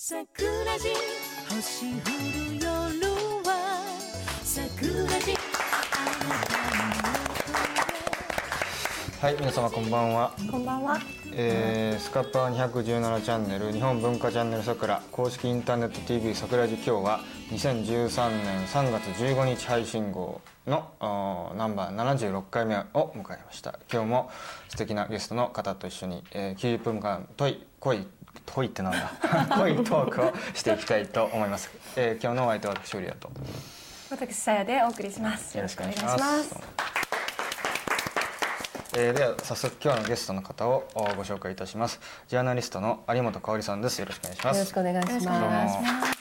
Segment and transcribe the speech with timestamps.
[0.00, 0.22] 桜
[0.78, 0.94] 地
[1.50, 1.90] 星降
[2.46, 2.68] る夜
[3.42, 3.82] は
[4.44, 5.36] 桜地
[9.20, 10.32] はい、皆様こんばんは。
[10.52, 11.00] こんばんは。
[11.32, 24.30] えー、スカパー217チャンネル日本文化チャンネルさくら公式インターネット TV 桜地今日は2013年3月15日配信号のあーナンバー76回目を迎えました今日も
[24.68, 28.06] 素敵なゲストの方と一緒に、えー、90分間問い恋
[28.46, 29.12] 問いってなんだ
[29.56, 33.30] 恋トークをしていきたいと思います、えー、今日のお相手は私シュリアと
[34.10, 35.54] 私さやでお送りします。
[35.54, 36.56] よろしくお願いします。
[38.96, 42.00] えー、では早速今日のゲストの方をおご紹介いたします。
[42.26, 43.98] ジャーナリストの有本香里さんです。
[43.98, 44.56] よろしくお願いします。
[44.56, 45.24] よろしくお願いします。
[45.26, 46.18] よろしくお願いします。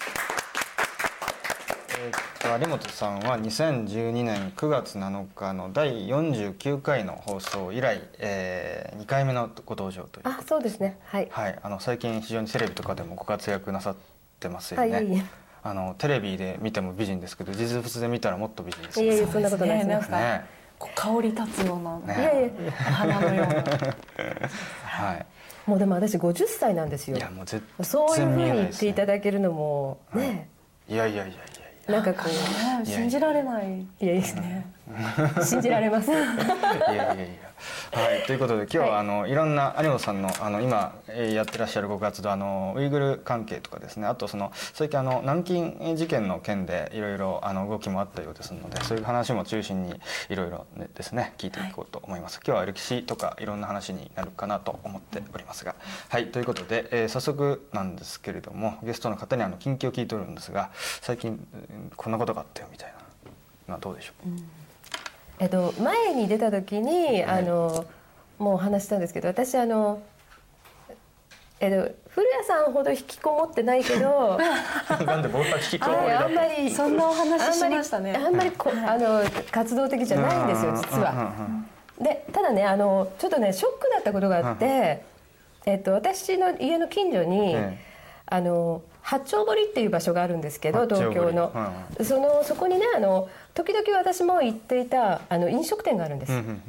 [2.00, 10.98] えーっと有本さんは2012年9月7日の第49回の放送以来、えー、2回目のご登場というあ、そうですね。
[11.04, 11.28] はい。
[11.30, 13.96] はい、あの最近非常にテレビとかでもご活躍なさっ
[14.40, 14.92] てますよね。
[14.92, 15.26] はい
[15.64, 20.18] あのテレビで見ても美人ですけど実物で見たらもっと美人ですよいえいえ、そんなことないですね。
[20.18, 20.46] ねね。
[20.80, 23.64] こう香り立つような、ねいやいや、花のような。
[24.86, 25.26] はい。
[25.66, 27.20] もうでも私50歳なんですよい。
[27.20, 30.48] やもう絶そういうふうに言っていただけるのもね、
[30.88, 31.57] いやいやいやいやい
[31.88, 33.80] なんかこね信じられない。
[33.80, 35.44] ういやいや。
[35.44, 36.12] 信じられます。
[36.12, 37.47] やいやいやいや
[37.92, 39.00] はいということで今日は、はい。
[39.00, 44.06] あのいろんな有本さんのあの今えーやってらっしゃるご活動あのウイグル関係とかですね。
[44.06, 50.00] あとその最近あの南京事件の件でいろいろあの動きもあったようですのでそういう話も中心に
[50.30, 55.76] いろいろねですね聞いていこうと思います、今日は歴史とかいろんな話になるかなと思っておりますが。
[56.10, 60.70] はいということで、えー早速なんですけれどもゲストの方にあの近況を聞いておるんですが
[61.02, 62.96] 最近うんこんなことがあったよみたいな
[63.70, 64.30] のはどうでしょう、
[65.40, 67.86] えっと前に出た時にあの
[68.40, 70.02] もうお話ししたんですけど、私あの。
[71.60, 74.38] えっと、古谷さんほど引きこもってないけど
[75.06, 78.14] なんで僕は聞きこもりだあんまりそんなお話しましたね。
[78.16, 81.34] あんまりあんまりこ、あの活動的じゃないんですよ実は。
[82.00, 85.02] でただねあのちょっとねショックだったことがあって、
[85.66, 87.88] えっと、私の家の近所に、ええ。
[88.30, 96.62] あの八丁堀っていう場所があるんですけど東京の、はいそのそこにねあの時々私も行っていたあの飲食店があるんです、うんうん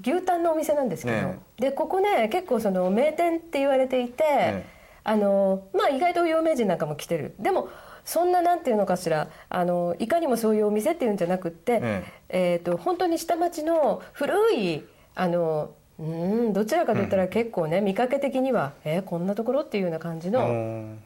[0.00, 4.64] 牛タンのお店なんですけど、ねでここね結構その名店って言われていて、え。
[5.02, 7.34] あのまあ意外と有名人なんかも来てる。
[7.40, 7.68] でも
[8.04, 12.04] そんななんていうのかしらあのいかにもそういうお店っていうんじゃなくって、え。
[12.28, 14.84] えー、と本当に下町の古い
[15.16, 20.98] あのうんどちらかといったら結構ね、見かけ的にはえーこんなところっていうような感じうのん。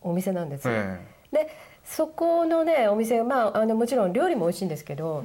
[0.00, 0.72] お店なんですよ。
[1.32, 1.50] えで
[1.84, 5.24] そこのねお店まああのもちろん料理も美味しいんですけど、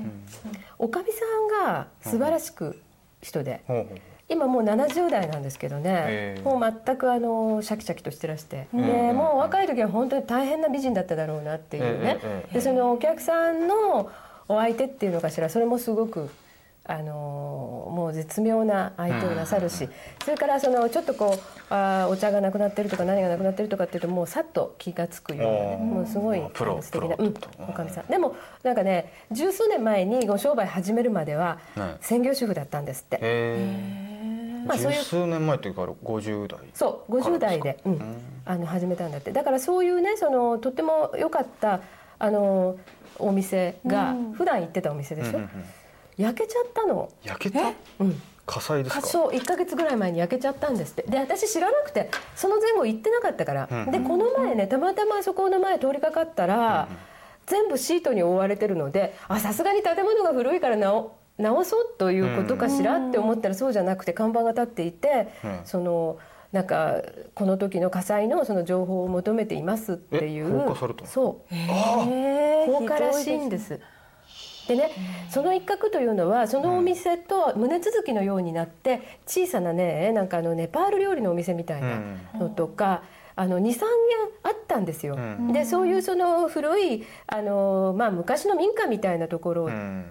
[0.80, 1.20] おかみさ
[1.64, 2.82] んが素晴らしく
[3.22, 6.42] 人で、ほうほう今もう70代なんですけどね、ええ。
[6.42, 12.20] もう全くあのシャキシャキとしてらして、んでもう若い時は本当に大変な美人だっただろうなっていうね、
[12.52, 14.10] でそのお客さんの
[14.48, 16.30] お相手っていうのかしらそれもすごく。
[16.88, 19.90] あのもう絶妙な相手をなさるし、
[20.24, 21.40] それからそのちょっとこう
[21.74, 27.34] あーお茶がなくなってるとか何がなくなってるとかっていうともうさっと気が付くようなねもうすごいプロ素敵なうん
[27.68, 28.06] おかみさん。
[28.06, 31.96] でもなんかね十数年前にご商売始めるまではね。
[32.02, 33.16] 専業主婦だったんですって。
[33.18, 38.02] へえまあそういう十数年前というか50代そう50代で、うん、
[38.46, 39.32] あの始めたんだって。
[39.32, 41.82] だからそういうねそのとっても良かった
[42.20, 42.78] あの
[43.18, 44.34] お店が、うん。
[44.34, 45.50] 普段行ってたお店でしょ、うんうんうん
[46.18, 47.74] 焼けちゃったの、焼けた？
[48.00, 49.02] うん、火災ですか？
[49.02, 51.04] そう1か月ぐらい前に焼けちゃったんですって。
[51.10, 53.92] で私知らなくてその前後行ってなかったから、うん。
[53.92, 56.88] でこの前ねたまたまそこの前通りかかったら、
[57.46, 65.60] 全部シートに覆われてるのであさすがに建物が古いから直直そうということかしらって思ったらそうじゃなくて看板が立っていて、うん。
[65.66, 66.18] その
[66.52, 67.02] なんか
[67.34, 70.48] この時の火災のその情報を求めていますっていう。
[70.48, 71.08] え放火されたの？
[71.08, 71.54] そう。
[71.54, 72.72] えー。
[72.72, 73.60] 放火らしいんで。
[73.60, 73.82] す。
[74.68, 74.92] でね、
[75.30, 82.00] その一角というのはそのお店と胸続きのようになって小さなねなんかあのネパール料理のお店みたいな
[82.40, 83.04] のとか、
[83.36, 83.86] あの23軒
[84.44, 85.16] あったんですよ。
[85.16, 85.54] うん。
[85.54, 90.06] でそういうその古いあの、まあ、昔の民家みたいなところを、うん。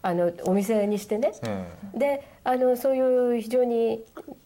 [0.00, 4.04] あのお店にしてね、えであのそういう非常に、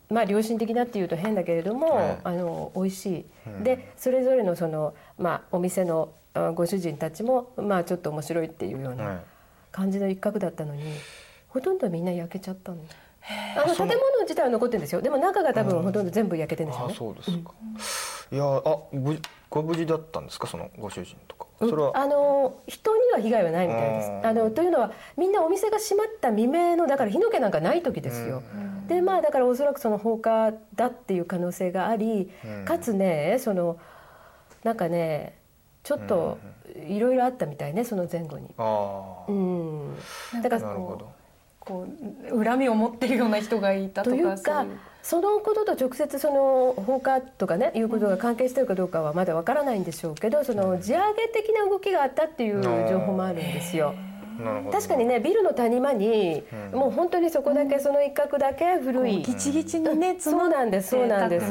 [0.08, 3.62] まあ、良心的なっていうと変だけれども、ええあの美味しい、うん。
[3.62, 9.31] でそれぞれのその、まあ、お店のあご主人たちも、まあ、ちょっと面白いっていうようえなえ
[9.72, 10.82] 感じの一角だったのに
[11.48, 12.78] ほとんどみんな焼けちゃったの。
[13.56, 15.00] あの建物自体は残ってるんですよ。
[15.00, 16.94] でも中が多分ほとんど全部焼けてるんですよあね。
[16.94, 17.52] そうですか。
[18.32, 19.16] いやあ無
[19.48, 20.46] ご無事だったんですか？
[20.48, 21.46] そのご主人とか。
[21.60, 21.70] うん。
[21.70, 21.96] それは。
[21.96, 24.08] あの人には被害はないみたいです。
[24.10, 24.26] うん。
[24.26, 28.42] あのというのはみんなお店が閉まった未明のだから火の気なんかない時ですよ。
[28.88, 32.64] でまあだからおそらくその放火だっていう可能性があり、うん。
[32.64, 33.78] かつねその
[34.64, 35.38] なんかね
[35.82, 36.38] ちょっと
[36.88, 38.54] いろいろあったみたいねその前後に。
[39.28, 40.60] うん、だから
[41.64, 41.86] こ
[42.30, 44.66] う恨みを持ってるような人がいたとかというか
[45.02, 53.94] そのことと直接その放火とかねいうことが関係してるかどうかはまだわからないんでしょうけどその地上げ的な動きがあったっていう情報もあるんですよ。
[54.70, 56.42] 確かにねビルの谷間に
[56.72, 56.80] うん。
[56.80, 59.22] もう本当にそこだけその一角だけ古い。
[59.22, 61.46] ギチギチにねそうなんですそうなんです、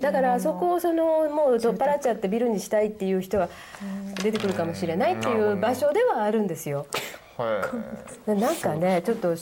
[0.00, 3.48] だからそこをそのもう取っ払っちゃってビルにしたいっていう人が
[4.22, 6.86] 出てくるかもしれないっていう場所ではあるんですよ。
[7.36, 7.62] は
[8.26, 8.40] い。
[8.40, 9.36] なんかねちょっと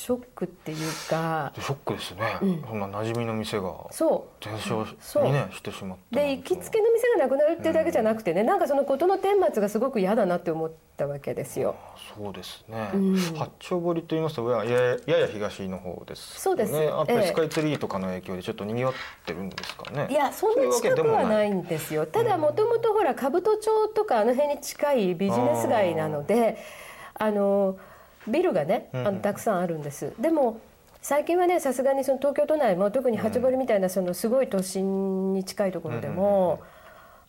[0.00, 0.78] ショックっていう
[1.10, 4.42] かショックですね、そんな馴染みの店がそう。
[4.42, 11.76] 全焼にねしてしまったで行きつけの店がなくなるっていうだけじゃなくてねなんかその事の顛末がすごく嫌だなって思ったわけですよ。
[12.16, 13.14] そうですね、うん。
[13.16, 16.72] 八丁堀と言いますとやややや東の方ですそうです。
[16.72, 17.20] ねやっぱええ。
[17.20, 18.94] りスカイツリーとかの影響でちょっと賑わっ
[19.26, 20.08] てるんですかね。
[20.10, 22.06] いやそんな近くはないんですよ。
[22.06, 26.56] ただもともとほら兜町とかあの辺に近いビジネス街なので
[27.12, 27.76] あの
[28.28, 29.14] ビルがねあうんうん。
[29.16, 30.12] のたくさんあるんです。
[30.18, 30.60] でも
[31.02, 36.60] 最近はねさすがにその東京都内も特に八堀みたいなそのすごい都心に近いところでも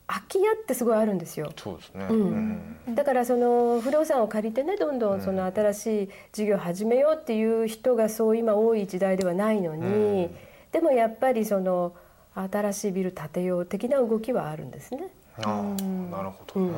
[0.07, 1.53] 空き家ってすごいあるんですよ。
[1.55, 2.75] そうですね、うん。
[2.89, 10.35] だからその不動産を借りてねどんどんその新しい事業を始めようっていう人がそう今多い時代ではないのに、うん。
[10.73, 11.93] でもやっぱりその
[12.35, 15.07] 新しいビル建てよう的な動きはあるんですね。
[15.43, 16.71] ああなるほどね、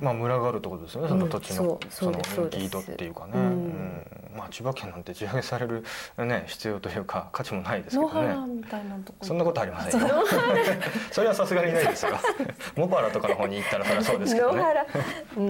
[0.00, 2.66] まあ群がるってことですよねその土地の、うんそのそうです。
[2.66, 3.32] 人気度っていうかね、
[4.36, 5.84] まあ千葉県なんて地上げされる
[6.18, 8.26] ね必要というか価値もないですけ野どね。
[8.28, 10.08] 原みたいなとこそんなことありませんよ。
[11.12, 12.12] そ れはさすがにないですよ。
[12.76, 14.64] 茂原とかの方に行ったらそうですけどね。
[15.36, 15.48] うん。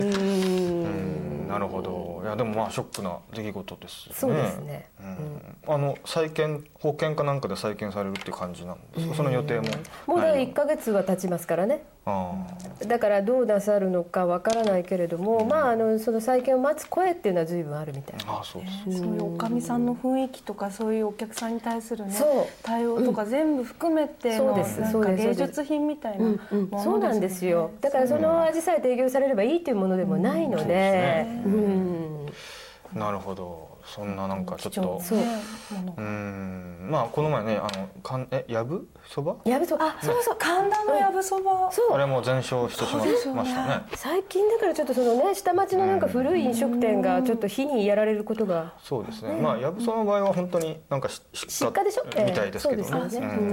[1.44, 1.49] ん。
[1.49, 2.20] なるほど。
[2.25, 4.14] いやでもまあショックな出来事ですね。
[4.14, 4.88] そうですね。
[5.00, 5.56] うん。
[5.75, 9.14] あの再建保険かなんかで再建されるっていう感じなんですか？
[9.14, 9.69] その予定も。
[10.06, 11.82] もうだない1ヶ月は経ちますからね。
[11.85, 11.94] あ
[12.87, 18.17] だからどうなさるのかわからないけれども、まああのその再建を待つ声っていうのは随分あるみたい。
[18.27, 19.15] あああそうですそう。
[19.15, 22.15] いうおかみさんの雰囲気とかそういうお客さんに対するね
[22.62, 24.81] 対応とか全部含めてのそうです。
[24.83, 25.23] なんそうです。
[25.23, 26.62] か芸術品みたいなうんうん。
[26.71, 27.71] ものそうなんですよ。
[27.81, 31.27] だからその味さえ提供されればいいというものでもないので。
[31.47, 31.53] うん。
[31.55, 31.56] う
[32.27, 32.99] ん。
[32.99, 35.19] なるほどそんななんかちょっとそう。
[36.01, 36.89] ん。
[36.91, 38.89] まあこの前ねあのかんえやぶ？
[39.09, 39.37] そば？
[39.45, 40.37] やべそうあそうそう。
[40.39, 41.71] 神田のやぶそば。
[41.71, 41.93] そう。
[41.95, 43.83] あれも全焼してしまいましたね。
[43.95, 48.75] 最近だからちょっとそのね下町のなんか古い飲食店がちょっと火にやられることが。
[48.83, 49.35] そうですね。
[49.35, 52.05] まあやぶその場合は本当になんかし失火でしょ？
[52.07, 52.89] みたいですけどね。
[52.89, 53.29] そうですよね。
[53.29, 53.49] うん。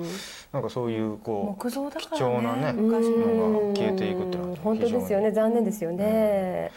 [0.00, 0.06] うん。
[0.52, 5.32] なんかそういうこう木造だからね貴重なね昔ののが消えていくっていうのは本当ですよね。
[5.32, 6.70] 残念ですよね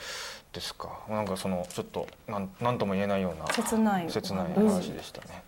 [0.56, 0.90] ですか？
[1.10, 5.44] なんかそのちょっとなんなんとも言えないような切ない切ない話でしたね、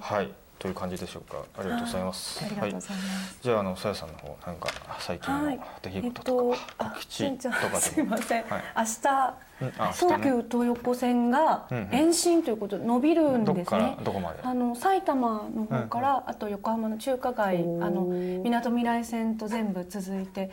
[0.00, 1.38] はいという感じでしょうか。
[1.58, 3.38] ありがとうございます、ありがとうございます。
[3.40, 4.68] じゃああのさやさんの方なんか
[4.98, 5.60] 最近のはい。
[5.82, 13.96] 出来事とか、あ告知しんちゃんとかすでもいません、はい明日東急東横線が延伸ということで伸びるんですね。
[13.98, 14.04] ら。
[14.04, 14.40] どこまで？
[14.44, 20.50] あの埼玉の方から、あと横浜の中華街あのみなとみらい線と全部続いて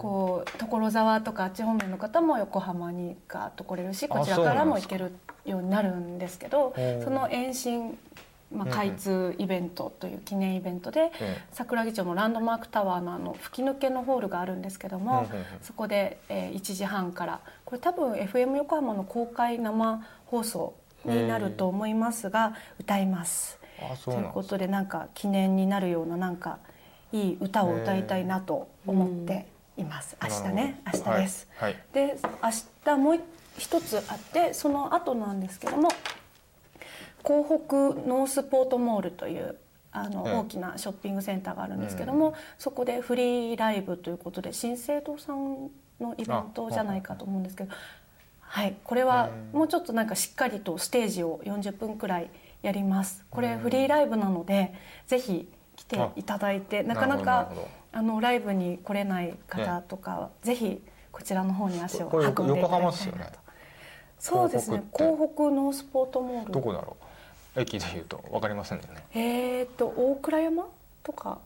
[0.00, 5.12] こう所沢とかあっち方面の方も横浜にガーッと来れるしあこちらからも行ける
[5.44, 6.74] ようになるんですけど
[7.04, 7.96] その延伸、
[8.54, 15.26] まあ、開通イベントという記念イベントで、え桜木町のランドマークタワーのあの吹き抜けのホールがあるんですけども、
[15.62, 23.58] そこで、えー1時半からこれ多分 FM 横浜の公開生放送になると思いますが歌います。
[24.04, 26.58] とないうことでなんか記念になるようななんか
[27.12, 30.16] いい歌を歌いたいなと思っています。
[30.22, 31.48] 明日ね明日です。
[31.56, 32.50] はい、で明
[32.84, 33.20] 日もう
[33.58, 35.88] 一つあってその後なんですけども
[37.22, 37.76] 港北
[38.08, 39.56] ノースポートモールという
[39.92, 47.72] あの、ええ大きなショッピングセンターがあるんですけども、そこでフリーライブということで新生堂さんのイベントじゃないかと思うんですけど
[48.40, 49.58] はいこれはうん。
[49.60, 53.24] もうちょっとなんかしっかりとステージを40分くらいやります。
[53.30, 54.74] これフリーライブなので
[55.06, 57.52] ぜひ来ていただいてなかななか
[57.92, 63.38] あのライブに来れない方とかはぜひこちらの方に足を運んでいただきたいなと。
[64.18, 64.84] そうですね。
[64.92, 66.52] 港港北ノースポートモール。
[66.52, 67.11] どこだろう
[67.56, 69.04] 駅でいうと分かりませんよね。
[69.14, 70.66] えー、と大倉山
[71.02, 71.38] とか？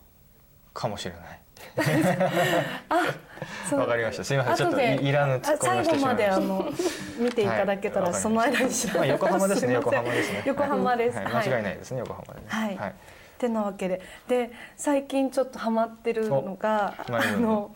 [0.73, 1.39] かもしれない。
[2.89, 4.23] あわかりました。
[4.23, 4.55] すいません。
[4.55, 6.71] ちょっといいらぬ最後まであの
[7.17, 9.73] 見ていただけたら、はいその間に調べまあ横浜ですね。
[9.75, 10.43] 横浜ですね。
[10.45, 12.77] 横浜です、間違いないですね横浜はい。
[12.77, 12.93] はい。
[13.37, 14.01] てなわけで。
[14.27, 17.71] で最近ちょっとハマってるのがあの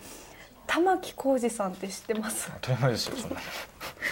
[0.66, 2.50] 玉置浩二さんって知ってます？
[2.62, 3.36] 当たり前ですよそんな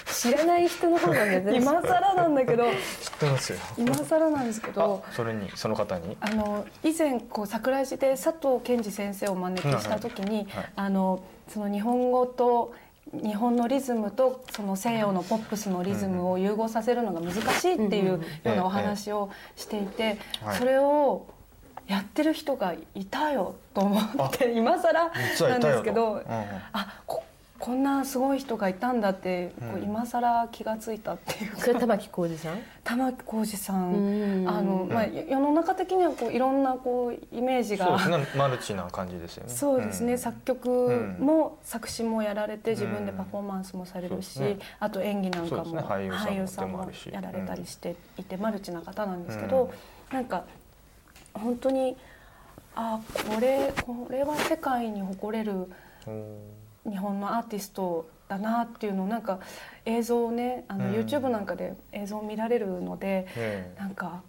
[0.06, 2.64] 知らない人の方が珍しい今更なんだけど。
[2.64, 2.72] 知っ
[3.18, 3.58] てますよ。
[3.78, 5.04] 今更なんですけど。
[5.08, 6.16] あそれにその方に？
[6.20, 12.74] あの以前こう桜井市で佐藤健二先生をお招きした時に、はいあのその日本語と
[13.12, 20.58] 日本のリズムとその西洋のポップスのリズムを融合させるのが難しいっていうようなお話をしていてはい。
[20.58, 21.26] それを
[21.90, 25.08] やってる人がいたよと思って今更な
[25.58, 26.24] んですけどうんうん。
[26.72, 27.24] あこ
[27.58, 29.82] こんなすごい人がいたんだってこううん。
[29.82, 31.58] 今更気がついたっていうか。
[31.58, 32.58] それ玉置浩二さん？
[32.84, 34.44] 玉置浩二さうん。
[34.44, 37.86] んあの、まあ、世の中的にはこういろんなこうイメージが。
[37.86, 38.38] そうですね。
[38.38, 39.52] マルチな感じですよね。
[39.52, 40.18] そうですね、ん。
[40.18, 44.66] 作曲も作詞もやられて自分でパフォーマンスもされるし、そうですね。
[44.78, 45.82] あと演技なんかも、ね。
[45.82, 49.70] 俳優さんもやられたりしていて、マルチな方なんですけど、
[50.12, 50.44] なんか
[51.40, 51.96] 本当に
[52.74, 53.00] あ
[53.34, 55.66] これこれは世界に誇れる
[56.06, 56.90] うん。
[56.90, 59.40] 日本のアーティストだなっていうのをなんか
[59.84, 60.94] 映像をねあの、うん。
[60.94, 63.78] YouTube なんかで映像を見られるので、ええ。
[63.78, 64.22] なんか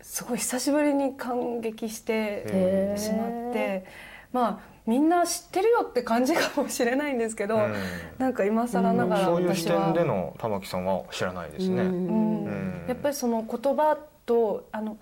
[0.00, 3.86] すごい久しぶりに感激してしまって
[4.32, 7.74] まあみんな知ってるよって感じかもしれないんですけど、うん。
[8.18, 11.82] なんか今更ながらそういう視私は点での玉置さんは知らないですね。
[11.82, 12.44] うんうん。
[12.44, 12.84] うん。
[12.88, 14.98] やっぱりその言葉とあの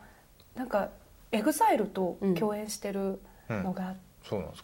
[0.54, 0.90] なんか
[1.32, 3.94] EXILE と共演してるのが。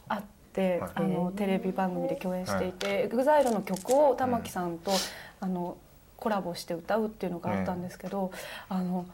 [0.08, 0.22] あっ
[0.52, 0.90] て、はい。
[0.94, 4.92] あのテレビ番組で共演していて、 EXILE の曲を玉置さんと、
[5.40, 5.76] あの
[6.16, 8.30] コラボして歌うっていうのがあったんですけど、
[8.68, 9.06] あの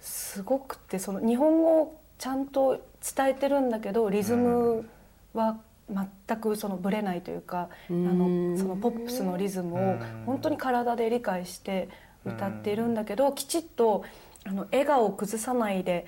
[0.00, 2.80] すごくてその日本語をちゃんと
[3.16, 4.88] 伝えてるんだけどリズム
[5.34, 11.88] は全くそのブレないというか、あのそのポップスのリズムを本当に体で理解して
[12.24, 14.04] 歌っているんだけど、きちっと
[14.44, 16.06] あの笑顔を崩さないで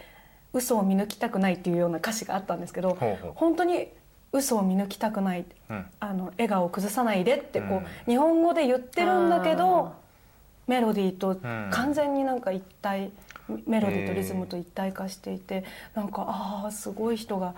[0.54, 2.96] 嘘を見抜きたくないっていうような歌詞があったんですけど、
[3.34, 3.88] 本当に
[4.34, 5.86] 嘘を見抜きたくないうん。
[6.00, 7.84] あの笑顔を崩さないでってこう、うん。
[8.06, 9.92] 日本語で言ってるんだけあど
[10.66, 11.68] メロディーとん。
[11.70, 13.10] 完全になんか一体
[13.66, 17.54] メロディーとリズムと一体化していてなんかああすごい人が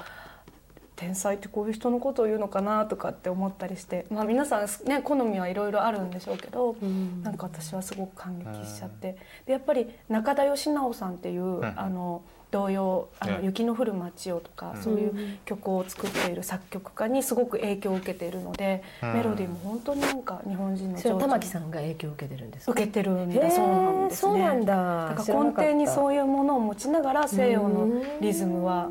[0.97, 7.23] 天才ってこういう人のことを言うのかなとかって思ったりして、まあ、皆さん、ね、好みはいろいろあるんでしょうけど、ん。
[7.23, 9.17] なんか私はすごく感激しちゃって。
[9.47, 11.65] でやっぱり中田喜直さんっていう、ん。
[11.65, 19.15] あの童謡「あのね雪の降る街を」とか、そういう曲を作っている作曲家にすごく影響を受けているので、うん。
[19.15, 22.73] メロディーも本当になんか日本人の玉木さんが影響を受けてるんですか？
[22.73, 24.33] 受けてるんだそうなんですね。
[24.33, 25.15] そうなんだ。
[25.17, 27.89] だから根底にそういうものを持ちながら西洋の
[28.21, 28.91] リズムは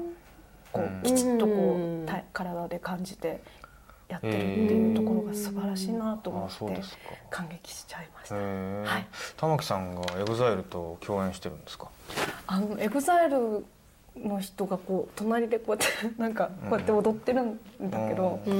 [0.71, 3.41] こうきちっとこう体で感じて
[4.07, 4.39] やってるって
[4.73, 6.81] いうところが素晴らしいなと思って。
[7.29, 8.35] 感激しちゃいました。
[8.35, 9.07] はい
[9.37, 11.89] 玉置さんが EXILE と共演してるんですか？
[12.47, 13.65] あの EXILE
[14.17, 17.59] の人がこう隣でこうやってなんかこうやって踊ってるん
[17.89, 18.53] だけど、うー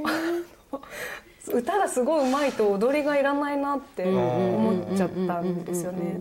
[0.00, 0.04] ん
[1.52, 6.20] 歌がすごい上手いと踊りがいらないなって思っちゃったんですよね。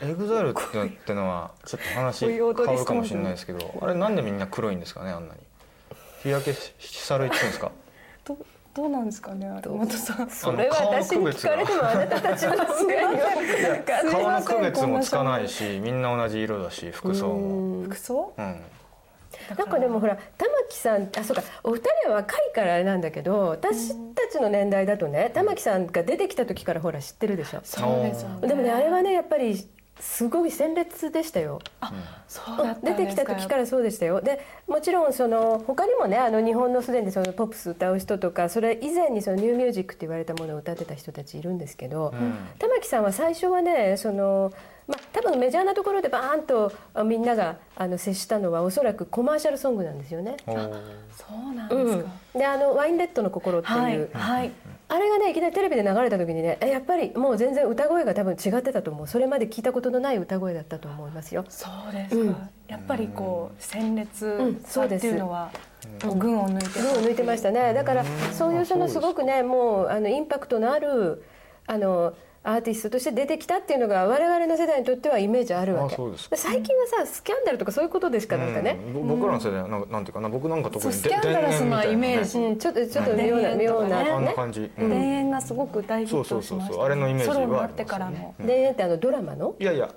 [0.00, 5.40] EXILE ってのはちょっと話変わるかもしれないですけど、あれなんでみんな黒いんですかねあんなに。
[6.22, 7.72] 日焼けしされてるんですか？
[8.74, 10.28] どどうなんですかね有本さん。
[10.30, 17.84] それは私に聞かれてもあなたたちのすがに顔の区別もつかないし、みんな同じ色だし服装も。
[17.84, 18.34] 服装？
[18.36, 18.60] うん。
[19.56, 28.48] なんかでもほら玉置さんあそうかお二人は若いからあれなんだけど私たちの年代だとね玉置さんが出てきた時からほら知ってるでしょそうですよね。
[28.48, 29.68] でもねあれはねやっぱり
[30.02, 31.60] すごい鮮烈でしたよ。
[32.26, 32.96] そうだったんですか。
[32.98, 34.20] 出てきた時からそうでしたよ。
[34.20, 42.12] でもちろんその他にもねあの日本のすでにそのポップス歌う人とかそれ以前にそのニューミュージックって言われたものを歌ってた人たちいるんですけど、
[42.58, 44.52] 玉木さんは最初はねその、
[44.88, 50.36] まあ、多分メジャーなところでバーンとあみんながあの接したのはおそらくコマーシャルソングなんですよね。
[50.46, 50.80] おー
[51.12, 54.08] そうなんうんですか。、であの「ワインレッドの心」っていう、はい。
[54.12, 54.50] はい。
[54.92, 59.06] あれがねいきなりテレビで流れた時にねえやっぱりもう全然歌声が多分違ってたと思う。
[59.08, 61.46] それまで聞いたことのない歌声だったと思いますよ。
[61.48, 62.20] そうですか。
[62.20, 62.36] うん。
[62.68, 65.06] やっぱりこう鮮烈んさってそうです。
[65.06, 65.50] いうのは
[66.02, 67.72] こう群を抜いて群を抜いてましたね。
[67.72, 71.24] だからそういうそのすごくねもうあのインパクトのある
[71.66, 72.12] あの
[72.44, 75.96] アーティストとして出てきたっていうのが我々の世代にとってはイメージあるわけ。
[76.34, 78.54] 最近はさスキャンダルとかそういうことでしかなん。
[78.54, 78.92] かね、うん。
[79.06, 82.38] ぼ僕らの世代はなんかなんていうかな僕なんか特にスキャンダラスなイメージ。
[82.38, 84.34] うん、ちょっとちょっと妙なうん妙なあんなね。
[84.34, 84.70] 感じ。
[84.76, 86.84] 田園がすごく大ヒットしましたそうそうそうそう。
[86.84, 88.12] あれのイメージはソロになってからの。
[88.12, 89.54] ありますよでってあのドラマの？
[89.58, 89.94] いやいや。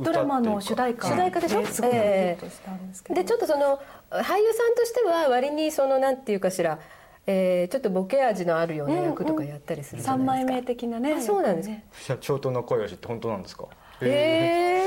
[0.00, 1.08] ドラマの主題歌。
[1.08, 1.64] 主題歌でしょ？
[1.66, 3.14] すごくヒットしたんですけど。
[3.20, 6.78] でちょっとその俳優さんとしては割にそのなんていうかしら、
[7.26, 10.52] えーちょっとボケ味のあるような役とかやったりするじゃ三ないですか。
[10.52, 11.14] 枚目的なね。
[11.14, 11.74] あそうなんですか。
[11.74, 11.84] ね。
[11.92, 13.64] 社長との声を知って本当なんですか？
[14.02, 14.82] へえ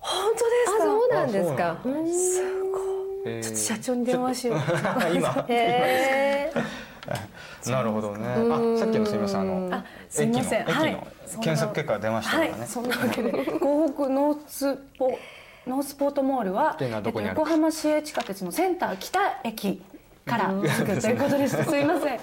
[0.00, 0.82] 本当ですか？
[0.82, 1.70] あそうなんですか。
[1.70, 2.06] あそううん。
[2.06, 4.58] ええーちょっと社長に電話しよう。
[5.14, 5.44] 今。
[5.48, 8.26] へえなるほどね。
[8.36, 8.74] うん。
[8.76, 9.40] あさっきのすみません。
[9.40, 10.64] あのあすいません。
[10.64, 10.98] はい。
[11.40, 13.30] 検索結果が出ましたからね、はい、そんなわけで。
[13.60, 15.18] 港北ノースポ
[15.66, 19.82] ノースポートモールは横浜市営地下鉄のセンター北駅
[20.28, 21.62] からすぐということです。
[21.64, 22.20] すいません。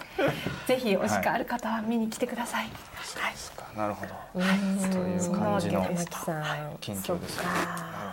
[0.67, 2.63] ぜひお時間ある方は見に来てください。
[2.63, 3.77] はい。
[3.77, 4.13] なるほど。
[4.35, 4.89] うん。
[4.89, 5.17] とい。
[5.17, 5.83] う感じの。
[5.83, 6.35] そん。
[6.35, 7.25] なわけですなる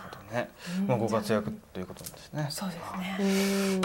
[0.02, 0.48] ほどね。
[0.86, 2.46] まあご活躍ということですね。
[2.50, 3.16] そうですね。
[3.18, 3.26] うん。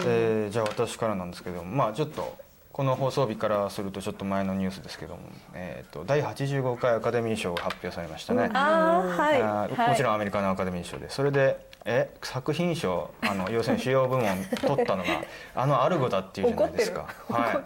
[0.06, 2.36] えーじゃあ私からなんですけどもまあちょっと
[2.72, 5.22] この放送日からするとちょっと前のニュースですけども、
[5.52, 9.90] えー、と第85回アカデミー賞が発表されましたね、ああはい。
[9.90, 11.10] もちろんアメリカのアカデミー賞で。
[11.10, 15.08] それでえ作品賞あの要するに主要部門取ったのが
[15.56, 17.06] あのアルゴだっていうじゃないですか。
[17.30, 17.62] は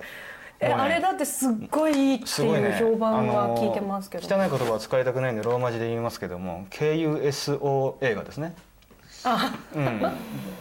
[0.61, 4.25] いねあれだってすっごいいいってすごいう評判は聞いてますけど。
[4.25, 8.55] 汚い言葉は使いたくないんでローマ字で言いますけども KUSO 映画ですね。
[9.25, 9.81] あ、う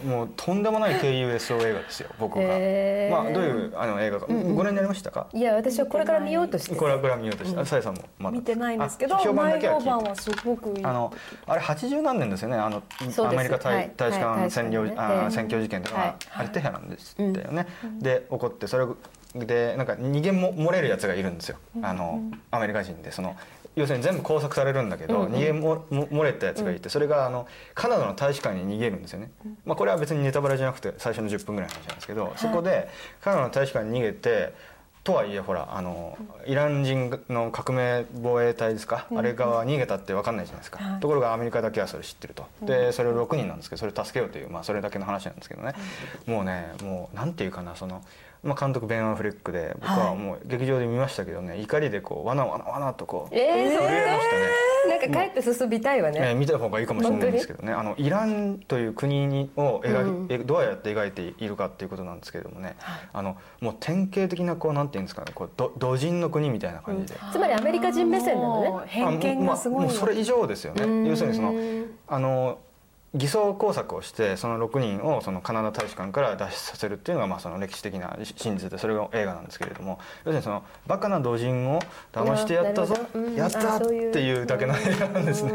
[0.07, 2.43] ん、もうとんでもない KUSO 映画ですよ僕が。
[2.45, 3.15] へー。
[3.15, 5.27] まあどういうあの映画か、ご覧になりましたか？
[5.33, 6.75] いや私はこれから見ようとして。
[6.75, 8.37] これはご覧見ようとして、あさやさんもまだ。
[8.37, 10.85] 見てないんですけどあ、評判だ前けは評判はすごくいい。
[10.85, 11.13] あの
[11.47, 12.83] あれ80何年ですよねあの
[13.25, 13.91] アメリカ大,、はい。
[13.97, 14.49] 大使館はい。
[14.49, 15.45] 占領、あ大使館ね。
[15.45, 16.15] ー占拠事件とか、はい。
[16.33, 17.67] あれテヘランでしたよね、
[17.99, 18.85] で起こってそれ
[19.45, 23.35] でなんか逃げも漏れるやつがいるんですよ、あのアメリカ人でその
[23.75, 29.31] 要するに全部拘束されるんだけど、逃げもも漏れたやつがいてそれがあのカナダの大使館に逃げるんですよね、
[29.65, 32.89] まあ、これは別にネタバレじゃなくて最初の10分ぐらいの話なんですけど、そこで
[33.21, 34.53] カナダの大使館に逃げて
[35.03, 40.99] とはいえほらあのイラン人の革命防衛隊ですか、あれ側は逃げたって分かんないじゃないですか、はい。
[40.99, 42.45] ところがアメリカだけはそれ知ってると。
[42.61, 45.73] でそれ6人なんですけどそれ助けようという、まあ、それだけの話なんですけどね、
[46.27, 48.03] もうねもうなんていうかなその、
[48.43, 54.71] まあ、監督ベン・アフレックで僕はもう劇場で見ましたけどね怒りでこうわなわなわなとこうえ震えましたね。
[54.89, 56.33] なんか帰って進みたいわね、ね。
[56.33, 62.75] 見た方がいいかもしれないんですけどねあのイランという国にを描き、えどうやって描いているかっていうことなんですけれどもね、
[63.13, 67.19] あのもう典型的なこうなんていうんですかねこうど土人の国みたいな感じで。
[67.31, 68.69] つまりアメリカ人目線なのね。
[68.69, 69.85] もう偏見がすごい。
[69.85, 72.57] まあもうそれ以上ですよね要するにそのうんあの
[73.13, 81.81] 偽装工作をしてその6人をそのカナダ大使館から脱出させるっていうのがまあその歴史的な真実でそれが映画なんですけれども要するにそのバカな土人を
[82.13, 82.95] 騙してやったぞ
[83.35, 85.51] やったっていうだけの映画なんですね。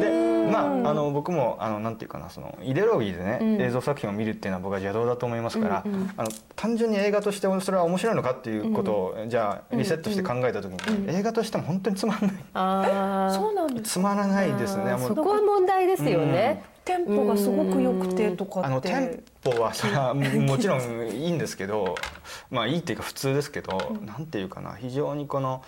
[0.00, 3.62] でまああの僕もあのなんていうかなそのイデオロギーでね、うん。
[3.62, 5.84] 映像作品を見るっていうのは僕は邪道だと思いますから、
[6.16, 12.36] あの単純に映画としてそれは面白いのかっていうことを、じゃあリセットして考えた時に、映画としても本当につまらない。
[12.54, 13.34] ああ。
[13.34, 14.94] そうなんですつまらないですね。
[14.98, 15.14] そう。
[15.14, 16.64] こは問題ですよね。
[16.84, 18.66] テンポがすごく良くてとかって。
[18.66, 21.94] あのテンポはそれはもちろんいいんですけど
[22.50, 25.62] まあいいっていうか普通ですけど、なんていうかな非常にこの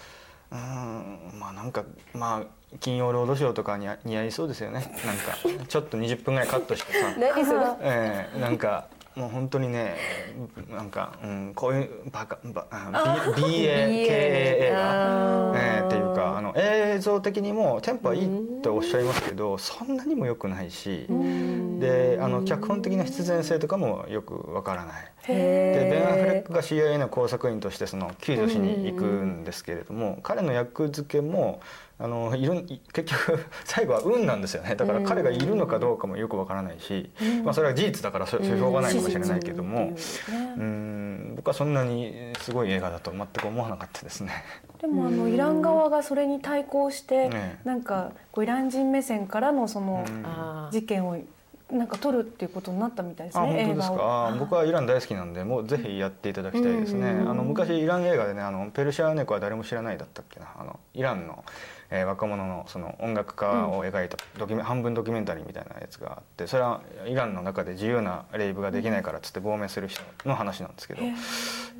[0.51, 5.37] うーんまあなんかまあ金曜ロードショーとかに似合いそうですよねなんか
[5.69, 7.61] ちょっと20分ぐらいカットしてさ、 何それ？
[7.81, 9.97] えー、なんかもう本当にね
[10.71, 15.57] なんか、うん、こういうバカバあ B- BA 系映画、あー。
[15.57, 18.29] えーっていうかあの映像的にもテンポはいい
[18.63, 21.07] とおっしゃいますけどそんなにも良くないし
[21.79, 25.13] であの脚本的な必然性とかもよくわからない。
[25.27, 31.61] でベン・アフレックが CIA の工作員としてその救助しに行くんですけれども、彼の役付けも
[31.97, 34.75] あのいる結局 最後は運なんですよね。
[34.75, 37.11] だから彼がいるのかどうかもよくわからないし、
[37.45, 39.93] まあ、それは事実だからそれしょうがないかもしれないけども、
[40.59, 41.35] うん。
[41.37, 44.33] 僕はそんなにすごい映画だと全く思わなかったですね。
[44.81, 50.05] でもあのイラン側がそれに対抗して、ねなんかこうイラン人目線からのその
[50.73, 51.17] 事件を
[51.71, 53.65] なんか撮るっていうことになったみたいですあね。
[53.67, 53.95] 本当ですか？
[53.95, 54.27] 映画を。
[54.29, 57.11] あ僕はイラン大好きなんで、もうぜひやっていただきたいですね。
[57.11, 60.49] あの昔イラン映画でね、あのペルシャ猫は誰も知らないだったっけな？
[60.59, 61.45] あのイランの、
[61.91, 71.03] えー若者のその音楽家を描いたドキュメ、半分ドキュメンタリーみたいなやつがあって、それはイランの中で自由なレイブができないからっつって亡命する人の話なんですけど、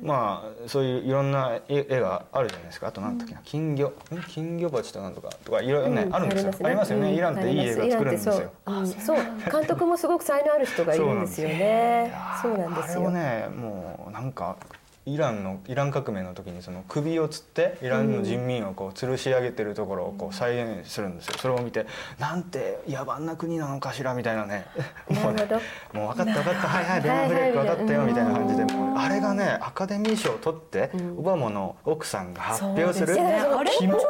[0.03, 2.87] まあそういういろんな絵絵があるじゃないですか。
[2.87, 3.93] あとなんだっけな、金魚、ん
[4.27, 6.53] 金魚鉢となんとかとかいろいろね、うんあるんですよ。
[6.63, 7.13] ありますよね。
[7.13, 8.51] イランっていい映画作るんですよ。
[8.99, 9.17] そう、
[9.51, 12.13] 監督もすごく才能ある人がいるんですよね。
[12.41, 12.99] そうなんですよ。
[12.99, 14.57] あれをねもうなんか
[15.05, 21.35] イランのイラン革命の時にその首をつってイランの人民をこう吊るし上げてるところをこう再現するんですよ。
[21.37, 21.85] それを見て
[22.17, 24.65] なんて野蛮な国なのかしらみたいなね。
[25.09, 25.59] もうねなる
[25.93, 25.99] ほど。
[25.99, 26.67] もう分かった分かった。
[26.67, 33.07] はいはいベン・アフレック分かったよみたいな感じでもうあれがねアカデミー賞を取ってオバマの奥さんが発表する。
[33.07, 33.35] そうですね。
[33.41, 33.71] あれ？
[33.71, 34.03] キモ奥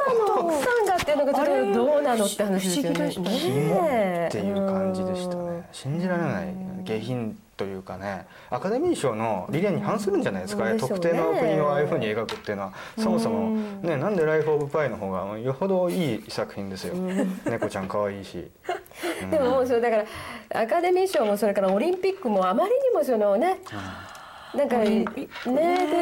[0.64, 2.98] さんがっていうのがちょっとどうなのって話ですよね。
[2.98, 6.54] 不思議でしたねキモねっていう感じでしたうんね信じられない。
[6.84, 10.78] 下品というかねアカデミー賞の理念に反するんじゃないですか、ね。
[10.78, 12.72] 特定の国をああいうふうに描くっていうのは。
[12.98, 16.94] そもそも、ね、なんで「ライフ・オブ・パイ」の方がよほどいい作品ですよ、
[17.44, 18.50] 猫ちゃん可愛いし。
[19.30, 19.96] でももうそれだか
[20.52, 23.58] らアカデミー賞もそれからオリンピックもあまりにもそのね
[24.56, 25.28] なんかね低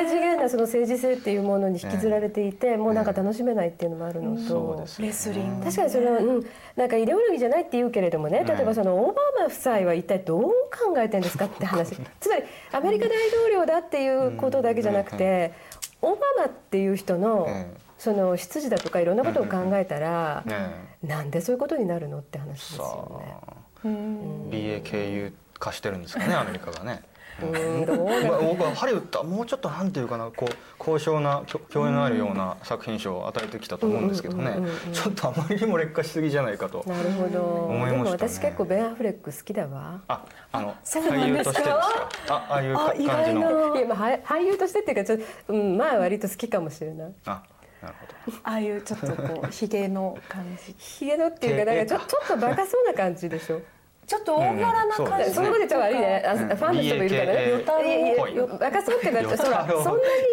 [0.08, 5.64] 次元なその政治性っていうものに引きずられていて、もうなんか楽しめないっていうのもあるのと、レスリング。
[5.64, 11.96] 確かにその、うん、なんかイデオロギーじゃないって言うけれどもね例えばそのオバマ夫妻は一体どう考えてんですかって話。
[12.20, 15.52] つまりアメリカ大統領だっていうことだけじゃなくて
[16.00, 17.84] オバマっていう人のええ。
[17.96, 20.54] その出自だとかいろんなことを考えたらね
[21.02, 23.36] なんでそういうことになるのって話ですさよね。
[23.40, 23.88] あう。
[23.88, 24.50] ん。
[24.50, 27.02] BA 経由化してるんですかねアメリカがね。
[27.42, 27.86] うん。
[27.86, 34.56] どうまあ僕はハリウッドはもうちょっとなんていうかなこう高尚な教教養のあるような作品賞を与えてきたと思うんですけどね。
[34.92, 37.40] ちょっとあまりにも劣化しすぎじゃないかとなるほど。
[37.42, 38.30] 思いでもましたね。
[38.30, 40.00] 私結構ベン・アフレック好きだわ。
[40.08, 41.78] ああのそうなん俳優としてですか？
[41.78, 43.76] かあああいう感じの外の。
[43.76, 47.12] いやまあは俳優としてっていうかちょっと、うん、まあ割と好きかもしれない。
[47.26, 47.42] あ
[47.82, 47.94] なる
[48.26, 48.38] ほど。
[48.44, 50.74] ああいうちょっとこうひげの感じ。
[50.78, 53.60] ヒゲのっていうかなんかちょちょっとバカそうな感じでしょ？
[54.06, 55.34] ちょっと大柄な感じ、うんうん。
[55.34, 56.24] そのこと言っちゃ悪いね。
[56.26, 57.50] あファンの人もいるからね。
[57.50, 59.92] いバカそうってなっちゃうそら そんな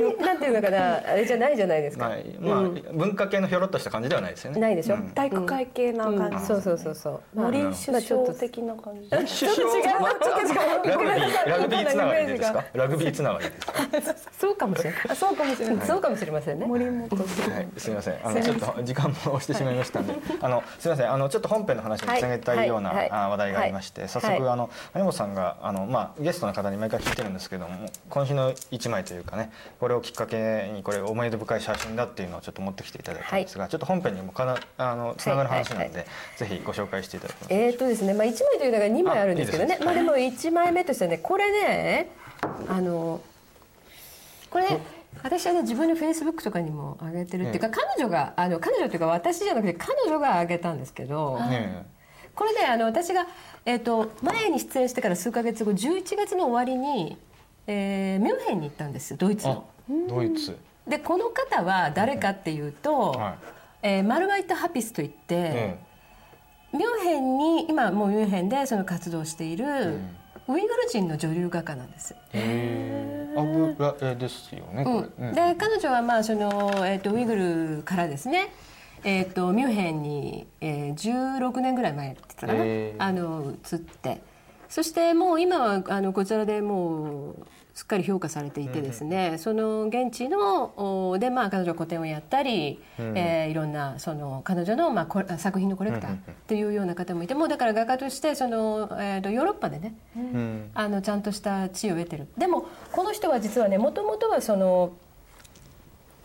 [0.10, 0.98] になんていうのかな。
[0.98, 2.10] あれじゃないじゃないですか。
[2.10, 2.62] ないまあ、
[2.94, 4.60] 文化系のひょろっとした感じではないですよね。
[4.60, 4.96] ないでしょ？
[4.96, 5.10] うん。
[5.12, 6.42] 体育会系な感じ、うん。
[6.42, 7.22] そうそうそうそう。
[7.34, 9.64] まあ森まあ首ちょっと相的な感じ、ちょっと違う。
[9.64, 10.92] ちょっと違う。
[10.92, 13.66] ラグビーラグビーつながりでですイメージかラグビーつながりです。
[13.66, 15.00] かそうかもしれない。
[15.10, 16.66] あそうかもしれない、そうかもしれませんね。
[16.66, 18.16] 森本さん、はい、すみません。
[18.24, 21.12] あのちょっと時間も押してしまいましたんで、あのすみません。
[21.12, 24.52] あのちょっと本編の話につなげたいような、話題がありまして、早速、はい。
[24.52, 37.54] あの谷本さんがあのまあゲストの方に毎回聞いてるんですけども、今週の一枚というかね、これをきっかけにこれ思い出深い写真だっていうのをちょっと持ってきていただいたんですが、ちょっと本編にもかなあのつながる話なんで、はいぜひご紹介していただきます。
[37.54, 39.80] えーっとですね、まあ一枚というのが二枚あるんですけどね。
[39.84, 42.10] まあでも一枚目としてはねこれね
[42.68, 43.22] あの
[44.50, 44.66] これ
[45.24, 51.86] 私はね自分のフェイスブックとかにも上げてるっていうか、彼女があの彼女というか私じゃなくて彼女が上げたんですけど、ね
[52.36, 53.28] これねあの私が、
[53.66, 57.18] えー、と前に出演してから数か月後11月の終わりに、
[57.68, 60.58] えーミュンヘンに行ったんですドイツあの。、ドイツ。
[60.88, 63.34] でこの方は誰かっていうと、はい
[63.84, 65.80] えーマルワイト・ハピスといって、え
[66.74, 70.00] ミュンヘンに今もうミュンヘンでその活動している、
[70.48, 72.16] ウイグル人の女流画家なんです。
[72.34, 74.84] えー、油絵ですよね。
[75.18, 77.36] うん、で彼女はまあその、えー、とウイグ
[77.78, 78.54] ルからですね、
[79.04, 83.04] えー、とミュンヘンに、えー、16年ぐらい前って言ったかな、へー。
[83.04, 84.22] あの移って。
[84.70, 87.36] そしてもう今はあのこちらでもう
[87.74, 100.72] すっかり評価されていてですね、その現地のおで、まあ、彼女は個展をやったり、えーいろんなその彼女の、まあ、こ作品のコレクターっていうような方もいてもうだから画家としてその、えー、とヨーロッパでね、うん。
[100.74, 102.28] あのちゃんとした地位を得てる。
[102.38, 104.94] でもこの人は実はねもともとはその、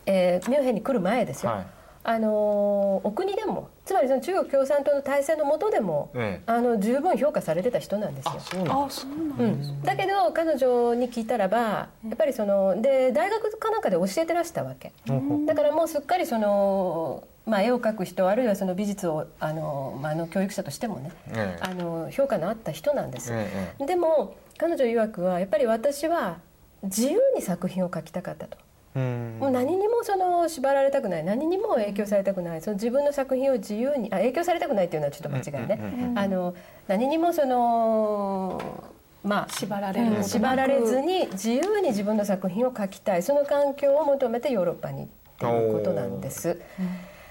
[0.05, 1.76] えーミュンヘンに来る前ですよ、はい
[2.09, 6.43] あのーお国でもつまりその中国共産党の体制の下でも、ええ。
[6.47, 8.33] あの十分評価されてた人なんですよ。
[8.37, 8.41] あ、。
[8.41, 9.09] そうなんですか。
[9.39, 9.97] うん、だ。
[9.97, 14.93] けど彼女に聞いたらばやっぱりそので大学かなんかで教えてらしたわけ。
[15.47, 21.63] だからもうすっかりその、まあ、絵を描く人あるいはその美術をあの、まあ、あの教育者としてもねええ。
[21.63, 23.87] あの評価のあった人なんです、ええ。
[23.87, 26.39] でも彼女曰くはやっぱり私は
[26.83, 28.59] 自由に作品を描きたかったと。
[28.97, 29.37] うん。
[29.39, 31.25] もう何にもその縛られたくない。
[31.25, 32.63] 何にも影響されたくない。
[32.63, 36.55] その自分の作品を自由にあ影響されたくないっていうのはちょっと間違いね、あの
[36.89, 38.61] 何にもその
[39.23, 40.25] まあ縛られる。
[40.25, 43.23] 縛られずに自由に自分の作品を描きたい。
[43.23, 45.07] その環境を求めてヨーロッパにっ
[45.39, 46.59] ていうことなんです。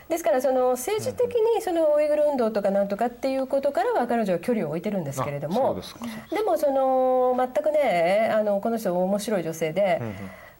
[0.07, 5.81] ですからその政治的にそのウイグル運動とかなんとかっていうことからは彼女は距離を置いてるんですけれども
[6.31, 10.15] でもその全くねあのこの人面白い女性で、うんうん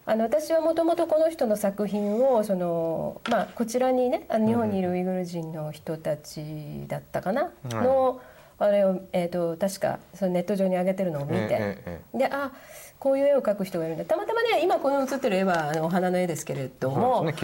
[0.08, 6.44] あの私はもともとこの人の作品をその、まあ、こちらにねあの日本にいるウイグル人の人たち
[6.86, 7.74] だったかな、はい。
[7.74, 8.20] の
[8.58, 12.52] あれを、えー、と確かそのネット上に上げてるのを見て、であ
[12.98, 14.04] こういう絵を描く人がいるんだ。
[14.04, 17.34] たまたまね今この写ってる絵はあのお花の絵ですけれども、ね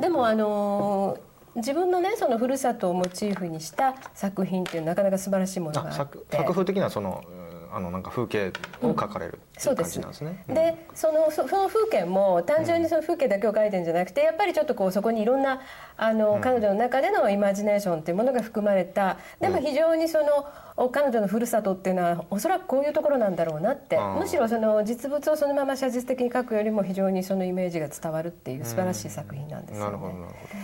[0.00, 1.18] でもあの
[1.56, 6.36] 自分のねそのふるさとをモチーフにした作品っていうなかなか素晴らしいものがあって。
[6.36, 10.44] 作風的なそのうんあのなんか風景を描かれるそうですね。
[10.48, 15.60] でそのそその風景も単純にその風景だけを描いてるんじゃなくてやっぱりちょっとこうそこにいろんな
[16.00, 19.18] あの、彼女の中でのイマジネーションっていうものが含まれた。
[19.40, 23.98] でも非常にその、お彼女のふるさとっていうのはおそらくこういうところなんだろうなって。
[24.16, 29.98] むしろその実物をそのまま写実的に描くよりも非常にそのイメージが伝わるっていう素晴らしい作品なんですよね。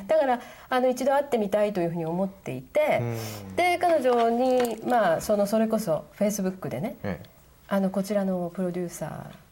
[0.07, 3.01] だからあの一度会ってみたいというふうに思っていて。
[3.01, 3.05] う
[3.53, 3.57] ん。
[3.57, 7.09] で彼女にまあそのそれこそフェイスブックでねど。
[7.09, 7.34] え
[7.69, 9.44] あのこちらのプロデューサー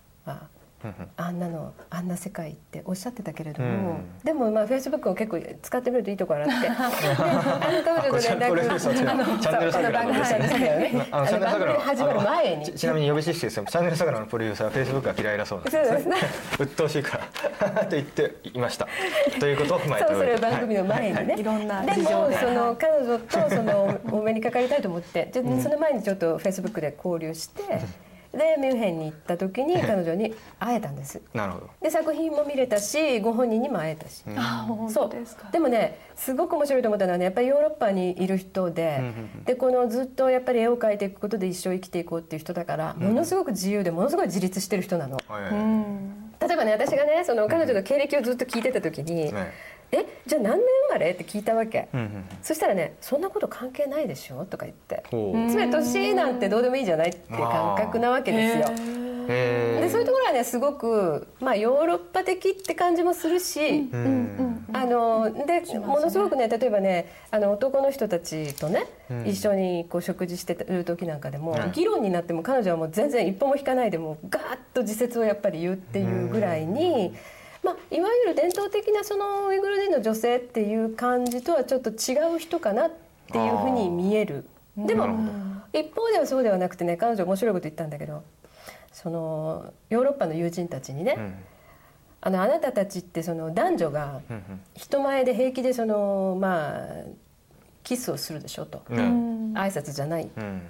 [1.17, 4.19] あんなのあんな世界っておっしゃってたけれども、うん。
[4.25, 6.69] でもまあフェイスブックを結構使ってみるといいところがあって。
[6.69, 11.09] であの彼女とこちら連絡あのチャンネル桜チャンネル桜ね。
[11.11, 12.65] あのチャンネルあの番組始まる前に。
[12.67, 16.17] ちちなみに呼び捨てですよチャンネル桜のプロデューサーはフェイスブックが嫌いだそうなんそうですね。
[16.59, 17.21] 鬱陶しいか
[17.61, 18.89] ら と言っていました。
[19.39, 22.35] ということを踏まえてそうそれ番組の前にね、いろんなで事情で。
[22.35, 22.77] もそのはい。
[22.77, 25.31] 彼女とその お目にかかりたいと思って。
[25.33, 27.63] じゃあその前にちょっとフェイスブックで交流して
[28.33, 31.21] でミュンヘンに行った時に彼女に会えたんです。
[31.35, 31.71] なるほど。
[31.81, 35.51] で作品も見れたしご本人にも会えたし、あ本そう当ですか。
[35.51, 39.01] でもねすごく面白いと思ったのはねやっぱりヨーロッパにいる人で、
[39.45, 45.19] でこのずっとやっぱり絵を描いていくことで一生生きていこうっていう人だから、ものすごく自由でものすごい自立してる人なの。
[45.29, 46.33] はいうん。
[46.41, 49.53] 例えばね私がねその彼女の経歴をずっと聞いてた時に「ね
[49.93, 55.03] えじゃあ何年生まれ?」って聞いたわけ、うんうんそしたらね「そんなこと関係ないでしょ?」とか言って。
[55.11, 58.65] つまり年なんてどうでもいいじゃないっていう感覚なわけですよ。
[59.29, 69.27] へでそういうところはねすごく、まあ、ヨーロッパ的って感じもするし、うんうんあのでものすごくね例えばねあの男の人たちとね、うん。
[69.27, 71.73] 一緒にこう食事してる時なんかでも、うん。
[71.73, 77.15] 議論になっても彼女はもう全然一歩も引かないでもうガーッと自説をやっぱり言うっていうぐらいに、
[77.63, 82.91] まあ、いわゆる伝統的なそのウイグル人の女性っていう感じとはちょっと違う人かなっ
[83.31, 84.45] ていうふうに見える。
[84.77, 85.07] でも
[85.73, 88.25] 一方ではそうではなくてね彼女面白いこと言ったんだけど
[88.93, 91.35] そのヨーロッパの友人たちにね、うん。
[92.21, 94.43] あのあなたたちってその男女がうん
[94.75, 96.87] 人前で平気でそのまあ
[97.85, 99.53] キスをするでしょと、うん。
[99.53, 100.29] ね挨拶じゃない。
[100.37, 100.63] うん。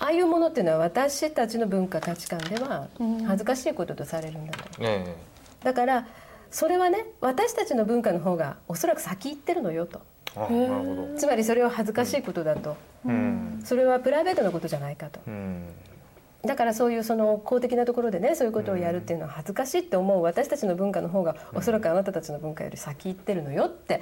[0.00, 3.24] ああいうものっていうのは私たちの文化価値観ではうん。
[3.24, 4.82] 恥ずかしいこととされるんだと。
[4.82, 5.14] ね
[5.62, 6.06] だから
[6.50, 10.00] それはね私たちの文化の方がおそらく先行ってるのよと。
[10.36, 11.18] あなるほど。
[11.18, 12.76] つまりそれは恥ずかしいことだと。
[13.04, 13.60] うん。
[13.64, 15.20] それはプライベートのことじゃないかと。
[15.26, 15.68] うん。
[16.42, 24.00] だからそういうその公的なところでねそういうことをやるっていうのは恥ずかしいって思う私たちの文化の方がおそらくあなたたちの文化より先行ってるのよって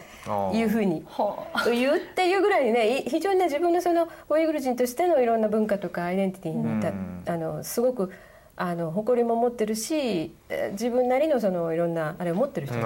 [0.55, 7.25] いうふうには言うっていうぐらいにねい非常にね自分のそのウイグル人としてのいろんな文化とかアイデンティティにたうん。
[7.27, 8.13] あのすごく
[8.61, 12.77] あの誇りも持ってるしえ自分なりのそのいろんなあれを持ってる人。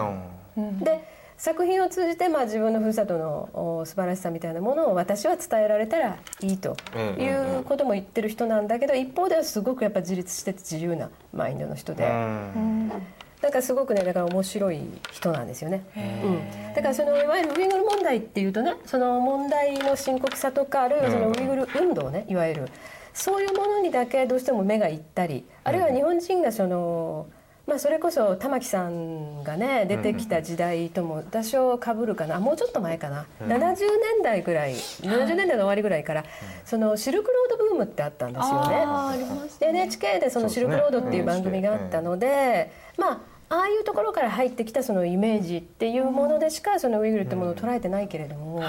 [0.85, 7.29] で作品を通じて、まあ、自分のふるさとのお素晴らしさみたいなものを私は伝えられたらいいとうんい
[7.61, 12.05] うことも言ってる人なんだけど一方ではすごくやっぱ自立してて自由なマインドの人で。
[12.05, 12.09] う
[12.59, 12.93] ん。
[13.41, 14.79] だからすごくねだから面白い
[15.11, 15.83] 人なんですよね。
[15.97, 22.69] うん、だからそのいわゆるウイグル問題っていうとねその問題の深刻さとかあるいはそのウイグル運動ねいわゆる
[23.15, 27.27] そういうものにだけどうしても目がいったりあるいは日本人がその。
[27.65, 32.37] まあ、それこそ玉木さんがね出てきた時代とも多少かぶるかな。
[32.37, 33.77] あもうちょっと前かな、70年
[34.23, 36.25] 代ぐらい70年代の終わりぐらいから、
[36.65, 38.83] そのシルクロードブームってあったんですよね。
[38.85, 43.21] あーありましたで NHK でその「シルクロード」っていう番組があったので、まあ
[43.53, 48.63] ああいうところから入ってきたそのイメージっていうものでしかそのウイグルってものを捉えてないけれども、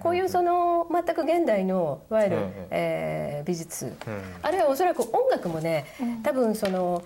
[0.00, 2.44] こういうその全く現代のいわゆる、うん。
[2.70, 3.92] えー美術、うん。
[4.40, 5.84] あるいはおそらく音楽もね
[6.22, 7.04] 多分その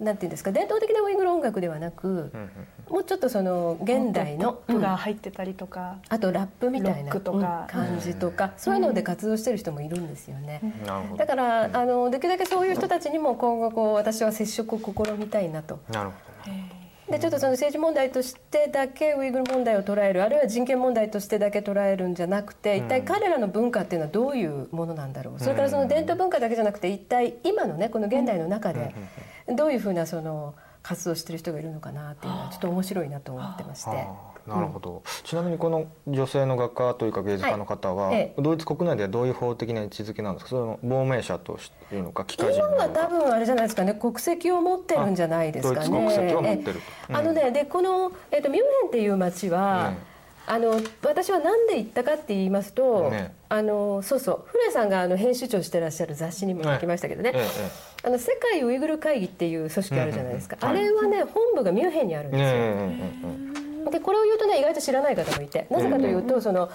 [0.00, 2.50] なんていうんですか伝統的なウイグル音楽ではなく、うん
[2.88, 10.62] もうちょっとその現代のポップが入ってたりとか、あとラップみたいな感じとか、そういうので活動してる人もいるんですよね。
[11.18, 15.80] だから、あのできるだけそういう人たちにも今後こう私は接触を試みたいなと。
[15.90, 16.27] なるほ
[17.10, 25.40] でちょっとその政治問題としてだけウイグル問題を捉えるあるいは人権問題としてだけ捉えるんじゃなくて一体彼らの文化っていうのはどういうものなんだろう。
[25.40, 28.94] それからその伝統文化だけじゃなくて一体今のねこの現代の中で
[29.48, 34.06] どういうふうなその活動してる人がいるのかなっていうのはちょっと面白いなと思ってまして。
[34.48, 38.16] なるほど、ちなみにこの女性の画家というか芸術家の方は、はい。
[38.16, 40.50] えドイツ国内ではどういう法的な位置づけなんですか？
[40.50, 41.58] その亡命者と
[41.92, 43.94] いうのか帰化人今は多分あれじゃないですかね。
[43.94, 45.86] 国籍を持ってるんじゃないですかね。
[45.86, 46.72] あドイツ国籍を持ってる。
[46.74, 46.80] と
[47.10, 47.14] え。
[47.14, 50.18] あのねでこの、えっとミュンヘンっていう町は、ね
[50.50, 53.34] あの私は何で行ったかって言いますと、ね。
[53.50, 54.44] あのそうそう。
[54.46, 57.46] 古谷さんがあの編集長してらっしゃる雑誌にも書きましたけどね、え
[58.02, 60.70] あの世界ウイグル会議っていう組織あるじゃないですか、うん。
[60.70, 60.76] うん。
[60.78, 60.86] うん。
[60.86, 62.48] あれはね本部がミュンヘンにあるんですよ。
[62.48, 63.42] えねえうん。
[63.42, 63.47] うん
[63.90, 66.70] でこれを言うとね意外と知らない方もいてなぜかというと、その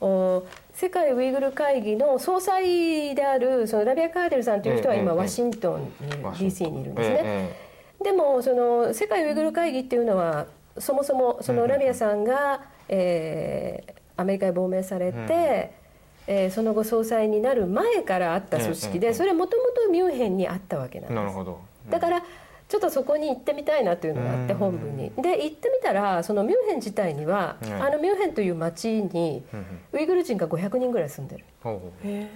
[0.00, 5.90] お世界ウイグル会議の総裁であるそのラビア・カーデルさんという人は今ワシントンに
[6.24, 7.20] DC にいるんですね。
[7.22, 7.56] え
[8.02, 10.46] でもその世界ウイグル会議っていうのは
[10.78, 15.26] そもそもそのラビアさんが、えーアメリカに亡命されて、うん
[16.34, 21.18] えーその後総裁になる前からあった組織で、うんそれもともとミュンヘンにあったわけなんです。
[21.18, 21.60] えなるほど。
[21.90, 22.22] だから
[22.72, 24.58] ちょっとそこに行ってみたいなというのがあってうん。
[24.58, 25.12] 本部に。
[25.18, 29.66] で行ってみたらそのミュンヘン自体には、うんあのミュンヘンという町にうんうん。
[29.92, 31.44] ウイグル人が500人ぐらい住んでる。
[31.62, 32.08] ほうほう。
[32.08, 32.30] へ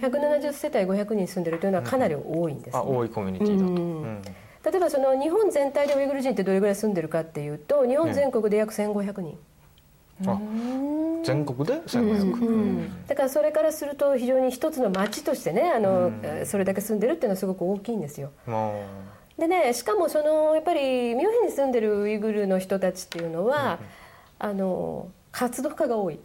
[0.00, 2.78] 170世帯500人住んでるというのはかなり多いんです、ね。
[2.78, 4.22] あ多いコミュニティだと、うんうん
[4.62, 9.38] 例えばその日本全体でウイグル人ってどれぐらい住んでるかっていうと日本全国で約1500人、
[10.26, 10.38] あ
[11.24, 16.12] 全国で1500、だからそれからすると非常に一つの町としてねあの、
[16.44, 18.32] それだけ住んでるっていうのはすごく大きいんですよ。
[19.40, 23.78] までねしかもそのやっぱりミュンヘンに住んでるウイグルの人たちっていうのは、
[24.38, 26.18] あの活動家が多い。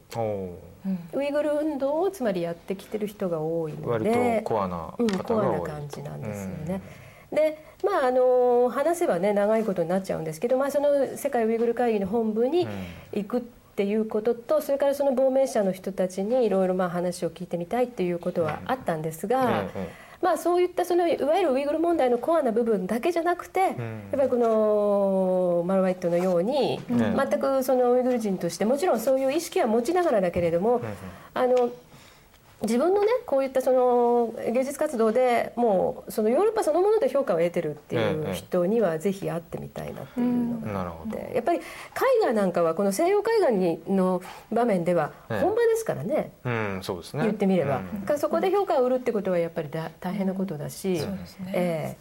[1.13, 6.81] ウイグル運動をつまりやってきてる人が多いの割でとコアなうん、方コアな感じなんですよね。
[7.31, 12.67] でまああの話せばね長いことになっちゃうんですけど、まあ、その世界ウイグル会議の本部に
[13.13, 13.41] 行くっ
[13.75, 19.45] ていうこととそれからその亡命者の人たちにいろいろまあ話を聞いてみたいっていうことはあったんですが。
[19.45, 19.69] うんうん
[20.21, 23.73] まあ、そういったそのいわゆるウイグル問題のコアな部分だけじゃなくて、やっ
[24.11, 26.81] ぱりこのマルワイットのように、ん。
[26.87, 30.81] 全くそのウイグル人としてもちろんそういう意識は持ちながらだけれども、
[31.33, 31.69] あの
[32.65, 41.15] 自分のねこういったその芸術活動でもうそのヨーロッパそのもので評価を得てるっていう人にはぜひ会ってみたいなっていうのがなるほど。
[41.15, 41.61] でやっぱり絵
[42.23, 45.41] 画なんかはこの西洋絵画にの場面ではええ。
[45.41, 46.31] 本場ですからね。
[46.43, 47.23] うんそうですね。
[47.23, 48.01] 言ってみれば、うん。
[48.01, 51.51] だからそこで評価を売るってことはやっぱりだ大変なことだし、そうですね。
[51.53, 51.97] え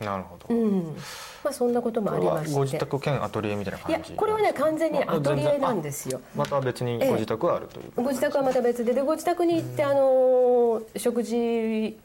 [0.00, 0.60] なるほえど。
[0.60, 0.96] うん。
[1.44, 6.20] まあそんなこともありましご自宅兼アトリエみたいないや感じこれはね完全にアトリエなんですよ。
[6.34, 11.98] また別にご自宅はあるというご自宅はまた別ででご自宅に行ってあの食事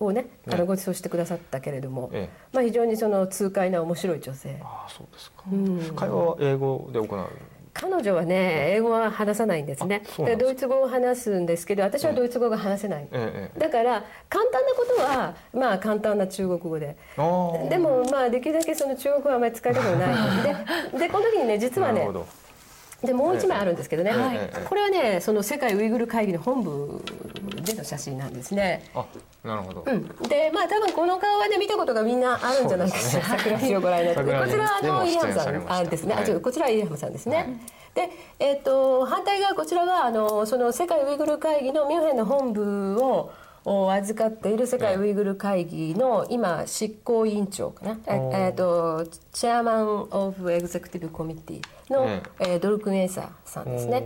[0.00, 2.36] をねあねのご馳走してくださったけれども、ええ。
[2.52, 4.58] まあ、非常にその痛快な面白い女性。
[4.62, 5.44] ああそうですか。
[5.50, 5.80] うん。
[5.96, 7.28] 会話は英語で行う？
[7.72, 10.02] 彼女はね英語は話さないんですね。
[10.38, 16.96] ドイツ語を話すんですけど私はドイツ語が話せない、ええだから簡単なことはまあ簡単な中国語で。
[17.68, 20.06] でもまあできるだけその中国語はあまり使いたくな
[20.92, 20.92] い。
[20.92, 22.08] ででこの時にね実はね
[23.02, 27.02] でもう一枚あるんですけどね、はいええこれはねその世界ウイグル会議の本部
[27.62, 28.82] での写真なんですね。
[28.94, 29.04] あ
[29.44, 29.84] なるほど。
[29.86, 34.20] うん、でまあ多分この顔はね見たことがみんなあるんじゃないかしら、桜市をご覧になって。
[34.20, 36.30] こちらはあのイリハムさんあですね、はい。
[36.32, 37.60] あこちらはイリハムさんですね。
[37.94, 43.32] でえっ、と反対側こちらはあのその世界ウイグル会議のミュンヘンの本部を
[43.68, 54.04] を預かっている世界ウイグル会議の今執行委員長かな、えっとチェアマン・オブ・エグゼクティブ・コミッティの、ええードルクン・エーサーさんですね。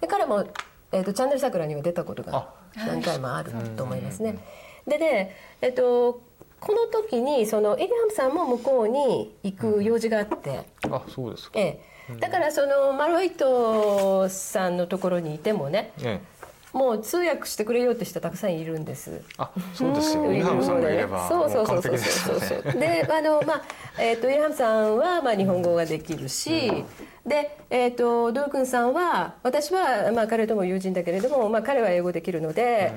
[0.00, 0.44] で彼も、
[0.92, 4.38] えー、とチャンネル桜には出たことが何回もあると思いますね。
[4.86, 6.20] でね、えっと
[6.60, 11.58] この時にそのエリハムさんも向こうに行く用事があって、あそうですか。
[11.58, 16.33] ええ、だからそのマルワイトさんのところにいてもねええ
[16.74, 19.22] もう通訳してくれようって人たくさんいるんです。
[19.38, 20.28] あそうですよ。
[20.28, 22.40] ウハムさんがいればそうそうそうそう。
[22.40, 23.62] そうであのまあ
[24.02, 26.84] えっ、とイハムさんはまあ日本語ができるし、
[27.26, 32.92] でえっ、とドルクンさんは私はまあ彼とも友人だけれどもまあ彼は英語できるので、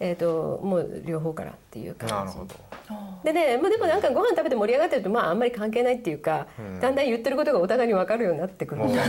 [0.00, 2.14] えっ、ともう両方からっていう感じ。
[2.14, 2.54] なるほど。
[3.24, 6.46] でね、まあ、でもなんかご飯食べて盛り上がってるとまああんまり関係ないっていうか、
[6.80, 8.80] だんだん言ってることがお互いに分かるようになってくる。
[8.82, 9.08] もうみたい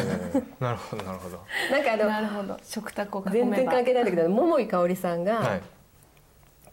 [0.60, 1.40] なるほどなるほど。
[1.70, 2.58] ななんかあのなるほど。
[2.64, 5.62] 食卓を囲全然関係ないんだけど桃井かおりさんが、はい。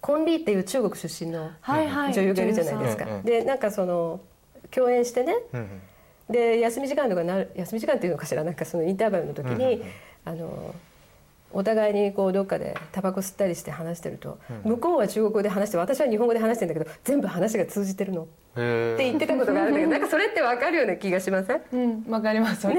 [0.01, 2.15] コンリーっていう中国出身のはいはい。
[2.15, 3.25] 女優がいるじゃないですか、女優さん。
[3.25, 4.21] でなんかその
[4.71, 5.81] 共演してねうんうん
[6.31, 9.83] で休み時間とかなる休み時間っていうのかしらなんかそのインターバルの時に、
[10.25, 10.75] あの
[11.51, 18.23] お互いにこうどっかでタバコ吸ったりして話してると、向こうは中国語で話して私は日本語で話してるんだけど全部話が通じてるの。
[18.23, 21.63] って言ってたことがあるんだけどなんかそれって分かるような気がしません？
[21.73, 22.75] うんわかりますね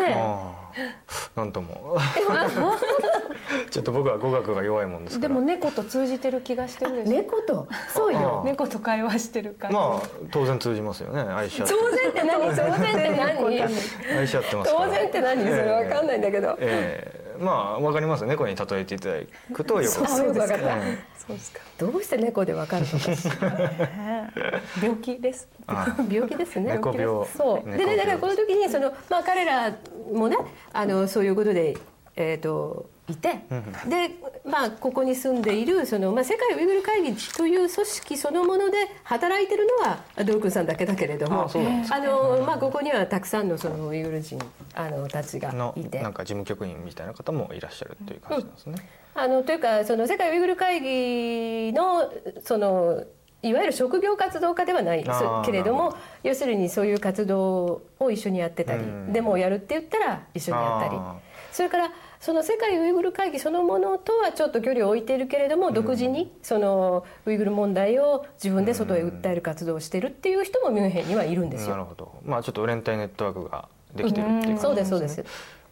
[1.35, 1.97] なんとも。
[3.71, 5.29] ちょっと僕は語学が弱いもんですから。
[5.29, 7.11] でも猫と通じてる気がしてるでしょ。
[7.11, 7.67] 猫と？
[7.93, 8.41] そうよ。
[8.43, 11.21] あ猫と会話してる感じまあ当然通じますよね。
[11.21, 11.73] 愛し合って。
[11.73, 12.49] 当然って何？
[12.49, 13.61] 当然って何？
[14.19, 14.85] 愛し合ってますから。
[14.87, 15.41] 当然って何？
[15.43, 19.19] それ分かんないんだけど、ええまあわかります猫に例えていただ
[19.53, 20.57] くとよくわかるそうですか。
[20.57, 21.59] えそうですか。
[21.77, 24.33] どうして猫で分かるのか
[24.81, 26.73] 病気ですあ病気ですね。
[26.73, 27.25] 猫病。
[27.27, 27.69] そう。
[27.69, 29.75] でねだからこの時にその、まあ、彼ら
[30.13, 30.37] もね
[30.73, 31.77] あのそういうことで、
[32.15, 33.41] えー、といて、
[33.87, 34.11] で、
[34.45, 44.39] まあ、ここに住んでいるその、まあ、世界ウイグル会議という組織そのもので働いてるのはドルクンさんだけだけれどもあの、まあ、ここにはたくさんのそのウイグル人
[44.73, 46.01] あのたちがのいて。
[46.01, 52.11] なんか事務局員みたいな方もいらっしゃるっていう感じなんですね、あのというかその世界ウイグル会議の
[52.43, 53.03] その
[53.41, 55.05] いわゆる職業活動家ではない
[55.45, 59.13] けれども要するにそういう活動を一緒にやってたりうん。
[59.13, 60.95] でもやるって言ったら一緒にやったり。
[60.95, 61.15] あ
[61.51, 71.71] それからその世界ウイグル会議そのものとはちょっと距離を置いているけれども独自にそのウイグル問題を自分で外へ訴える活動をしているっていう人もミュンヘンにはいるんですよ。
[71.71, 72.11] なるほど。
[72.25, 75.23] まあちょっと連帯ネットワークができてるっていう感じそうですそうです。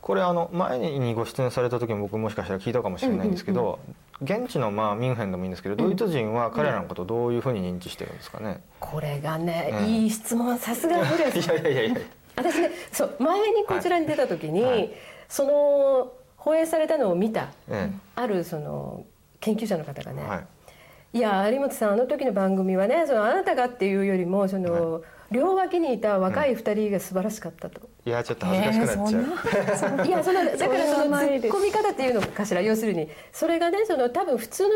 [0.01, 3.79] これあの前にご出演された時も僕もしかしたら聞いたかもしれないんですけど、
[4.21, 8.61] 現地のまあミュンヘンでもいいんですけど、ドイツ人は彼らのことをどういうふうに認知してるんですかね。
[8.79, 9.85] これがね、うん。
[9.85, 11.95] いい質問さすが古谷 いさんやいやいやいや。
[12.37, 14.91] 私ねそう前にこちらに出た時に、はい。
[15.27, 16.13] その
[16.47, 19.05] 放映されたのを見た、えあるその
[19.41, 21.17] 研究者の方がね、えはい。
[21.17, 27.81] いや有本さんあの時の番組はねそのあなたがっていうよりもその、両脇にいた若い二人が素晴らしかったと。
[28.05, 30.07] いやちょっと恥ずかしくなっちゃう。
[30.07, 34.69] いやその だからそのないです突っ込み方っていうのかしら要するにそれがねその多分普通の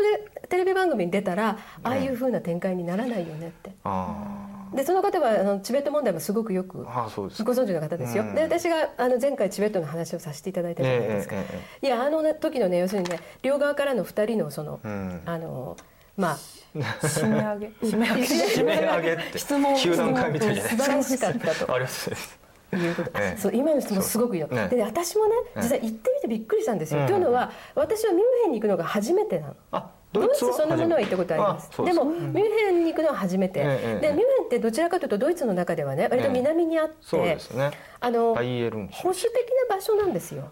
[0.50, 3.70] テレビ番組に出たらああいう風な展開にならないよねって。
[3.84, 6.84] あでその方はあのチベット問題もすごくよく。
[6.84, 8.24] ご存知の方ですよ。
[8.24, 8.34] うん。
[8.34, 11.36] で私があの前回チベットの話をさせていただいたじゃないですか。
[11.82, 15.22] いやあのね時のね要するにね両側からの二人のその、うん。
[15.24, 15.76] あの
[16.16, 16.38] まあ
[16.74, 17.66] 締め上げ。
[17.86, 18.22] 締め上げ。
[18.22, 21.74] 締め上げって質問球団会みたいじゃない素晴らしかったと。
[21.74, 22.42] ありますです。
[22.76, 23.40] いうこと、ええ。
[23.40, 24.82] そう今の質問すごくいいの、ねでね。
[24.82, 27.06] 私もねええ実際行ってみてびっくりしたんですよ、うん。
[27.06, 29.56] というのは私はミュンヘンに行くのが初めてなの。
[29.72, 31.70] あ、ドイツそのものは行ったことあります。
[31.84, 37.70] でも、ミュンヘンに行くのは初めて、でミュンヘンってどちらかというとドイツの中ではね割と南にあって、そうですね。
[38.00, 39.32] あの保守的
[39.68, 40.50] な場所なんですよ。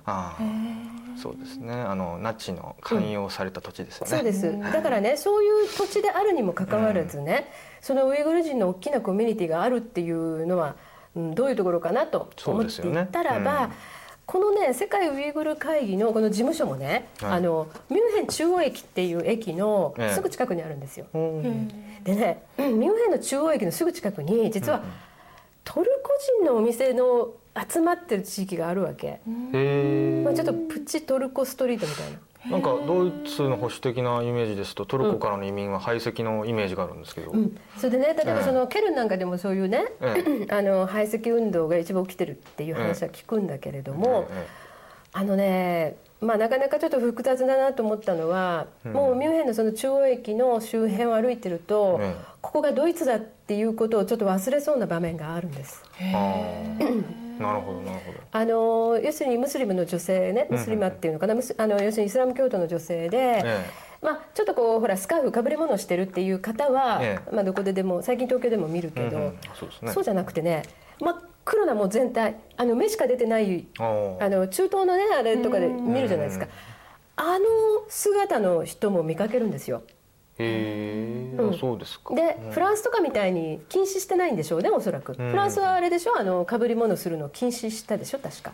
[1.20, 1.74] そうですね。
[1.74, 4.10] あのナチの寛容された土地ですよね。
[4.10, 4.72] そうです。
[4.72, 7.50] だからねそういう土地であるにもかかわらずね、
[7.80, 10.76] そのウイグル人の大きなコミュニティがあるっていうのは、
[11.14, 13.70] うん、どういうところかなと思っていったらば、
[14.30, 17.32] このね世界ウイグル会議のこの事務所もね、はい。
[17.32, 20.14] あのミュンヘン中央駅っていう駅のええ。
[20.14, 21.06] すぐ近くにあるんですよ。
[21.12, 21.68] うん。
[22.04, 24.84] でね、うんミュンヘンの中央駅のすぐ近くに実は
[25.64, 27.30] トルコ人のお店の
[27.68, 32.18] 集まってる地域があるわけ、まあ、ちょっとプチトルコストリートみたいな。
[32.48, 37.56] なんかドイツの保守的なイメージですとトルコからの移民は排斥のイメージがあるんですけど、うん。
[37.76, 44.46] それでね例えばそのケルンなんかでもそういうね、えあの排斥運動が一番起きてるっていう話は聞くんだけれども、え。
[45.12, 48.92] あのねまあなかなかちょっと複雑だなと思ったのは、うん。
[48.92, 55.84] もうミュンヘンのその中央駅の周辺を歩いてると、ええここがドイツだっていうことをちょっと忘れそうな場面があるんです。
[57.38, 58.18] なるほどなるほど。
[58.32, 63.64] あの要するにムスリムの女性ねムスリマっていうのかな、あの要するにイスラム教徒の女性で、え
[64.02, 67.34] まあ、ちょっとこうほらスカーフかぶり物をしてるっていう方は、ええ。
[67.34, 69.38] まあ、どこででも最近東京でも見るけど、うんうん。
[69.54, 69.92] そうですね。
[69.92, 70.62] そうじゃなくてね
[71.00, 71.16] 真っ
[71.50, 73.82] 黒なもう全体あの目しか出てないあ
[74.28, 76.46] の中東のねあれとかで見るじゃないですか。
[77.16, 77.44] あの
[77.88, 79.82] 姿の人も見かけるんですよ。
[80.38, 81.54] へえ、うん。
[81.54, 82.14] あそうですか。
[82.14, 82.50] で、うん。
[82.52, 84.58] フランスとかみたいに禁止してないんでしょ？
[84.58, 86.16] うねおそらく、フランスはあれでしょ？
[86.16, 88.20] あのかぶり物するの禁止したでしょ？
[88.20, 88.52] 確か。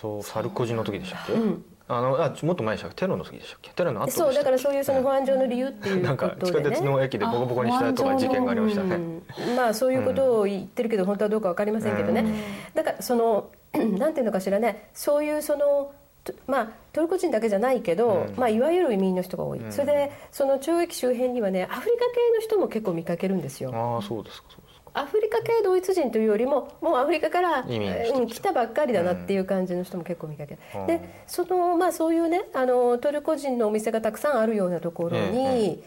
[0.00, 3.70] そうサルコジの時でしたっけ、うんあのあもっと前でしたテロの時でしたっけ？
[3.70, 4.34] テロの後でしたっけ？
[4.34, 9.22] そうだからそういうその保安上の理由っていうなんか地下鉄の駅でボコボコにしたとか事件がありましたね、うん。
[9.56, 12.24] まあそういうことを言ってるけど本当はどうかわかりませんけどね、
[12.74, 14.90] だからその なんていうのかしらね。
[14.92, 15.92] そういうその
[16.24, 18.34] とまあトルコ人だけじゃないけど、うん。
[18.36, 19.72] まあいわゆる移民の人が多い、うん。
[19.72, 23.70] それでその中駅周辺にはねアフリカ系の人も結構見かけるんですよ。
[23.74, 24.67] ああそうですかそうですか
[24.98, 30.54] アフリカ系ドイツ人というよりももうアフリカから、来たばっかりだなっていう感じの人も結構見かけ。
[30.54, 30.86] る、うん。
[30.86, 35.78] でそのまあそういうねあのトルコ人のお店がたくさんあるようなところに、ええ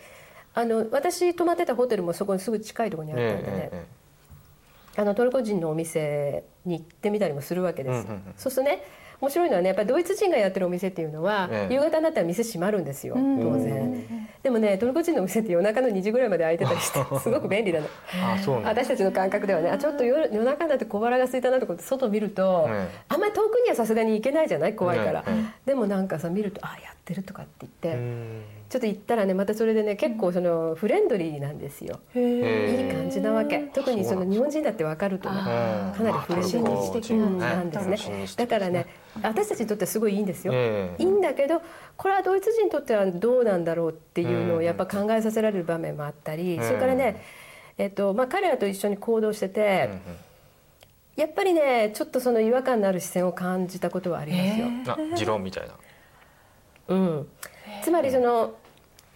[0.53, 3.85] あの私泊まってたホテルもそこにすぐ近いところにあったんでね、え
[4.97, 8.83] あのトルコ人のお店に行ってみたりもするわけです、そうするとね
[9.21, 11.73] 面白いのはねやっぱりドイツ人がやってるお店っていうのは、ええ。
[11.73, 13.21] 夕方になったら店閉まるんですよ当
[13.59, 14.27] 然。
[14.41, 17.87] でもねトルコ人のお店って夜中の2時ぐらいまで開いてたりして すごく便利なの。
[18.63, 22.97] 私たちの感覚ではねあちょっと夜夜中になって小腹が空いたなとかって外見ると、ええ。
[23.09, 24.75] あんまり遠くにはさすがに行けないじゃない？
[24.75, 25.69] 怖いから、ええ。
[25.69, 28.41] でもなんかさ見るとあやってるとかって言って、うん
[28.71, 33.59] ちょっと行ったらねまたそれでね結構そのフレンドリーなんですよ、えいい感じなわけ。
[33.73, 35.41] 特にその日本人だって分かるとねう。
[35.41, 37.97] んかなりフレンドリ親ー日的ななんですね。
[37.97, 38.87] 親日的だからね
[39.21, 41.03] 私たちにとってはすごいいいんですよ、ええ。
[41.03, 41.61] いいんだけど
[41.97, 46.63] これはドイツ人にとってはどうなんだろうっていうのをやっぱ考えさせられる場面もあったり、うん。
[46.65, 47.21] それからね、
[47.77, 49.99] えっとまあ、彼らと一緒に行動してて、うんうん。
[51.17, 54.67] やっぱりねちょっとその違和感のある視線を感じたことはありますよ。
[55.13, 55.73] あ持論みたいな。
[56.87, 57.27] うん、
[57.83, 58.55] つまりその、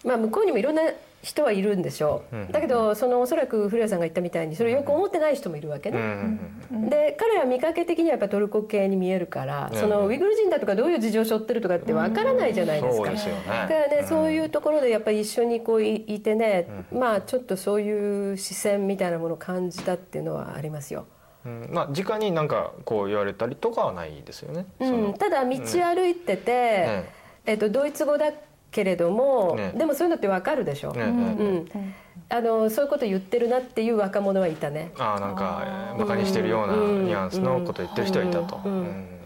[0.06, 0.82] まあ、向こうにもいろんな
[1.22, 2.52] 人はいるんでしょう、うん。
[2.52, 5.98] だけどそのおそらく古谷さんが言ったみたいにそれをよく思ってない人もいるわけね。
[5.98, 9.80] んで彼らは見かけ的にはやっぱトルコ系に見えるから、うん。
[9.80, 13.10] そのウイグル人だとかどういう事情を背負ってるとかってわからないじゃないですか。
[13.10, 14.06] だからね、ん。
[14.06, 21.06] そういうところでやっぱり一緒にこういいてね、まあちょっとそういう視線みたいなものを感じたっていうのはありますよ。
[21.44, 21.68] うん。
[21.72, 24.66] まあ直になんかこう言われたりとかはないですよね。
[24.78, 27.04] うん、ただ道歩いてて、え
[27.46, 28.32] えっとドイツ語だ
[28.76, 29.72] けれども、ね。
[29.74, 30.92] でもそういうのってわかるでしょ？
[30.94, 31.94] えええうん、
[32.28, 34.92] あのそういうこと言ってるなっていう若者はいたね。
[34.98, 35.98] ああなんかえー。
[35.98, 37.04] バカにしてるようなうん。
[37.06, 38.60] ニュアンスのことを言ってる人はいたと。
[38.62, 38.72] うん。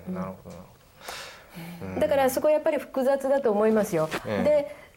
[0.08, 0.14] うん。
[0.14, 0.62] なるほどなる
[1.80, 2.00] ほど。
[2.00, 4.08] だからそこはやっぱり複雑だと思いますよ。
[4.24, 4.44] え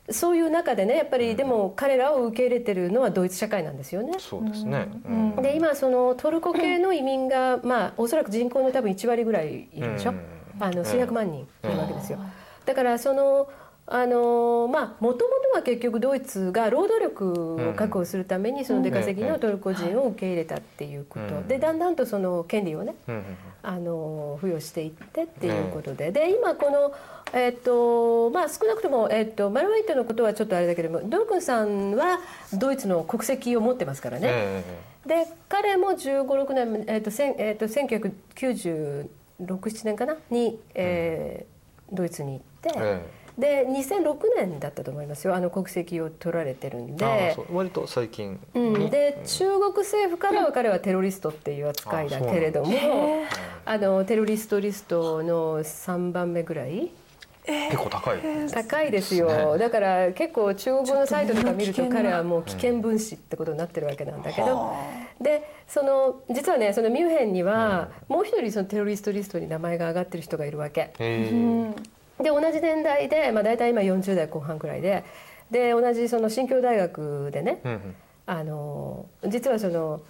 [0.08, 4.14] でそういう中でねやっぱりでも彼らを受け入れてるのはドイツ社会なんですよね。
[4.20, 5.36] そうですね、うん。
[5.38, 10.20] で今そのトルコ系の移民が、 まあ、おそらく人口の多分1割ぐらいいるでしょ、うん。
[10.60, 12.20] あの数百万人いるわけですよ。
[12.66, 13.50] だからその
[13.86, 21.48] あのまあもともとは結局ドイツが労働力を確保するためにその出稼ぎのトルコ人を受け入れたっていうこと、うん。
[21.48, 22.96] でだんだんとその権利をね
[23.62, 26.94] あの付与していってっていうことで、で今この
[27.34, 32.20] えっとまあ少なくともえっとマルワイトのことはちょっとあれだけれどもドルクンさんは
[32.54, 34.28] ドイツの国籍を持ってますからね。
[34.30, 34.64] え
[35.06, 39.08] で彼も1 5 6年、えーとえー、と1996、
[39.40, 40.16] 7年かな？
[40.30, 41.54] に、えー
[41.92, 43.06] ドイツに行って、え
[43.38, 45.36] で2006年だったと思いますよ。
[45.36, 47.58] あの国籍を取られてるんえああでそう。
[47.58, 52.74] 割と最近うにん、で中国政府からは彼はテロリストっていう扱いだけれども
[53.66, 56.92] あのテロリストリストの3番目ぐらい
[57.46, 58.20] 結構高い、
[58.54, 59.58] 高いですよ。
[59.58, 64.74] だから結構中国語のサイトとか見ると彼はもう危険分子ってことになってるわけなんだけど。
[65.20, 70.82] でその実はねそのミュンヘンにはもう一人そのテロリストリストに名前が挙がってる人がいるわけ。
[70.82, 71.72] へえ
[72.22, 75.04] で同じ年代で、まあ、大体今40代後半くらいで
[75.52, 77.96] で同じその新京大学でねうんうん。
[78.26, 80.02] あの実はその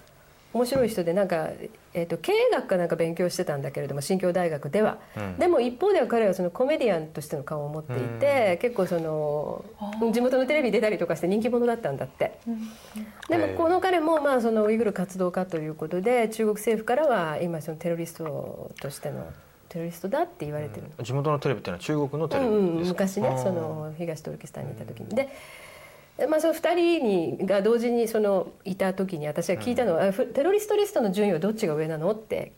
[0.54, 1.48] 面白い人でなんか、
[1.94, 5.36] えー、と経営学かなんか勉強してたんだけれども新京大学では、うん。
[5.36, 9.64] でも一方では彼はそのコメディアンとしての顔を持っていて、結構その
[10.12, 12.38] 地元のテレビに出たりとかして人気者だったんだって。
[13.28, 19.26] でもこの彼もまあそのウイグル活動家ということで中国政府からは今そのテロリストとしての
[19.74, 25.08] テロリストだって言われてる地元のテレビっていうのは中国のテレうんうんビですか、昔ねあーその東トルキスタンにいた時に。
[25.14, 25.28] で
[26.30, 32.08] まあ、その2人にが同時にそのいた時に私は聞いたのは、あふテロリストリストの順位はどっちが上なの？
[32.12, 32.52] って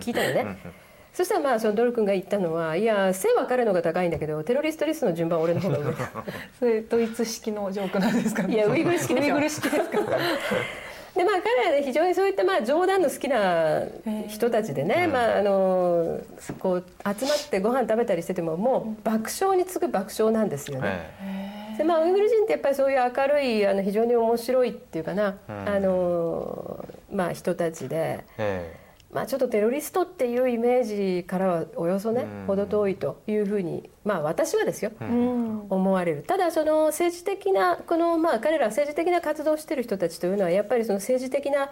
[0.00, 0.58] 聞いたのね。
[1.14, 5.96] そしたらまあそのドル君が言ったのはいや背は彼の方が高いんだけどテロリストリストの順番は俺の方が上だ。
[6.60, 8.42] それドイツ式のジョークなんですか？
[8.42, 9.98] ねいやウイグル式ウイグル式ですか？
[11.14, 13.82] でまあ彼らね非常にそういったまあ冗談の好きな
[14.28, 16.20] 人たちでね、まああの
[16.58, 21.10] こう集まってご飯食べたりしててももう爆笑に次ぐ爆笑なんですよね。
[21.22, 25.68] えでまあ、ウイグル人ってやっぱりそういう明るいあの非常に面白いっていうかな、うん。
[25.68, 28.77] あのまあ、人たちで、ええ
[29.12, 30.84] まあ、ちょっとテロリストっていうイメー
[31.20, 32.46] ジからはおよそね、うん。
[32.46, 35.66] 程遠いというふうに、まあ、私はですよ、えうん。
[35.70, 36.24] 思われる。
[36.24, 41.70] ただその政治的なこの、まあ、彼らは政治的な活動をしている人たちというのはやっぱりその政治的な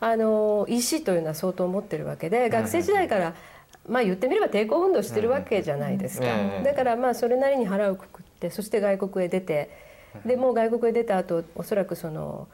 [0.00, 3.34] あの意思というのは相当持ってるわけで学生時代から、
[3.86, 6.64] まあ、言ってみれば抵抗運動してるわけじゃないですか、うん。
[6.64, 9.70] だからまあそれなりに腹をくくってそして外国へ出て
[10.24, 12.48] でもう外国へ出た後おそらくその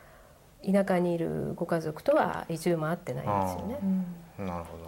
[0.64, 3.78] 田舎にいるご家族とは一度も会ってないんですよね。
[4.38, 4.78] なるほ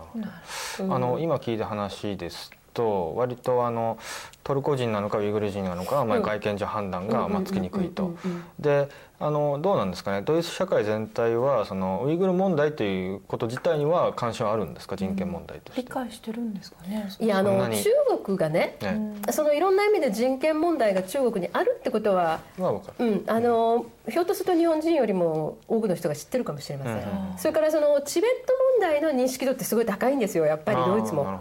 [0.89, 0.95] ど。
[0.95, 3.99] あの今聞いた話ですと割とあの
[4.45, 6.23] トルコ人なのかウイグル人なのか、まあ、うん。
[6.23, 8.11] 外見上判断がまあつきにくいとうん。
[8.11, 10.21] うんうんうんであのどうなんですかね。
[10.21, 14.95] ドイツ社会全体はそのウイグル問題ということ自体には関心はあるんですか？
[14.95, 15.81] 人権問題として。
[15.81, 15.89] 理。
[15.89, 17.09] 解してるんですかね。
[17.19, 17.85] いやあの中
[18.25, 19.17] 国がねね。
[19.31, 23.07] そのいろんな意味で人権問題が中国にあるってことはまあわかる。
[23.07, 27.39] うん、あのひょっとすると日本人よりも多くの人が知ってるかもしれません、うん。
[27.39, 31.41] それからそのチベット問題の認識度ってすごい高いんですよやっぱりドイツも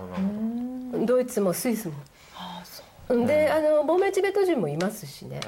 [1.06, 1.96] ドイツもスイスも。
[2.36, 3.18] ああそう。
[3.18, 5.40] うんであの亡命チベット人もいますしね。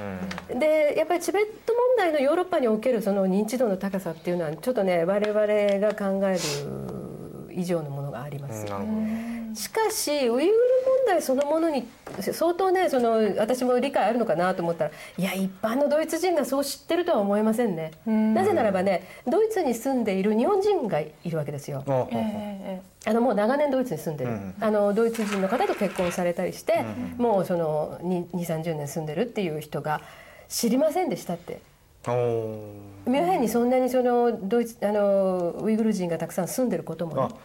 [0.51, 0.59] うん。
[0.59, 5.39] でやっぱりチベット問題のヨーロッパにおけるその認知度の高さっていうのはちょっとね我々
[5.79, 6.39] が考える
[7.53, 10.51] 以上のものがあります、うんしかしウイグル
[11.07, 11.87] 問題そのものに
[12.19, 17.93] 相当ねその私も理解あるのかなと思ったらいや一般のドイツ人がそう知ってるとは思えませんね。
[18.05, 18.33] うん。
[18.33, 21.83] なぜならばねドイツに住んでいる日本人がいるわけですよ。
[23.05, 26.83] あのもう長年ドイツに住んでる、うんあのドイツ人の方と結婚されたりして、
[27.17, 30.01] もうその2 3 0年住んでるっていう人が
[30.49, 31.61] 知りませんでしたって。
[32.07, 37.35] ミュンヘンにそんなにそのドイツあのウイグル人がたくさん住んでることもね、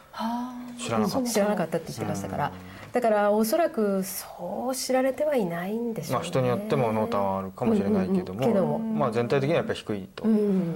[0.79, 1.79] 知らなかった。
[1.79, 2.53] って言ってましたから、
[2.93, 6.15] だからおそらくそう知られてはいないんでしょうね。
[6.15, 8.53] まあ人によっても濃淡はあるかもしれないけども,、うんうんうん。
[8.53, 10.25] けどもまあ全体的にはやっぱり低いと。
[10.25, 10.75] うん。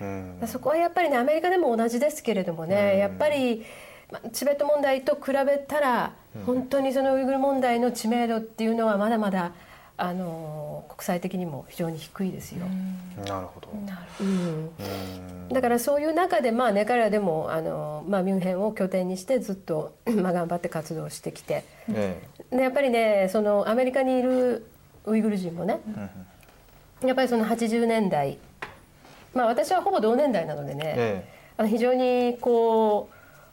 [0.00, 0.40] うん。
[0.46, 2.98] そこはやっぱりねアメリカでも同じですけれどもね、うん。
[3.00, 3.64] やっぱり、
[4.12, 6.12] まあチベット問題と比べたら、
[6.46, 9.52] 本当にそのウイグル問題の知名度っていうのはまだまだ
[10.00, 12.64] あの国際的にも非常に低いですよ。
[13.26, 13.68] なるほど。
[13.84, 15.48] なるうんうん。
[15.48, 21.64] だからそういう中でまあね彼らでもあの、まあ、ミュンヘンを拠点にしてずっと まあ頑張って活動してきて。
[21.92, 24.66] えでやっぱりねそのアメリカにいる
[25.04, 25.80] ウイグル人もね
[27.02, 28.38] えやっぱりその80年代
[29.34, 33.10] まあ私はほぼ同年代なのでね、えあの非常にこ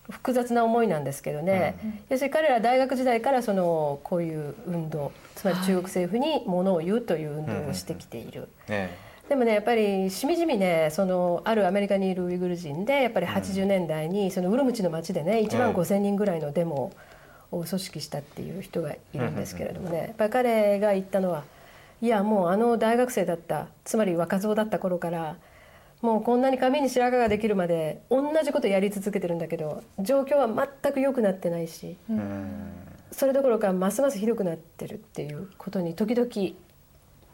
[0.08, 1.76] う複雑な思いなんですけどね、
[2.10, 5.12] 要するに彼ら大学時代からそのこういう運動
[5.46, 8.48] つまり中国政府にものを言うという運動をしてきている。
[8.68, 8.90] え
[9.30, 16.92] でもねやっぱりしみじみねそのあるアメリカにいるウイグル人でやっぱり80年代にそのウルムチの町でね1万5,000人ぐらいのデモ
[17.52, 21.44] を組織したっていう人がいるんですけれどもねやっぱり彼が言ったのは
[22.02, 25.38] いやもうあの大学生だったつまり若造だった頃から
[26.04, 36.30] もうこんなに髪に白髪ができるまで同じことやり続けてるんだけど状況は全く良くなってないしえうんそれどころかますますひどくなってるっていうことに時々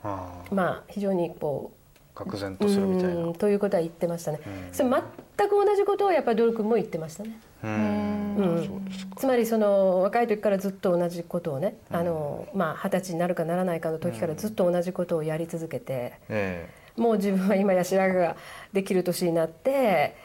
[0.03, 0.53] ああ。
[0.53, 3.23] まあ非常にこう愕然とするみたいな。
[3.23, 4.39] うんということは言ってましたね。
[4.45, 4.73] うん。
[4.73, 7.39] それ全く同じことをやっぱりドル君も言ってましたね。
[7.63, 8.81] うん。
[9.15, 18.35] つまりその若い時からずっと同じことをね、あのまあ二十歳になるかならないかの時からずっと同じことをやり続けて、えもう自分は今や白髪が
[18.73, 20.15] できる年になって、え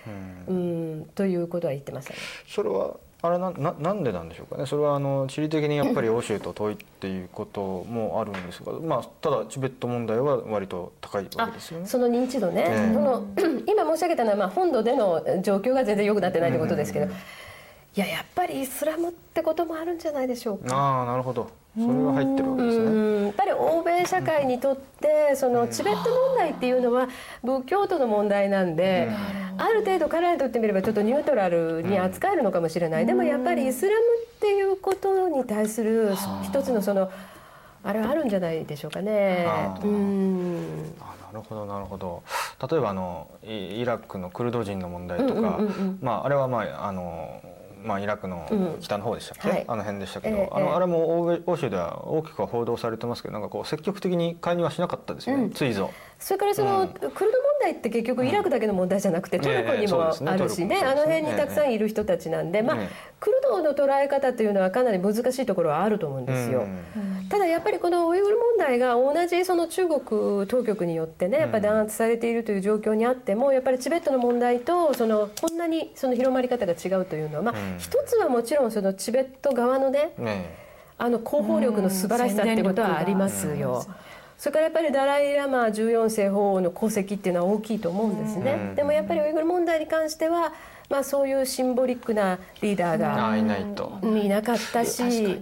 [0.49, 2.19] ううんん、ということは言ってましたね。
[2.49, 4.66] それはあれなななんでなんでしょうかね。
[4.66, 11.87] それはあの地理的にやっぱり欧州と遠いっていうこともあるんですが、まあ、ただチベット問題は割と高いわけですよね。
[11.87, 12.95] その認知度ね、ええ。
[12.95, 13.27] その
[13.66, 17.09] 今申し上げたのはまあ本土での状況が全然良くなってないということですけど、い
[17.95, 20.77] ややっぱりイスラムってこともあるんじゃないでしょうか。
[20.77, 21.51] ああなるほど。
[21.77, 22.85] それが入ってるわけですね。
[22.85, 23.24] うん。
[23.27, 27.09] やっぱり欧米社会にとってそのチベット問題っていうのは
[27.43, 29.11] 仏教徒の問題なんで、
[29.59, 37.11] ある程度彼らにとってみればちょっとニュートラルに扱えるのかもしれない、でもやっぱりイスラムっていうことに対する一つのその
[37.83, 39.47] あれはあるんじゃないでしょうかね。
[39.83, 40.95] うん。
[41.01, 42.23] あなるほどなるほど。
[42.69, 45.99] 例えばあのイイラクのクルド人の問題とか、うんうんうんうん。
[46.03, 47.41] まあ、あれは、まああの
[47.85, 48.77] まあ、イラクのうん。
[48.81, 49.65] 北の方でしたっけ、はい。
[49.69, 55.51] あの辺でしたけど、えあのあれも欧州では大きくは報道されてますけどなんかこう積極的に介入はしなかったですよね、うん。
[55.53, 55.93] ついぞ。
[56.19, 56.89] それからその、うん。
[56.89, 57.21] クルド問
[57.61, 66.61] 題って結局イラクだけの問題じゃなくて、うんトルコにもあるしね,、あの辺にたくさんいる人たちなんで、まあええクルドの捉え方というのはかなり難しいところはあると思うんですよ。
[66.61, 67.29] うん。
[67.29, 77.79] ただやっぱりこのウイグル問題が同じその中国当局によってねやっぱ弾圧されているという状況にあってもやっぱりチベットの問題とそのこんなにその広まり方が違うというのは、まあうん。
[77.79, 80.67] 一つはもちろんそのチベット側のねね
[80.99, 83.85] あの広報力の素晴らしさっていうことはありますよ。
[84.39, 88.53] それからやっぱりダライ・ラマ14世法王の功績っていうのは大きいと思うんですね。
[88.53, 88.74] うん。
[88.74, 90.53] でもやっぱりウイグル問題に関しては、
[90.91, 93.99] まあ、そういうシンボリックなリーダーあがあいないと。
[94.03, 95.41] いなかったし、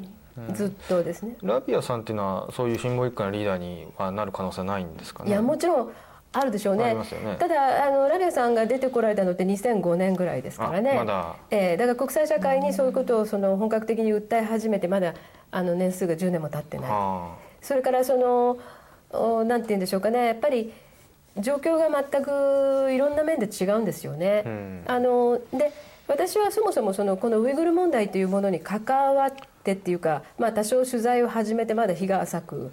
[0.54, 1.36] ずっとですね。
[1.42, 5.30] ラビアさんっていうのはそういうシンボリックなリーダーにはなる可能性はないんですかね？
[5.30, 5.92] いやもちろん
[6.32, 7.36] あるでしょうあねりますよね。
[7.38, 10.92] ただあのラビアさんが出てこられたのって2005年ぐらいですからね。
[10.92, 11.36] あまだ。
[11.50, 15.14] えーだから国際社会にそういうことをその本格的に訴え始めてまだ
[15.50, 16.90] あの年数が10年も経ってない。
[16.90, 18.58] はそれからその
[19.14, 20.26] おなんて言うんでしょうかね。
[20.26, 20.72] やっぱり
[21.38, 24.42] 状況が全くいろんな面で違うんですよね。
[24.46, 24.82] うん。
[24.86, 25.72] あので
[26.06, 28.84] 私はそもそもそのこのウイグル問題というものに関
[29.14, 29.30] わっ
[29.64, 32.72] てっていうか、まあ、多少取材を始めてまだ日が浅く。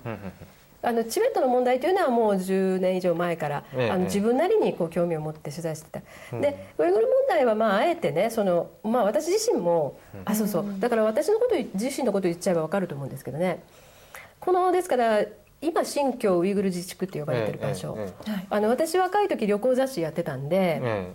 [0.83, 0.91] あ。
[0.91, 3.91] のチベットの問題というのはもう10年以上前から、ええ。
[3.91, 6.01] あの自分なりにこう興味を持って取材してた、
[6.39, 10.65] でウイグル問題はまああえてねその、まあ、私自身も、あそうそう。
[10.79, 13.63] だから私のこと自身のこと言っちゃえば分かると思うんですけどね。
[14.41, 15.23] このですから
[15.61, 17.97] 今新疆ウイグル自治区って呼ばれてる場所、
[18.49, 21.13] あの私若い時旅行雑誌やってたんで、え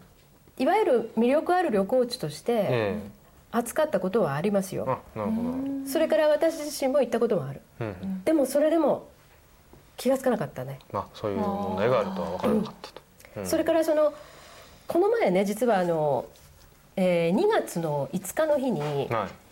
[0.59, 0.63] え。
[0.63, 2.99] いわゆる魅力ある旅行地としえてえ
[3.51, 4.85] 扱ったことはありますよ、
[5.15, 5.91] あなるほど。
[5.91, 7.61] それから私自身も行ったこともある。
[8.25, 9.09] でもそれでも
[9.97, 10.79] 気がつかなかったね。
[10.93, 13.03] まあそういう問題があるとは分からなかったと。
[13.39, 13.47] うん。
[13.47, 14.15] それからその
[14.87, 16.27] この前ね実はあの、
[16.95, 19.46] えー2月の5日の日に、はい。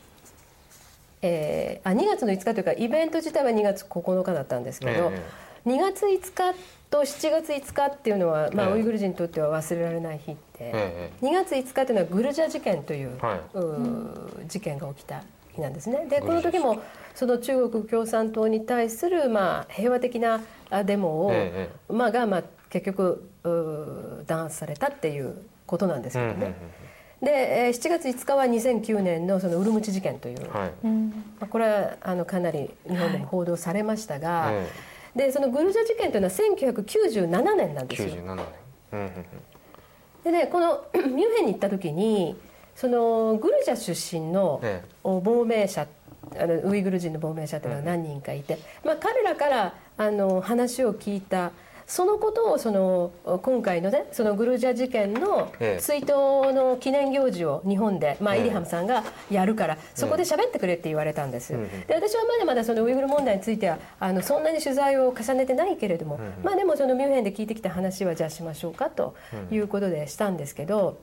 [1.26, 5.22] えーあ2月の5日というかイベント自体は2月9日だったんですけど、え
[5.66, 6.58] 2月5日
[6.90, 8.72] と7月5日っていうのは、まあええ。
[8.74, 13.40] ウイグル人にとっては忘れられない日って、え2月5日というのはグルジャ事件という,、はい。
[13.54, 15.22] うー事件が起きた
[15.54, 16.06] 日なんですね。
[16.10, 16.82] でこの時も
[17.14, 23.30] その中国共産党に対する、まあ、平和的なあデモを、えまあ、が、まあ、結局
[24.26, 26.54] 弾圧されたっていうことなんですけどね。
[27.24, 30.72] で、えー7月5日は2009年のそのウルムチ事件という、うんはい。
[30.86, 34.68] まあ、これはあのかなり日本でも報道されましたが、え
[35.16, 38.08] でそのグルジャ事件というのは1997年なんえですよ。
[38.08, 38.44] 97年。
[38.92, 39.24] うんうんうん
[40.24, 42.34] でねこの ミュンヘンに行った時に
[42.74, 44.60] そのグルジャ出身の
[45.02, 45.86] 亡命者
[46.36, 51.52] あのウイグル人の亡命者というのは何人かいて、まあ、彼らからあの話を聞いた
[51.86, 53.12] そのことをその
[53.42, 55.80] 今回のねそのグルジャ事件のええ。
[55.80, 58.40] 追悼の記念行事を日本で、まあ、ええ。
[58.40, 69.14] イリハムさんがやるからそこで喋ってくれって言われたんです、で私はまだまだそのウイグル問題についてはあのそんなに取材を重ねてないけれども、まあでもそのミュンヘンで聞いてきた話はじゃあしましょうかと
[69.50, 70.98] いうことでしたんですけど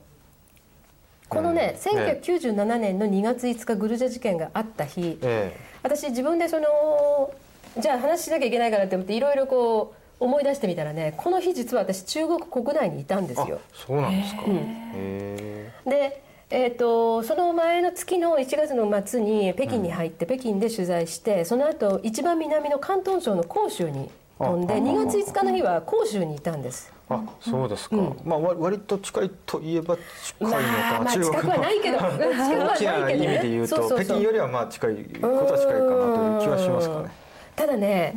[1.28, 7.32] このね、うん1997年の2月5日グルジャ事件があった日え私自分でその
[7.78, 13.60] じゃあ話しなきゃいけないからって思っていろいろこう思い出してみたらねこの日実は私中国国内にいたんですよ。
[13.72, 14.42] そうなんですか。
[14.46, 14.56] うん。
[14.94, 16.22] へで
[16.54, 26.92] えー、とその前の月の1月の末に北京に入って、北京で取材してその後一番南の広東省の広州に飛んであ2月5日の日は広州にいたんです。
[26.92, 28.16] えあそうですか、うん。
[28.24, 37.10] まあわ割と近いといえば近いのかな、まあ、まあ中国近くはないけど近くは大きな意味で言うと北京よりはまあ近いことは近いかなという気はしますかね。
[37.54, 38.14] ただね、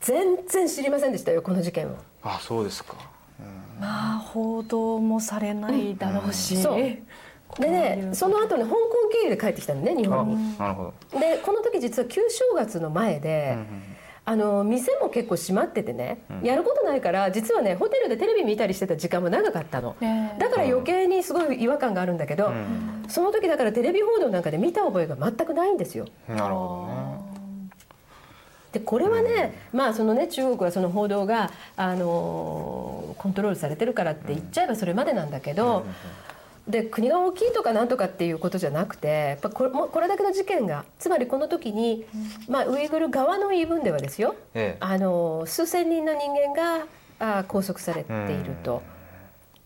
[0.00, 1.90] 全然知りませんでしたよこの事件を。
[2.22, 2.94] あそうですか。
[3.80, 6.62] まあ報道もされないだろうし、うん。
[6.62, 6.82] そう。
[7.60, 8.76] でねその後ね香港
[9.12, 10.58] 経由で帰ってきたのね日あ本に。
[10.58, 11.18] なるほど。
[11.18, 13.56] でこの時実は旧正月の前で、
[14.24, 23.06] あの店も結構閉まっててね、やることないから実はねホテルでテレビ見たりしてた時間も長かったの、ねだから余計にすごい違和感があるんだけど、ん。
[23.08, 26.06] その時だからテレビ報道なんかで見た覚えが全くないんですよ。
[26.28, 27.07] なるほどね
[28.72, 35.86] でこれはね、まあそのね中国はその報道があのコントロールされてるからって言っちゃえばそれまでなんだけど、
[36.68, 42.04] で国が大きいとかなんとかっていうことじゃなくてやっぱこれこれだけの事件がつまりこの時に、
[42.46, 44.36] まあ、ウイグル側の言い分ではですよ。
[44.54, 44.76] ええ。
[44.80, 46.86] あの数千人の人間が
[47.20, 48.82] あ拘束されていると。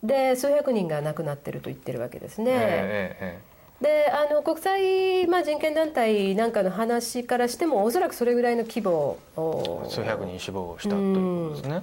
[0.03, 2.51] で数百人が亡くなってると言ってるわけですね。
[2.51, 3.52] えええ
[3.83, 9.19] であの国際、まあ、人権団体なんかの話からしてもおそらくそれぐらいの規模
[9.89, 11.83] 数百人死亡したということですね、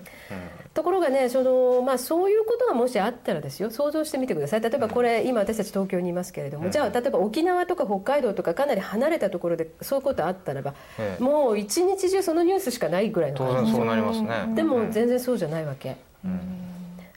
[0.73, 4.61] ところがねその、まあ、そういうことがもしあったらですよ想像してみてください。
[4.61, 6.71] 例えばこれ、今私たち東京にいますけれども、うん。
[6.71, 11.23] じゃあ例えば沖縄とか北海道とかかなり離れたところでそういうことあったらば、ええ。
[11.23, 14.55] もう一日中そのニュースしかないぐらいの当然そうなりますね。
[14.55, 14.91] でもうん。
[14.91, 15.97] 全然そうじゃないわけ。
[16.23, 16.68] うん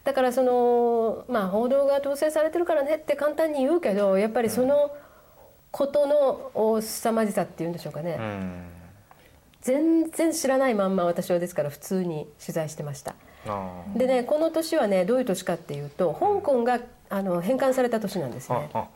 [0.04, 4.94] だからそのまあ報道が統制されてるからねって簡単に言うけどやっぱりその
[5.70, 8.64] ことのお凄まじさっていうんでしょうかね、うん。
[9.62, 13.12] 全然知らないまんま私はですから普通に取材してました。
[13.12, 13.14] あ
[13.96, 16.80] でねこの年はねどういう年かっていうと香港が
[17.12, 18.70] あの返還された年なんですね。
[18.72, 18.88] 香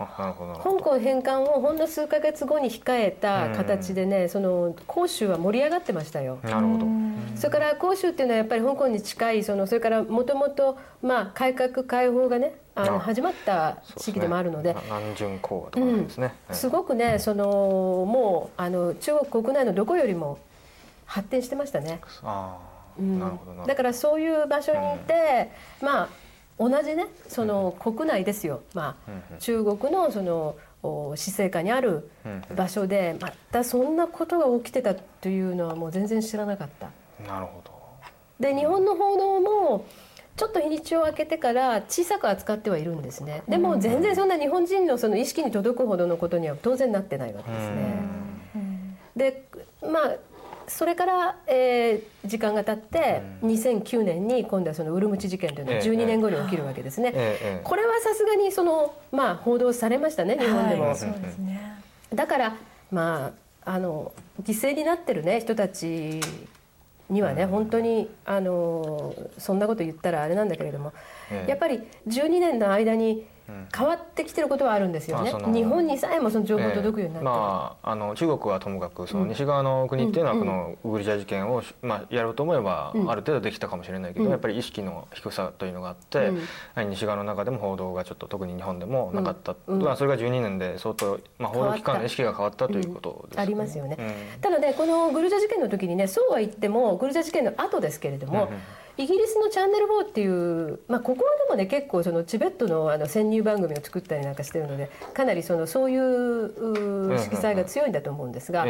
[0.80, 6.38] 港返還をほんの数ヶ月後に控えた形でね、その広州は盛り上がってましたよ。
[6.42, 6.86] どなるほど。
[7.34, 16.54] それから広州っていうのはやっぱり香港に近いそのそれからもともとまあ改革開放がねあのあ始まった地域でもあるのでな南巡講和とかですね、ええ。
[16.54, 20.38] すごくねそのもうあの中国国内のどこよりも
[21.04, 22.00] 発展してましたね。
[22.22, 23.66] ああ、うん。
[23.66, 25.50] だからそういう場所にいて、
[25.82, 26.08] まあ
[26.58, 29.38] 同じねその国内ですよ、まあうんうん。
[29.38, 32.56] 中国のそのお施政下にあるうんうん。
[32.56, 36.90] 場所でまたそんなことが起きてたというのはもう全然知らなかった。
[37.26, 37.72] なるほど。
[38.40, 39.86] で日本の報道も
[40.36, 43.42] ちょっと日にちを空けてから小さく扱ってはいるんですね。
[43.48, 48.16] でも全然そんな日本人のその意識に届くほどのことには当然なってないわけですね。
[49.16, 49.48] で
[49.80, 50.16] まあ
[50.68, 57.12] それから、えー時間が経って2009年に今度はそのウルムチ事件というのがええ12年後に起きるわけですね。
[57.14, 57.60] ええええ。
[57.62, 60.88] これはさすがにその、まあ、報道されましたね日本でも。
[60.88, 61.80] はい、そうですね。
[62.12, 62.56] だから
[62.90, 63.32] ま
[63.64, 64.12] ああの
[64.42, 66.20] 犠牲になってるね人たち
[67.08, 70.92] にはね、本当にあのそんなこと言ったらあれなんだけれども、
[71.30, 71.50] ええ。
[71.50, 73.24] やっぱり12年の間にうん
[73.76, 75.32] 変わってきてることはあるんですよね。
[75.52, 83.10] 日本にさえもその情報届くようになってる、まあ、あの中国はともかくその西側の国っていうのはうんこのウグルジャ事件を、まあ、やろうと思えばうん。
[83.10, 84.30] ある程度できたかもしれないけど、うん。
[84.30, 86.32] やっぱり意識の低さというのがあって、
[86.88, 89.82] 西側の中でも報道がちょっと特に日本でもなかった、うん。
[89.82, 94.06] まあ、それが12年で相当、まあ、報道機関の意識が変わったということですありますよね、うん
[94.40, 98.50] ただねこのグルジャ事件の時にねそうは言ってもグルジャ事件の後ですけれども、
[98.98, 108.66] イギリスのチャンネル4っていう、まあ、ここはでもね結構そのチベットのあの潜入番組を作ったりなんかしてるのでかなりそのそういう色彩が強いんだと思うんですが、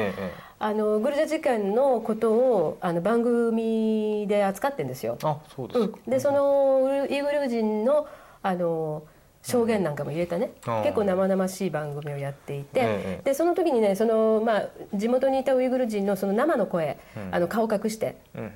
[0.58, 5.26] あのグルジャ事件のことをあの番組で扱ってるんですよえ。
[5.26, 8.06] あそうですか、うん、でそのイグル人の
[8.42, 9.04] あの
[9.42, 10.82] 証言なんかも入れたね、うん。
[10.82, 13.22] 結構生々しい番組をやっていて、ええ。
[13.24, 17.34] でその時にねその、まあ、地元にいたウイグル人のその生の声、うん。
[17.34, 18.52] あの顔隠してうんうん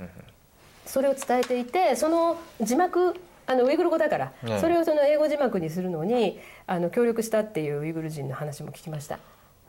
[0.91, 3.15] それを伝えていてその字幕
[3.47, 4.59] あのウイグル語だから、ええ。
[4.61, 6.39] それをその英語字幕にするのに
[6.69, 9.19] あの協力したっていうウイグル人の話も聞きました。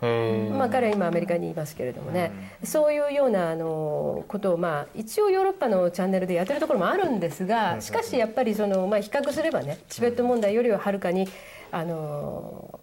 [0.01, 2.31] まあ、彼は今アメリカにいますけれどもね、
[2.63, 11.27] そういうようなあのことを、まあ、一応ヨーロッパのチャンネルでやってるところもあるんですがしかしやっぱりその、まあ、比較すればねチベット問題よりははるかに
[11.71, 12.79] あの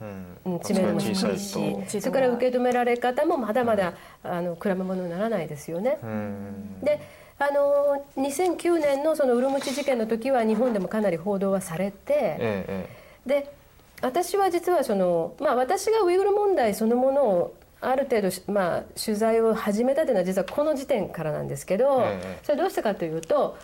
[0.00, 0.38] うん。
[0.44, 2.00] うん知名度も低いしと。
[2.00, 5.98] それから受け止められ方もまだまだあの比べ物にならないですよね。
[6.02, 6.80] うん。
[6.82, 7.00] で
[7.38, 13.58] あの2009年のそのウルムチ事件の時は日本でもかなり報道はされて、えええで
[14.00, 22.38] 私は実はその、まあ、私がウイグル問題そのものをある程度、まあ、取材を始めたというのは実はこの時点からなんですけど、ええ。
[22.42, 23.56] それどうしてかというと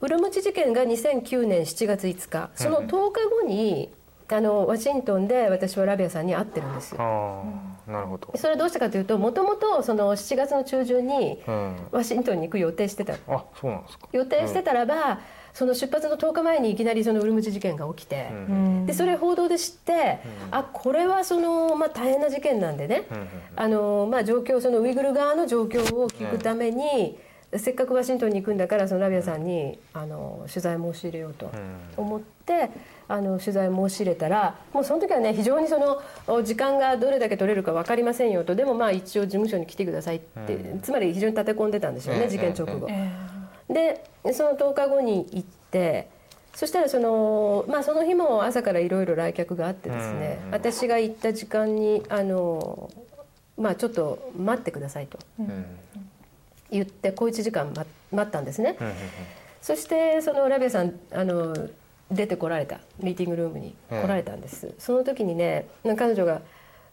[0.00, 3.90] ウルムチ事件が2009年7月5日その10日後に
[4.30, 7.44] あのワシントンで私はラビアさんに会ってるんですよ。
[7.86, 8.32] なるほど。
[8.36, 11.76] それはどうしてかというともともとその7月の中旬にうん。
[11.90, 14.08] ワシントンに行く予定してたあそうなんですか。
[14.12, 15.20] 予定してたらば、
[15.54, 18.86] その出発の10日前にいきなりそのウルムチ事件が起きて、うん。
[18.86, 20.18] でそれ報道で知って、
[20.50, 27.18] あこれはその、まあ、大変な事件なんでね、うんあのまあ、状況そのウイグル側の状況を聞くために、
[27.56, 31.50] せっかくワシントンに行くんだからそのラビアさんにあの取材申し入れようと
[31.96, 32.70] 思って、
[33.08, 38.54] あの取材申し入れたらもうその時はね非常にそのお時間がどれだけ取れるか分かりませんよと。
[38.54, 42.28] でもまあ一応事務所に来てくださいって、つまり非常に立て込んでたんですよね、ええ。
[42.28, 42.86] 事件直後。
[42.90, 43.28] え
[43.70, 46.08] でその10日後に行って
[46.54, 50.50] そしたらその,、まあ、その日も朝からいろいろ来客があってですね、うん。
[50.50, 52.90] 私が行った時間にあの、
[53.56, 55.18] まあ、ちょっと待ってくださいと。
[55.38, 55.64] うん
[56.70, 58.92] 言って小1時間待待ったんですね、うん
[59.60, 61.52] そしてそのラビアさんあの
[62.10, 65.66] 出てこられたミーティングルームに来られたんです、その時にね
[65.96, 66.40] 彼女が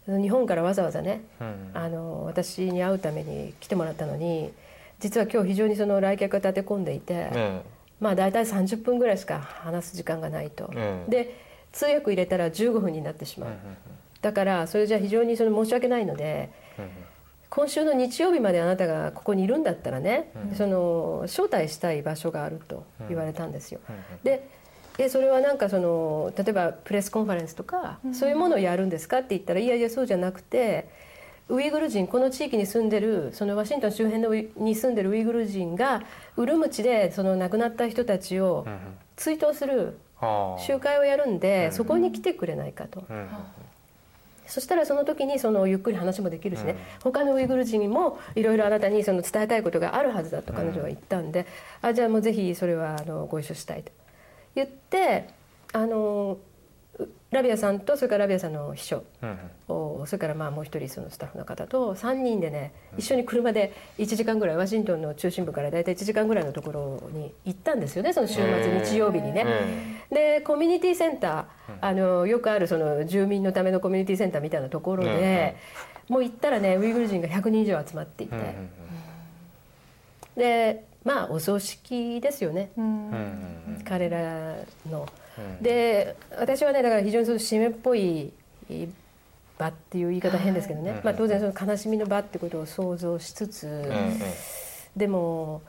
[0.07, 4.51] 日本からわざわざね、うんあの私に会うために来てもらったのに
[4.99, 7.61] 実は今日非常にその来客が立て込んでいて、え
[8.01, 13.57] まあ大体30分ぐらいしか話す時間がないと、ええで通訳入れたら15分になってしまう、うん
[14.21, 16.64] だからそれじゃ非常にその申し訳ないのでうん
[17.49, 23.79] 今週の日曜日まであなたがここにいるんだったらね、その招待したい場所があると言われたんですよ。
[24.23, 24.47] で
[24.97, 30.87] でそれはなんかその例えばプレスコンファレンスとか、そういうものをやるんですかって言ったらいやいやそうじゃなくて
[31.49, 36.01] ウイグル人この地域に住んでるそのワシントン周辺のに住んでるウイグル人が
[36.37, 38.79] ウルムチでその亡くなった人たちをうん
[39.17, 39.97] 追悼する
[40.59, 43.03] 集会をやるんで、そこに来てくれないかと。
[44.45, 51.45] うんそしたらその時にそのゆっくり話もできるしね、他のウイグル人にもいろいろあなたにその伝えたいことがあるはずだと彼女は言ったんで、
[51.81, 53.91] あじゃあもうぜひそれはあのご一緒したいと。
[54.55, 55.27] 言って
[55.73, 56.54] あのう
[57.31, 59.03] ラビアさんとそれからラビアさんの秘書。
[59.21, 59.37] うん
[59.67, 69.45] をそれからまあもう一人そのスタッフの方と3人でね一緒に車で1時間ぐらいワシントンの中心部から大体1時間ぐらいのところに行ったんですよねその週末日曜日にね。
[70.11, 75.55] でコミュニティセンターあのよくあるその住民のためのコミュニティセンターみたいなところで、
[76.07, 78.35] もう行ったらねウイグル人が100人以上集まっていて、
[80.37, 82.71] でまあお葬式ですよね、
[83.83, 84.55] 彼ら
[84.89, 85.07] の。
[85.37, 85.63] うん。
[85.63, 88.31] で私はねだから非常にその締めっぽい
[89.57, 94.33] 場っていう言い方変ですけどね、はいまあ、当然その悲しみの場ってことを想像しつつ、え
[94.95, 95.61] でも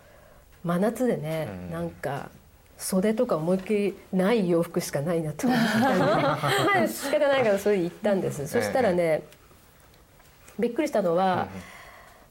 [0.64, 1.70] 真夏でね、うん。
[1.70, 2.30] なんか
[2.78, 5.88] 袖とか思いっきりない洋服しかないなと思ったんで。
[5.88, 6.38] ね ま
[6.82, 9.22] あ仕方ないからそれ言ったんです、そしたらね
[10.58, 11.48] びっくりしたのは、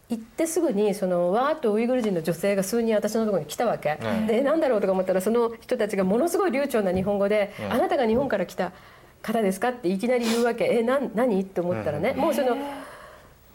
[0.09, 8.71] 行ってすぐにそのわーっとウイグル人の女性が数人私のところに来たわけ、うんで何だろうとか思ったらその人たちがものすごい流暢な日本語で「うんあなたが日本から来た
[9.23, 12.55] 方ですか?」っていきなり言うわけ「えなん何?」って思ったらね、もうその。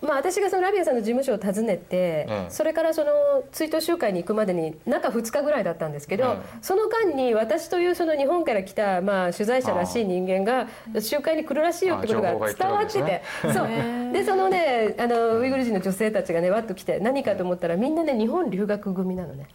[0.02, 2.50] まあ、私がそのラビアさんの事務所を訪ねて、うん。
[2.50, 3.10] それからその
[3.52, 6.38] 追悼集会に行くまでに中2日ぐらいだったんですけど、うん。
[6.62, 10.68] その間に私というその日本から来たまあ取材者らしい人間が
[11.00, 12.38] 集会に来るらしいよってことが伝
[12.70, 13.22] わってて行って
[13.52, 14.12] そう。
[14.12, 19.48] でそのねあのウイグル人の女性たちがねわっと来て何かと思ったらみんなね日本留学組なのね。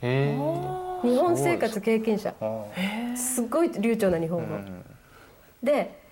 [1.01, 2.33] 日本生活経験者。
[2.39, 2.65] あ
[3.15, 4.85] すっごい流暢な日あ本語、うん。
[5.63, 6.04] で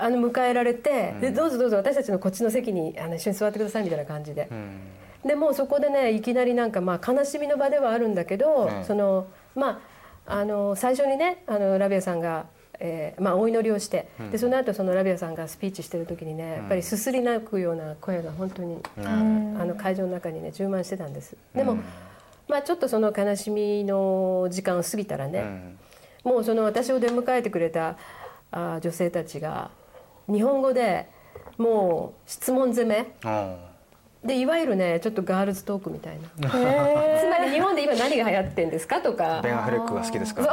[0.00, 4.48] あの迎えられて、でどうぞどうぞ私たちのこっちの席にあの一緒に座ってくださいみたいな感じで。
[4.50, 4.80] う、ん。
[5.26, 8.84] でもうそこでねいきなりなんかまあ悲しみの場ではあるんだけど、うん。
[8.84, 9.26] その
[9.56, 9.80] ま
[10.26, 12.46] ああの最初にねあのラビアさんが、
[12.78, 19.06] えーまあ、お祈りをして、でその後そのラビアさんがスピーチしてる時にねやっぱりすすり泣くような声が本当に、うん。
[19.60, 21.36] あの会場の中にね充満してたんです。
[21.54, 21.78] でも、
[22.46, 25.40] まあ、ちょっとその悲しみの時間を過ぎたらね、
[26.24, 26.32] うん。
[26.32, 27.96] もうその私を出迎えてくれた
[28.50, 29.70] あ女性たちが
[30.28, 31.08] 日本語で
[31.56, 33.06] もう質問攻め。
[34.28, 36.50] でいわゆるねちょっとガールズトークみたいな。
[36.52, 39.38] つまり日本で今何が流行ってんですかとか。
[39.38, 40.52] あベン・アフレックが好きですかそう。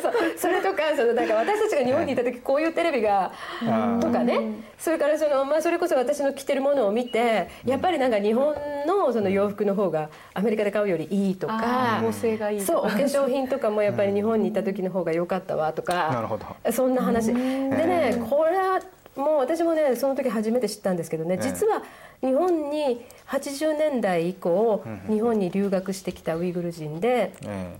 [0.00, 4.40] そうそれとかそのなんか私たちが日本にいた時こういうテレビがあとかね。
[4.78, 8.54] それからその、まあ、それこそ私の着てるものを見てやっぱりなんか日本
[8.86, 12.00] のその洋服の方がアメリカで買うよりいいとか。
[12.02, 16.08] 合成がいいそうお化粧品とかもやっぱり日本にいた時の方が良かったわとか。
[16.10, 16.72] なるほど。
[16.72, 17.26] そんな話。
[17.26, 18.80] でねこれは
[19.18, 21.82] もう私もねその時初めて知ったんですけどね実は
[22.20, 27.76] 日本に80年代以降日本に留学してきたウイグル人でえ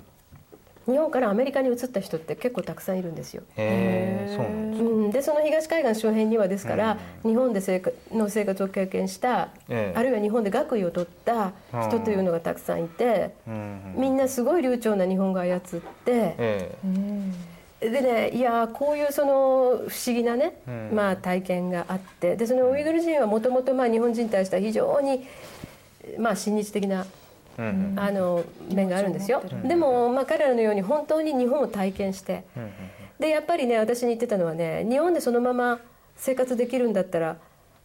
[0.88, 3.42] 日本からアメリカに移った人って結構たくさんいるんですよ。
[3.56, 9.98] でその東海岸周辺にはですから、日本で生活の生活を経験した、ええ。
[9.98, 11.52] あるいは日本で学位を取った
[11.86, 15.72] 人というのがたくさんいて、うんみんなすごい流暢な日本語を操って、
[16.06, 16.78] ええ
[17.80, 19.30] でねいやーこういうその
[19.88, 20.90] 不思議なね、うん。
[20.92, 25.26] まあ、体験があってでそのウイグル人はもともと日本人に対しては非常に、
[26.18, 27.06] まあ、親日的な
[27.58, 29.42] うんあの面があるんですよ。
[29.64, 32.70] でも、まあ、彼らのように本当に日本を体験してうんうん
[33.18, 35.80] でやっぱりね私に言ってたのはね日本でそのまま
[36.16, 37.36] 生活できるんだったら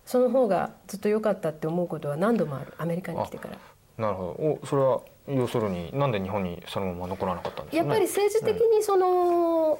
[0.05, 2.73] その方がずっと良かったって思うことは何度もある。
[2.77, 3.57] アメリカに来てから。
[3.97, 4.29] なるほど。
[4.63, 7.89] おそれは要するになんで日本にそのまま残らなかったんですかね？
[7.89, 9.79] やっぱり政治的にその、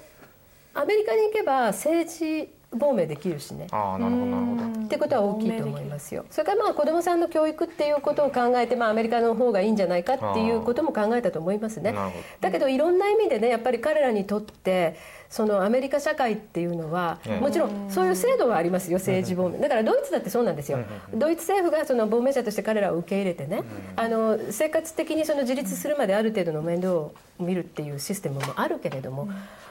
[0.73, 3.67] アメリカに行けば政治亡命できるしね。
[3.71, 6.25] ああなるほどなるほどってことは大きいと思いますよ。
[6.31, 11.93] それからまあ子どもさんの教育っていうことを考えて、まあ、アメリカの方がいいんじゃないかっていうことも考えたと思いますね。
[12.41, 14.95] だけどいろんな意味でねやっぱり彼らにとって
[15.33, 17.39] そのアメリカ社会っていうのはええ。
[17.39, 20.77] もちろんそういう制度はありますよ政治亡命だからドイツだってそうなんですよ。
[21.11, 23.63] ドイツ政府がその亡命者として彼らを受け入れてね
[23.95, 29.27] あの生活的にその自立するまである程度の面倒を見るっていうシステムもあるけれども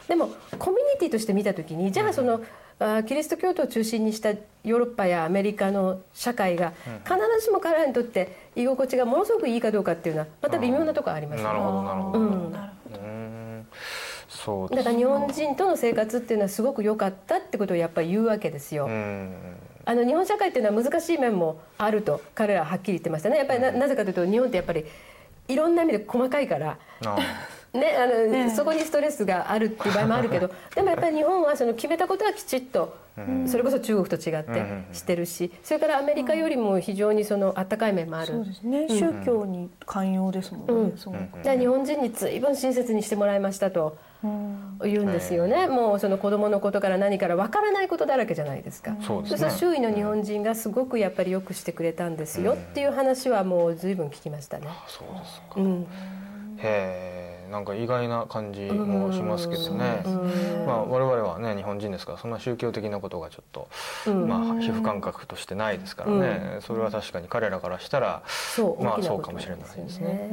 [0.08, 2.40] でもコミュニティとして見た時にじゃあその
[3.06, 6.72] キリスト教徒を中心にしたヨーロッパやアメリカの社会が
[7.04, 12.72] 必ずしも彼らにとって居心地がものすごくいいかどうかっていうのはまた微妙なところありますよな
[14.44, 18.86] そうですだから日本人との生活っていうのはすごく良かったってことをやっぱり言うわけですよ。
[18.86, 19.34] うん。
[19.84, 23.36] あの日本社会っていうのは難しい面もあると彼らははっきり言ってましたね。
[23.36, 24.84] やっぱりななぜかというと日本ってやっぱり
[25.48, 26.78] いろんな意味で細かいから。
[27.06, 27.18] あ
[27.72, 32.94] ね、あの、そこにストレスがあるっていう場合もあるけどでもやっぱり日本はその決めたことはきちっと、
[33.46, 38.26] それこそ中国と違ってしてるしそれからアメリカよりも非常にそのあったかい面もある。
[38.26, 40.98] そうですね、宗教に寛容ですもんね、うん。
[40.98, 43.96] すごくで日本人に随分親切にしてもらいましたと。
[44.06, 49.50] うん言うんですよね、もうその子供のことから何からわからないことだらけじゃないですか、そうですね。
[49.50, 54.68] 周囲の日本人がすごくやっぱりよくしてくれたんですよっていう話はもう随分聞きましたね。
[54.86, 55.46] そうですか。
[55.56, 55.86] うん。
[56.58, 57.11] へえ
[57.52, 60.02] なんか意外な感じもしますけどね。
[60.06, 60.66] うん。
[60.66, 63.68] まあ我々はね日本人ですからそんな宗教的なことがちょっと
[64.06, 64.26] うん。
[64.26, 66.58] まあ皮膚感覚としてないですからね。
[66.60, 70.28] それは確かに彼らからしたらそうまあそうかもしれないですね。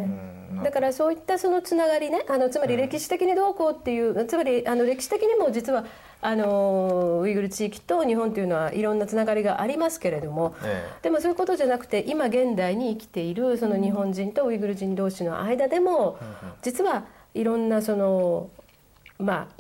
[0.52, 0.64] うん。
[0.64, 5.86] だからそういったそのつながりねあのつまり歴史的にどうこうっていう、つまりあの歴史的にも実は
[6.22, 16.20] あのウイグル地域と日本というのはいろんなつながりがありますけれども、えでもそういうことじゃなくて今現代に生きているその日本人とウイグル人同士の間でも
[16.62, 18.50] 実はいろんなその
[19.18, 19.59] まあ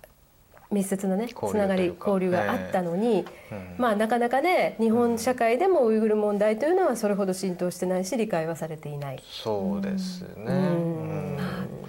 [0.71, 9.23] 密接なねつながり交流があったのに、えまあなかなかね日本社会でもウイグル問題というのはそれほど浸透してないし理解はされていない。
[9.27, 10.45] そうですね。
[10.45, 10.47] ん。
[10.47, 11.37] うん。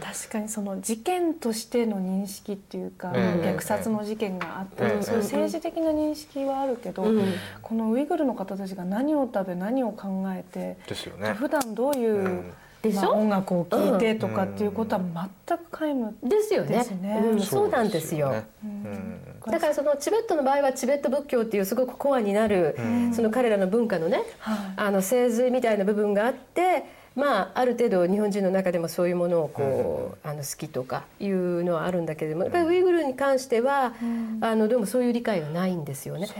[0.00, 3.54] 確かにその事件としての認識っていうか、ええ。
[3.54, 5.02] 虐殺の事件があって、ええ。
[5.02, 7.34] そういう政治的な認識はあるけど、うん。
[7.60, 11.34] このウイグルの方たちが何を食べ何を考えて、ですよね。
[11.34, 12.52] 普段どういう、うん
[12.82, 13.00] でしょ？
[13.00, 15.02] まあ音楽を聴いてとかっていうことは
[15.46, 16.78] 全く皆無ですよね。
[16.78, 17.22] ですね。
[17.24, 18.30] うん、そうなんですよ。
[18.30, 18.48] ね。
[18.64, 19.20] うん。
[19.50, 22.76] だからそのチベットの場合はチベット仏教っていうすごくコアになる、
[23.12, 24.58] その彼らの文化のね、はい。
[24.76, 26.84] あの精髄みたいな部分があって、
[27.16, 33.94] まあ、ある程度日本人の中でもそういうものをこう、あの好きとかいうのはあるんだけれどもやっぱりウイグルに関しては、
[34.40, 36.26] あのどうもそういう理解がないんですよね。
[36.26, 36.34] そ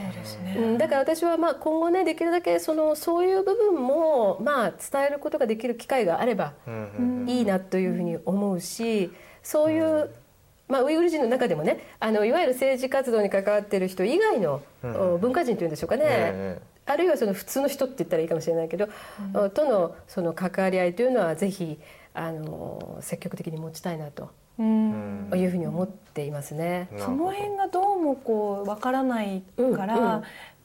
[0.57, 9.11] うん、だから私はまあ今後ねできるだけそのそういう部分もまあ伝えることができる機会があればうんいいなというふうに思うし
[9.43, 10.11] そういう、
[10.68, 16.61] まあ、ウイグル人の中でもねあのいわゆる政治活動に関わっている人以外の、お文化人というんでしょうかね、え
[16.91, 18.88] あるいはその普通の人って言ったらいいかもしれないけど、
[19.51, 21.78] とのその関わり合いというのはぜひ
[22.14, 25.28] あの積極的に持ちたいなとうん。
[25.30, 26.88] うんいうふうに思っていますね。
[26.99, 29.43] その辺がどうもこうわからない
[29.76, 30.22] から、うんうん。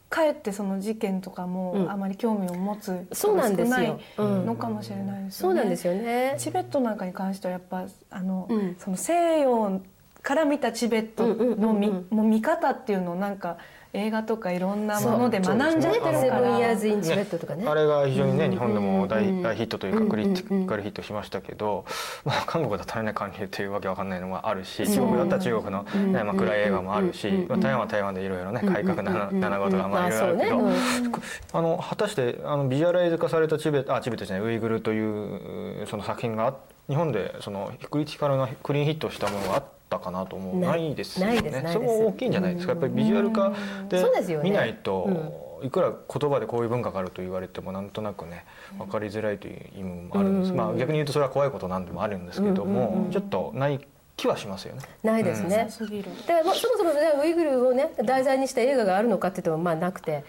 [0.09, 1.53] かえってその事件とかうん。
[1.53, 5.49] もあまり興味を持つそうなん人が少ないのかもしれないですよね。
[5.49, 6.35] そうなんですよね。
[6.37, 8.75] チベットなんかに関してはやっぱあの、うん。
[8.79, 9.81] その西洋
[10.21, 12.17] から見たチベットの見,、うんうん。
[12.17, 13.57] もう見方っていうのをなんか
[13.95, 16.57] 映画とかいろんなもので学んじゃってるセブンから。
[16.57, 17.65] イヤーズ・イン・チベットとかね。
[17.67, 19.31] あれが非常にね、日本でも大,、ヒ
[19.63, 20.65] ットというかクリテうん。
[20.65, 21.85] ィカルヒットしましたけど、
[22.23, 30.75] まあ、韓国だったらね韓流というわけわかんないのもあるし中国だったら中国の、ねまあ、暗い映画もあるし、まあ、台湾は台湾でいろいろね改革な七事がまあいろいろあるけど、まあ
[31.53, 36.55] あの果たしてあのビジュアライズ化されたチベあチベットじゃないウイグルというその作品があ
[36.87, 39.63] 日本でそのクリティカルなクリーンヒットしたものがあっ
[39.97, 40.59] たかなと思う。
[40.59, 41.37] なないいですよね
[41.71, 42.73] それも大きいんじゃないですか。
[42.73, 43.53] やっぱりビジュアル化
[43.89, 48.45] で見ないと、いくら言葉でこういう文化があると言われてもなんとなくね
[48.77, 50.57] 分かりづらいという意味もあるんです、うん。
[50.57, 53.79] まあ逆に言うとそれは怖いことなんでもあるんですけども、ちょっとない
[54.17, 54.81] 気気はしますよね。
[55.03, 60.23] ないですね、すぎるだからもうそもそもねウイグルをね題材にした映画があるのかって言ってもまあなくて。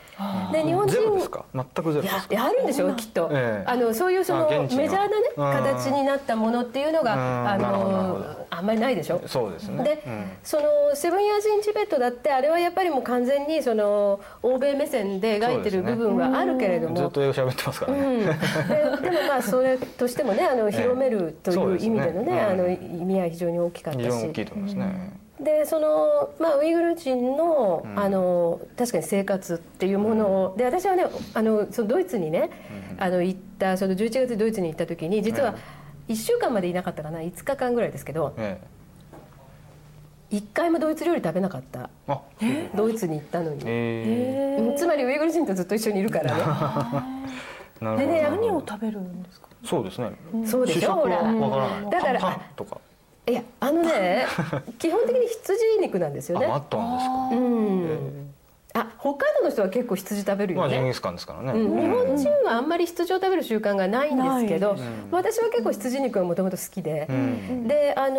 [0.52, 1.44] で日本人ゼロですか？
[1.54, 2.34] 全くゼロいやですか？
[2.34, 3.70] いやあるんでしょきっと、ええ。
[3.70, 7.48] あのそういうそのメジャーなねうん形になったものっていうのがうん。
[7.48, 9.22] あのどあんまりないでしょ？
[9.26, 9.84] そうですね。
[9.84, 10.30] で、うん。
[10.42, 10.64] その
[10.94, 24.04] セブンイヤーズ・イン・チベットだってあれはやっぱりもう完全にその欧米目線で描いてる部分はあるけれども、ずっと英語喋ってますからね、うん、ででもまあそれとしてもねあの 広めるという意味でのね,、あのそうです意味は非常に大きかったし。
[24.04, 32.50] 非常に大きいと思いますね、でその、まあ、ウイグル人の,、あの確かに生活っていうものを、で私はねあのそのドイツにね、
[32.98, 35.54] あの行ったその11月ドイツに行った時に実は
[36.08, 38.60] 1週間までいなかったかな5日間ぐらいですけどえ
[40.30, 41.88] 1回もドイツ料理食べなかった。
[42.74, 44.56] ドイツに行ったのに、え。
[44.58, 46.42] うんつまりウイグル人とずっと一緒にいるからね。
[47.80, 49.48] え なるほどでね何を食べるんですか？
[49.64, 50.10] そうですね。
[50.44, 51.18] そうでしょほら。
[51.18, 51.90] わからない。
[51.90, 52.80] だからとか
[53.28, 54.26] いやあのね
[54.78, 56.46] 基本的に羊肉なんですよね。
[56.46, 57.12] ああったんですか？
[57.32, 58.32] うん。
[58.74, 67.66] あ北海道の人は結構羊食べるよね、まあジンギスカンですからね、うん、日本人はあんまり羊を食べる習慣がないんですけど、ない私は結構羊肉がもともと好きで、うん。
[67.68, 68.16] であの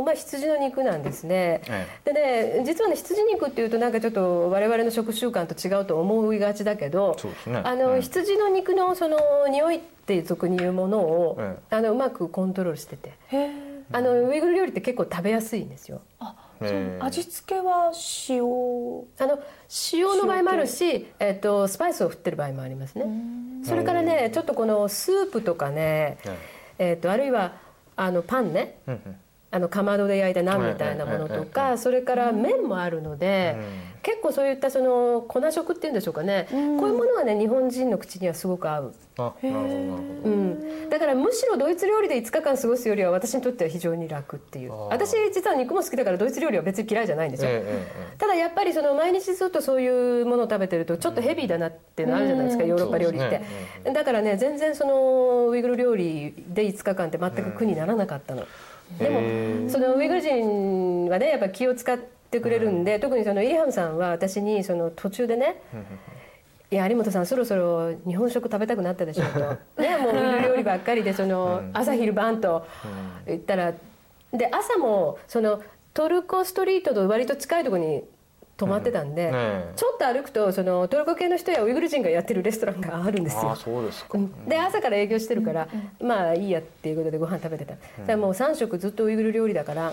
[0.00, 7.62] ーまあ羊の肉なんですね、えでね実はね羊肉っていうとなんかちょっと我々の食習慣と違うと思いがちだけどそうですね。
[7.64, 8.02] あの、うん。
[8.02, 9.18] 羊の肉のその
[9.48, 13.12] 匂いって俗に言うものを、えあのうまくコントロールしてて。
[13.28, 16.02] へえあのウイグル料理って結構食べやすいんですよ。
[16.18, 16.34] あ
[17.00, 17.92] 味付けは
[18.28, 18.42] 塩。
[19.18, 19.42] あの
[19.92, 23.04] 塩の場合もあるし、えっとスパイスを振ってる場合もありますね。
[23.64, 26.18] それからねちょっとこのスープとかね、
[26.78, 27.56] ええっとあるいは
[27.96, 28.78] あのパンね。
[28.86, 29.16] うんうん
[29.52, 33.56] あのかまどで焼いたナンみたいなものとかそれから麺もあるので、
[34.02, 40.30] 結構そういったその粉食っていうんでしょうかね、こういうものはね日本人の口にはすごく合う、あなるほどなるほど。
[40.30, 40.34] う
[40.86, 44.72] ん、だからむしろドイツ料理で5日間過ごすよりは私にとっては非常に楽っていう。
[44.88, 47.50] 私実は肉も好きだからドイツ料理は別に嫌いじゃないんですよ、
[48.18, 53.42] ただやっぱりその毎日ずっとそういうものを食べてるとちょっとヘビーだなっていうのあるじゃないですか、ヨーロッパ料理って、
[53.92, 58.46] だからね全然そのウイグル料理で5日間って全く苦にならなかったの、
[58.98, 65.60] でもへそのウイグル人はねやっぱ気を使ってくれるんで、特にそのイリハムさんは私にその途中でね
[66.70, 69.40] いや有本さんそろそろ日本食食べたくなったでしょうと。
[69.82, 72.66] ねもうウイグル料理ばっかりでその朝昼晩と
[73.26, 73.72] 言ったら。
[74.32, 75.60] で朝もその
[75.92, 78.04] トルコストリートと割と近いところに
[78.60, 79.32] 泊まってたんで、うん。
[79.32, 79.72] ねえ。
[79.74, 83.48] ちょっと歩くとそのトルコ系の人やウイグル人がやってるレストランがあるんですよ。
[83.48, 83.56] ああ。
[83.56, 84.44] そうですか、うん。
[84.46, 85.68] で朝から営業してるから、
[86.00, 89.92] まあいいやっていうことでご飯食べてた、だからもう3食ずっとウイグル料理だから、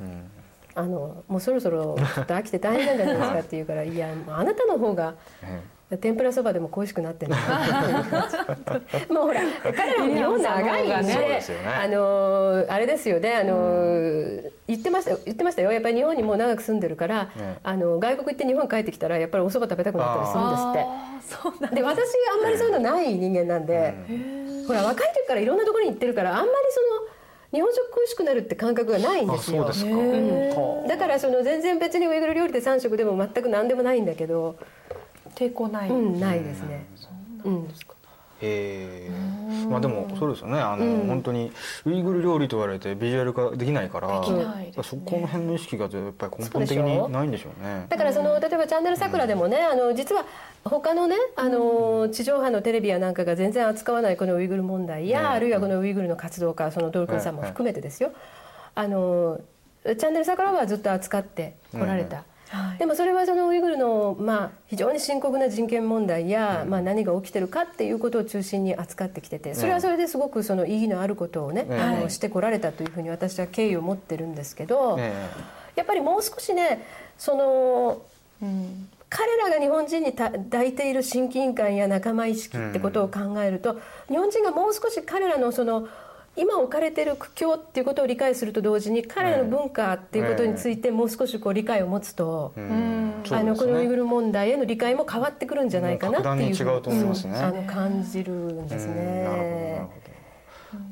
[0.00, 0.30] うん。
[0.76, 5.60] あのもうそろそろちょっと飽きて大変なんじゃないですかって言うから「いやもうあなたの方がえ
[5.98, 7.32] 天ぷらそばでも恋しくなってる
[9.12, 9.40] もうほら
[9.76, 11.12] 彼らも日本長いんで。
[11.12, 11.40] ね。
[11.66, 13.34] あのあれですよね。
[13.34, 15.72] あの、言ってました言ってましたよ。
[15.72, 21.76] やっぱり日本にもう長く住んでるから、ええあの外国行って日本帰ってきたらやっぱりお蕎麦食べたくなったりするんですって。
[21.76, 23.94] で私あんまりそういうのない人間なんで、
[24.66, 27.14] ほら若い時からいろんなところに行ってるからあんまりその
[27.54, 29.62] 日本食恋しくなるって感覚がないんあですよ。
[29.62, 30.88] そうですか、うん。
[30.88, 34.56] だからその全然別にウイグル料理で3食でも全く何でもないんだけど、
[35.34, 36.86] 抵抗ない、うん、ないですね、
[37.44, 37.68] うん。
[38.40, 39.10] へえ
[39.68, 40.60] まあでもそうですよね。
[40.60, 41.50] あの、本当に
[41.86, 44.82] ウイグル料理と言われてビジュアル化できないからできないですね。
[44.82, 47.86] そこの辺の意識がやっぱり根本的にないんでしょうね。
[47.88, 50.26] だからその例えば「チャンネル桜」でもね、あの実は
[50.64, 58.12] 他のねあの地上波のテレビやなんかが全然扱わないこのウイグル問題や、ねあるいはこのウイグルの活動家そのドルクンさんも含めてですよ、
[58.74, 59.40] あの
[59.84, 62.24] チャンネル桜はずっと扱ってこられた。
[62.54, 62.78] はい。
[62.78, 71.66] でもそれはそのウイグルの、まあ、非常に深刻な人権問題や、まあ、何が起きてるかっていうことを中心に扱ってきててそれはそれですごくその意義のあることをね、
[72.08, 75.12] してこられたというふうに私は敬意を持ってるんですけど、え
[75.74, 76.86] やっぱりもう少しね
[77.18, 78.02] その
[78.42, 78.88] うん。
[79.14, 85.86] 彼らが日本人にた抱いている親近感や仲間意識ってことを考えると、日本人がもう少し彼らのその
[86.36, 93.14] 今置かれている苦境っていうことを理解すると同時に彼らの文化っていうことについてもう少しこう理解を持つと、えうん。
[93.30, 97.34] あのこのウイグル問題への理解も変わってくるんじゃないかなっていうもうに違うと思いますね。
[97.34, 98.94] うんあの感じるんですうん。
[98.96, 99.88] ね。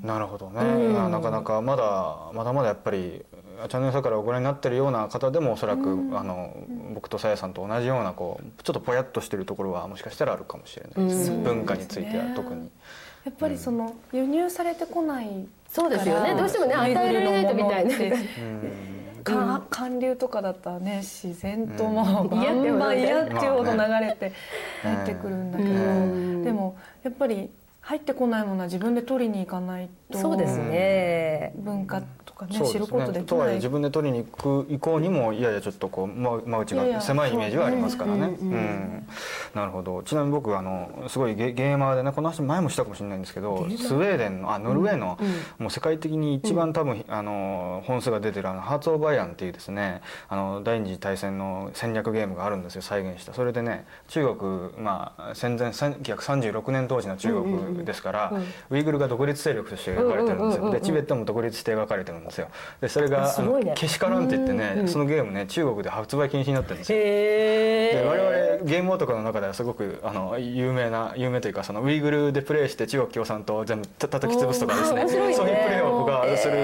[0.02, 0.50] なるほど。
[0.50, 0.92] なるほどね、うん。
[0.92, 3.24] まあなかなかまだまだまだやっぱり
[3.68, 6.56] チャンネル桜をご覧になってるような方でもおそらく、あの
[6.94, 11.42] 僕とさやさんと同じようなこうちょっとぽやっとしてるところはもしかしたらあるかもしれないですね、うん。
[11.44, 12.70] 文化については特に。
[13.24, 16.34] やっぱりその輸入されてこないそうですよね。
[16.34, 17.96] どうしてもね与えられないとみたいな。
[17.96, 19.24] うん。
[19.24, 24.32] か韓流とかだったらね自然ともうバンバン嫌っていうほど流れて
[24.82, 25.74] 入ってくるんだけど、う
[26.40, 26.44] ん。
[26.44, 27.48] でもやっぱり
[27.80, 31.52] 入ってこないものは自分で取りに行かないとそうですね。
[31.56, 32.06] 文化と
[32.46, 38.36] かねそうです知ることできとはいえ自分で取りに行く以降にもいやいやちょっとこう間間口いやいやが狭いイメージはありますからね。
[38.38, 39.06] そううん
[39.54, 40.02] なるほど。
[40.02, 45.18] ちなみに僕あのすごいゲゲーマーでねこの話前もしたかもしれないんですけどスウェーデンのあノルウェーの、
[45.58, 53.34] もう世界的に一番多分、あの本数が出てるあのハーツ・オブ・アイアンっていうですねあの第二次大戦の戦略ゲームがあるんですよ再現した。
[53.34, 58.32] それでね中国まあ戦前1936年当時の中国ですから、
[58.70, 62.48] ウイグルが独立勢力として描かれてるんですよ、でチベットも独立して描かれてるんですよ。
[62.80, 63.72] でそれがね。
[63.74, 66.98] けしからんって言ってね、そのゲームね中国で発売禁止になってるんですよ。
[66.98, 75.04] でへ我々ゲーム男の中ではすごくあの有名な有名というかそのウイグルでプレイして中国共産党を全部た叩き潰すとかですね。
[75.04, 75.10] ね。
[75.10, 76.54] そういうプレーを僕はする、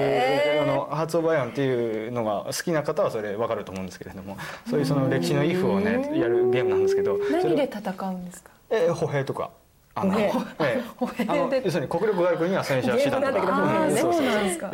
[0.61, 4.37] あのハーツ・オブ・アイアンっていうのが好きな方はそれ分かると思うんですけれども
[4.69, 8.51] そういうその歴史のイフをねやるゲームなんですけどそれ何で戦うんですか？
[8.69, 9.51] え歩兵とか。
[9.95, 10.83] あのええ。
[11.27, 14.71] あの要するに国力がある国には戦車手段とかゲームなんだけどうんそうそうやるんですけど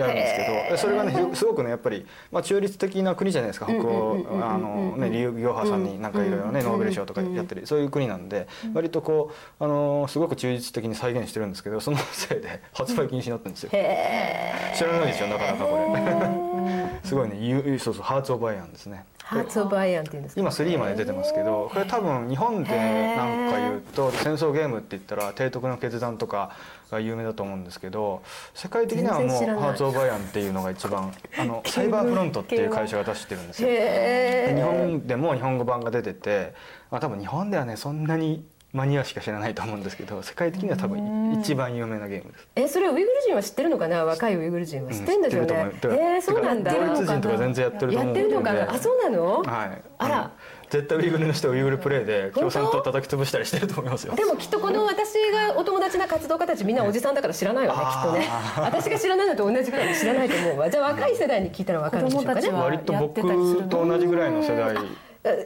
[0.72, 20.41] えそれがねすごくねやっぱり、まあ、中立的な国じゃないですか北欧あのね李行派さんになんかいろいろねノーベル賞とかやってるそういう国なんで割とこうあのすごく中立的に再現してるんですけどそのせいで発売禁止になってるんですよ知らないでしょなかなかこれすごいねゆそうそうハーツ・オブ・アイアンですねハーツ・オブ・アイアンっていうんですか？
[20.41, 22.69] 今3まで出てますけどこれ多分日本で
[23.15, 26.52] なんか言うと戦争ゲームって言ったら「提督の決断」とか
[26.91, 28.22] が有名だと思うんですけど
[28.53, 33.69] 世界的にはもうハーツ・オブ・アイアンっていうのが一番あの サイバーフロントっていう会社が出してるんですよ。
[33.69, 36.53] 日本でも日本語版が出てて、
[36.91, 38.45] まあ、多分日本ではねそんなに
[38.76, 42.47] マニアしか知らないと思うんですけど世界的には多分一番有名なゲームです。
[42.56, 44.03] えそれウイグル人は知ってるのかな？
[44.03, 44.91] 若いウイグル人は。
[44.91, 45.99] 知ってるんですよね、うん知ってると思う。
[46.02, 46.73] えー、そうなんだ。
[46.73, 48.19] ドイツ人とか全然やってると思うんで。
[48.19, 48.73] やってるのかな？
[48.73, 50.18] あそうなの、はい、あら。
[50.23, 50.31] の
[50.69, 54.15] 絶対ウイグルの人はウイグルプレイで共産党叩き潰したりしてると思いますよ。
[54.15, 58.27] でもきっとこの私がお友達な活動家たちみんなおじさんだから知らないわねきっとね。
[58.57, 63.22] 私が知らないのと同じぐらいに知らないと思うわじゃあ若い世代に聞いたら分かるんでしょうかね割と僕
[63.69, 64.76] と同じぐらいの世代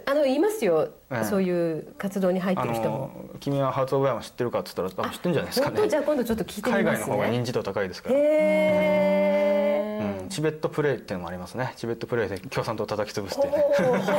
[0.05, 1.23] あの言いますよ、ええ。
[1.25, 2.97] そういう活動に入ってある人も。
[3.33, 5.87] の君はハーツ・オブ・アイアンを知ってるかって言ったら多分知ってるんじゃないですか本当？
[5.87, 7.05] じゃあね今度ちょっと聞いてみ海ますね。
[7.05, 11.73] 外の方が認知度高いですから、へえうん、チベットプレイっていうのもありますね。
[11.77, 13.63] チベットプレイで共産党を叩き潰すっていうね。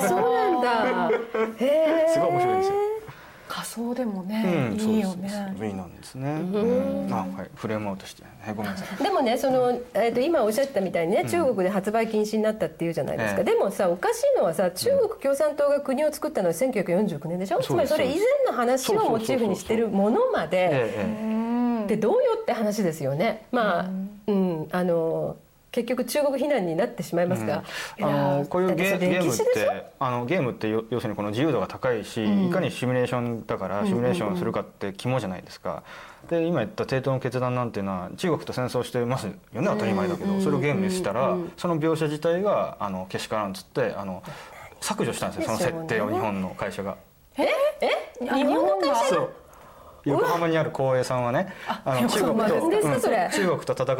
[0.09, 1.11] そうなんだ。
[1.61, 2.75] へえすごい面白いんですよ
[3.51, 5.29] 仮想でもうね、ん、いいよね。
[5.61, 9.03] いいなんですね、うん、あはいフレームアウトして、ね、ごめんなさい。
[9.03, 13.45] でもねその、えー、と今おっしゃったみたいにね中国で発売禁止になったっていうじゃないですか、ええ。
[13.45, 17.57] でもさおかしいのはさ中国共産党が国を作ったのは1949年でしょ？
[17.57, 20.69] うですまりそれ以前の話をモチーフにしてるものまで。
[20.73, 20.95] え
[21.27, 21.87] え。
[21.89, 23.47] でどうよって話ですよね。
[23.51, 23.91] まあ
[24.29, 25.37] うんあの
[25.73, 27.63] 結局中国非難になってしまいますが、
[28.01, 28.05] あ
[28.39, 35.83] のこういうゲームってあのゲームってよ要するにこの自由度が高いし、いかにシミュレーションだからシミュレーションをするかって肝じゃないですか。
[36.29, 39.33] で今言った帝都の決断なんていうのは中国と戦争してますよ
[39.63, 44.23] ね当たり前だけど、それをゲームにしたら、その描写自体があのけしからんっつってあの
[44.81, 46.97] 削除したんですよその設定を日本の会社が。
[47.37, 47.47] 日
[48.27, 49.31] 本の会社そう
[50.05, 51.53] 横浜にある光栄さんはね
[51.85, 52.39] あの中国
[53.61, 53.95] と、戦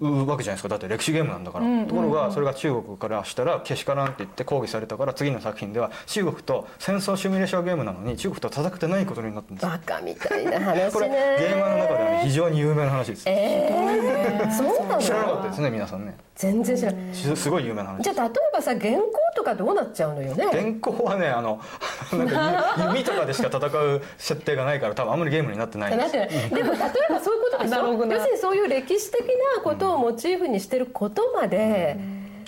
[0.00, 0.68] うわけじゃないですか。
[0.68, 9.64] だって歴史ゲームなんだから、ところがそれが中国からしたらけしからんって言って抗議されたから次の作品では中国と戦争シミュレーションゲームなのに中国と戦ってないことになってるんです。
[9.64, 17.14] よバカみたいな話これねゲーマーの中ではね非常に有名な話です、えー、知らなかったのですね皆さんね全然知らない。
[17.14, 18.02] しすごい有名な話。
[18.04, 19.02] じゃあ例えばさ原稿
[19.34, 20.46] とかどうなっちゃうのよね？
[20.52, 21.60] 原稿はねあの
[22.12, 26.16] なんかゆ 弓とかでしか戦う設定がないから多分あんまりゲームになってないんです。
[26.16, 26.50] なってない。
[26.50, 28.04] でも例えばそういうことでしょ？
[28.04, 29.20] 要するにそういう歴史的
[29.56, 31.96] なことをモチーフにしてることまで、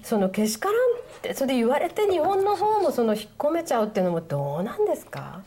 [0.02, 5.40] そのけしからんってそれで言われて日本の方もその引っ込めちゃうっていうのもどうなんですか？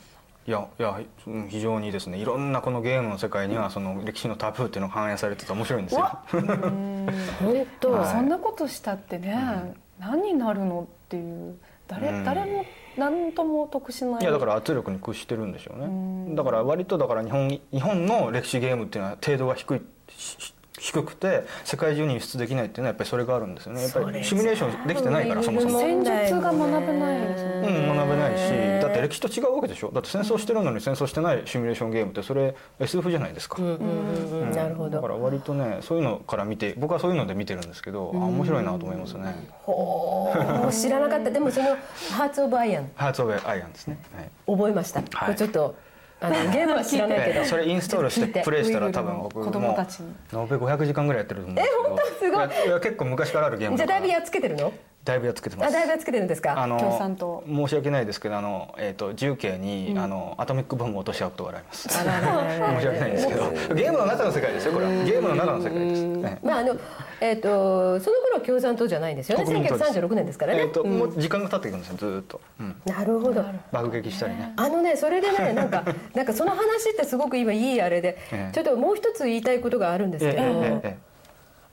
[0.46, 6.18] いやいやうん非常にですねいろんなこのゲームの世界にはその歴史のタブーっていうのが反映されてて面白いんですよ。
[6.30, 8.12] 本当、はい。
[8.12, 11.56] そんなことしたってね、何になるのっていう
[11.86, 12.24] 誰,、うん。
[12.24, 12.64] 誰も
[12.96, 14.22] 何とも得しない。
[14.22, 16.34] いやだから圧力に屈してるんでしょうね。
[16.34, 23.82] だから割とだから日本日本の歴史ゲームっていうのは程度が低いし低くて世界中に輸出できないっていうのはやっぱりそれがあるんですよね。
[23.82, 25.78] やっぱりシミュレーションできてないからそもそも。
[25.78, 27.92] 戦術が学べないですようね。
[27.92, 28.82] ん、学べないし。
[28.82, 29.92] だって歴史と違うわけでしょ？
[29.92, 34.90] だって戦争してるのに戦争してないシミュレーションゲームってそれ SF じゃないですか、なるほど。
[34.90, 40.34] だから割とねそういうのから見て僕はそういうので見てるんですけど、あ面白いなと思いますね、ほ
[40.68, 41.30] う知らなかった。
[41.30, 41.76] でもその
[42.10, 42.90] 「ハーツ・オブ・アイアン。
[42.96, 45.76] ハーツ・オブ・アイアンですね、はい」覚えました、これちょっと
[46.22, 51.82] あの ゲームは知らないけど、ええそれインストールしてプレイしたら多分僕もう延べ500時間ぐらいやってると思うんですけど。
[51.82, 52.06] え本当？
[52.24, 52.40] すごい。
[52.40, 53.98] やいや結構昔からあるゲームだから。
[54.00, 54.72] じゃあだいぶやっつけてるの？
[55.04, 55.68] だいぶやっつけてます。
[55.68, 56.62] あだいぶやっつけてるんですか？
[56.62, 57.42] あの共産党。
[57.46, 63.50] 申し訳ないですけどあの、えー、と重慶に、あのアトミックボムを落としちゃうことがあります 申し訳ないんですけど。
[63.74, 64.92] ゲームの中の世界ですよこれは。
[64.92, 66.76] ゲームの中の世界です、ねまああの
[67.22, 69.44] えっ、とその頃は共産党じゃないんですよね。
[69.44, 69.90] 国民党です。
[69.92, 70.98] 1936年ですからね、えーとうん。
[70.98, 73.44] もう時間が経っていくんですよずーっと、うん、なるほど。
[73.70, 74.52] 爆撃したりね。
[74.56, 75.84] あのねそれでね なんか
[76.14, 78.52] なんかその話ってすごく今いいあれで、ええ。
[78.52, 80.96] ちょっともう一つ言いたいことがあるんですけど、え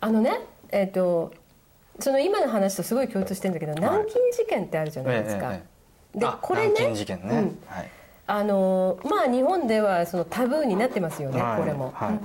[0.02, 0.40] あのね
[0.70, 1.32] えっ、と
[2.00, 5.54] その今の話とすごい共通してるんだけど、南京事件ってあるじゃないですか。
[6.14, 7.60] であこれね南京事件ね、うん。
[7.66, 7.90] はい。
[8.28, 11.60] あのまあ日本ではそのタブーになってますよね、はい。
[11.62, 11.92] これも。
[11.96, 12.20] はい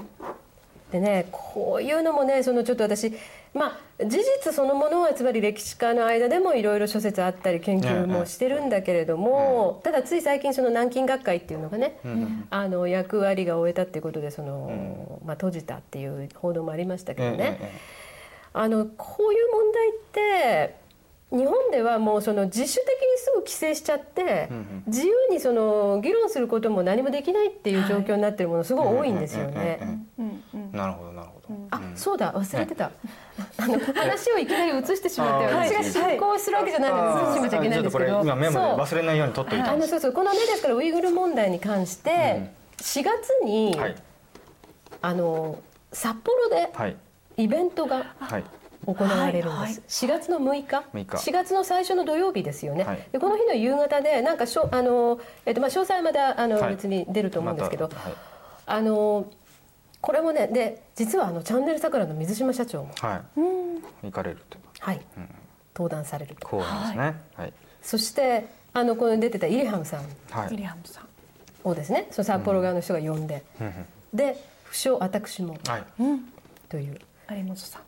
[0.92, 3.12] でねこういうのもねそのちょっと私
[3.52, 12.46] まあ事実そのものはつまり歴史家の間でもいろいろ諸説あったり研究もしてるんだけれども、ただつい最近その南京学会っていうのがね、うん。
[12.50, 18.04] あの役割が終えたっていうことでその、まあ、閉じたっていう報道もありましたけどね、ええ
[18.56, 20.76] あのこういう問題って
[21.34, 22.84] 日本ではもうその自主的に
[23.18, 24.48] すぐ規制しちゃって、
[24.86, 30.00] 自由にその議論することも何もできないっていう状況になってるものすごい多いんですよね。
[30.72, 32.90] なるほどなるほど、あ、そうだ忘れてた。
[33.56, 38.10] あの話をいきなり移してしまって、私が進行するわけじゃないので移してしまっちゃいけないんですけど。
[38.10, 38.78] ちょっとこれ今メモでそう。
[38.78, 39.92] 忘れないように取っといたあんです。
[39.92, 40.12] のそうそう。
[40.12, 43.96] このねですからウイグル問題に関して4月に、はい。
[45.02, 45.58] あの
[45.92, 46.96] 札幌ではい。
[47.36, 48.44] イベントがはい
[48.86, 49.72] 行われるんです、はいはい。
[49.72, 51.30] 4月の6日？6日。
[51.30, 53.08] 4月の最初の土曜日ですよね、はい。
[53.12, 56.70] でこの日の夕方でなんかしょあの、えっとまあ、詳細はまだあの、はい。
[56.70, 58.14] 別に出ると思うんですけど、またはい。
[58.66, 59.26] あの
[60.00, 63.22] これもねで実はあのチャンネル桜の水島社長も、は
[64.02, 64.06] い。
[64.06, 64.58] 行かれると。
[64.58, 64.60] い。
[64.60, 65.00] うはい
[65.74, 66.46] 登壇されると。
[66.46, 67.20] こうなんですね。
[67.34, 67.52] はい。
[67.82, 70.04] そしてあのこの出てたイリハムさん。
[70.30, 70.54] はい。
[70.54, 75.56] イリハムさんをですねその札幌側の人が呼んで、うんうんで不詳私も。
[75.66, 75.84] はい。
[76.00, 76.32] うん
[76.68, 77.00] という。
[77.30, 77.82] 有本さん。
[77.82, 77.83] と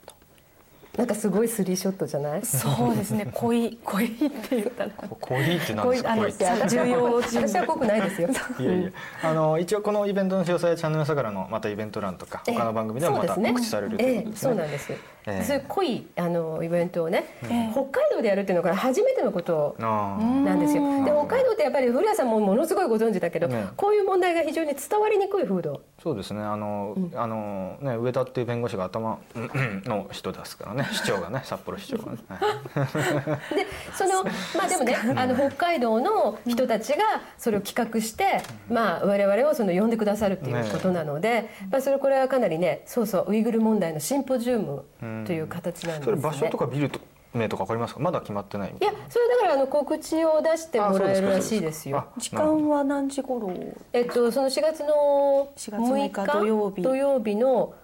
[0.96, 2.44] なんかすごいスリーショットじゃない？
[2.44, 3.28] そうですね。
[3.34, 4.90] 恋恋って言ったら。
[5.20, 6.16] 濃いって何ですか？
[6.16, 6.46] 濃いって。
[6.68, 8.28] 重要人私は濃くないですよ。
[8.58, 8.90] いやいや。
[9.22, 12.54] あの一応このイベントの詳細はチャンネル桜のまたイベント欄とかええ。
[12.54, 14.50] 他の番組でもまた告知されるということですね。
[14.50, 14.92] ええそうなんです、
[15.26, 15.44] ええ。
[15.44, 17.70] そういう濃いあのイベントをね、ええ。
[17.72, 20.82] 北海道でやるっていうのが初めてのことあなんですよ。
[20.82, 21.04] うん。
[21.04, 25.74] で北海道ってやっぱり古谷さんもものすごいご存知だけど、ねこういう問題が非常に伝わりにくい風土。
[25.74, 26.42] あそうですね。
[26.42, 30.88] あのあのね上田っていう弁護士が頭うんうんの人ですからね。
[30.92, 32.18] 市長がね札幌市長がね。
[32.28, 32.36] は
[33.52, 37.04] いでそのまあでもねあの北海道の人たちが
[37.38, 44.84] それを企画して、まあ我々をその呼んでくださるっていうことなので、まあそれこれはかなりねそうそうウイグル問題のシンポジウム
[45.24, 46.16] という形なんですね。
[46.16, 47.00] それ場所とかビルと
[47.34, 48.00] 名とかわかりますか？
[48.00, 51.98] まだ決まってないみいやそれだからあの告知を出してもらえるらしいですよ。
[51.98, 53.52] あ時間は何時頃？
[53.92, 56.82] えっとその4月の4月6日土曜日。
[56.82, 57.74] 土曜日の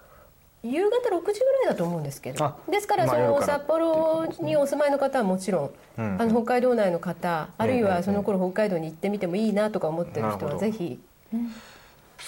[0.65, 2.45] 夕方6時ぐらいだと思うんですけど。
[2.45, 6.17] あですからその札幌にお住まいの方はもちろん、うん。
[6.23, 11.01] あの北海道内の方あるいええはその頃北海道に行ってみてもいいなとか思ってる人はぜひ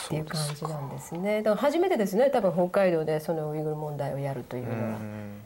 [0.04, 1.42] っていう感じなんですね。
[1.42, 2.30] だから初めてですね。
[2.30, 4.98] 多分北海道でそのウイグル問題をやるといううのは。
[4.98, 5.44] ん。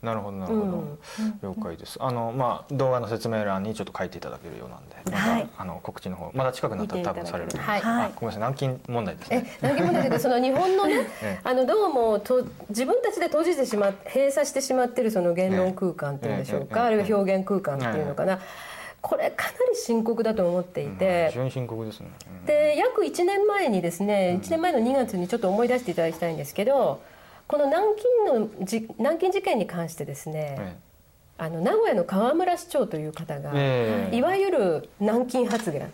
[0.00, 0.98] なるほどなるほど、うん
[1.42, 1.98] 了解です。
[2.00, 5.48] あのまあ動画の説明欄にちょっと書いていただけるようなんでまた、はい。
[5.58, 7.80] あの告知の方まだ近くなったら多分されるはい。
[7.82, 8.54] あごめんなさい。
[8.54, 11.40] 南京問題ですえね何もだけどその日本のね ええ。
[11.42, 18.38] あのどうもと自分たちで閉じてしまっ閉鎖してしまってるその言論空間っていうんでしょうええかあるいは表現空間っていうのかな
[19.00, 22.08] これかなり深刻だと思っていうんて非常に深刻ですね、
[22.40, 22.46] うん。
[22.46, 27.00] で約1年前にですね1年前の2月にちょっと思い出していただきたいんですけど
[27.46, 27.86] この南
[28.26, 30.76] 京のじ南京事件に関してですねえ。
[31.40, 34.16] あの名古屋の河村市長という方がええ。
[34.16, 35.90] いわゆる南京発言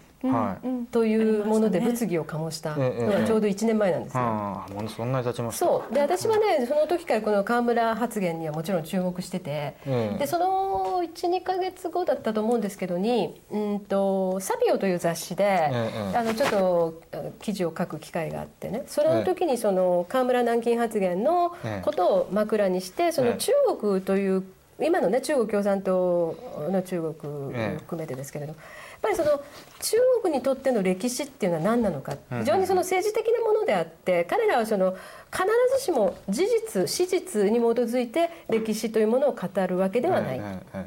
[0.90, 2.76] というもので物議を醸した。
[2.76, 4.22] のがちょうど1年前なんですよ。
[4.22, 5.66] ああものそんなに経ちました。
[5.66, 5.94] そう。
[5.94, 10.18] で私はねその時からこの河村発言にはもちろん注目してて、ええ。
[10.18, 16.16] でその12か月後だったと思うんですけどに「うんとサピオ」という雑誌で、ええ。
[16.16, 18.84] あのちょっとあ記事を書く機会があってね。
[18.86, 24.44] その時にその河村南京発言のことを枕にしてその中国という
[24.80, 26.36] 今のね中国共産党
[26.70, 28.54] の中国を含めてですけれど、
[29.04, 29.42] ぱりその
[29.80, 34.96] 中国にとっての歴史っていうのは何なのか非常にその政治的なものであって彼らはその
[35.30, 35.44] 必
[35.78, 40.40] ずしも事実史実に基づいて歴史というものを語るわけではない。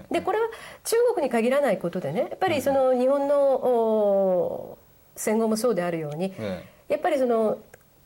[0.09, 0.47] でこれは
[0.83, 4.77] 中国に限らないことでねやっぱりその日本のお
[5.15, 6.63] 戦後もそうであるようにえ。
[6.89, 7.59] やっぱりその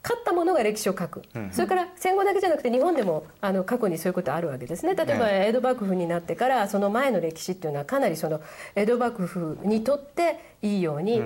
[0.03, 4.95] 勝った者が歴史を書く、うんそれから戦後だけじゃなくて日本でもあの過去にそういうことあるわけですね。
[4.95, 8.41] 例えばえ江戸幕府になってからその前の歴史っていうのはかなりその
[8.76, 11.22] 江戸幕府にとっていいように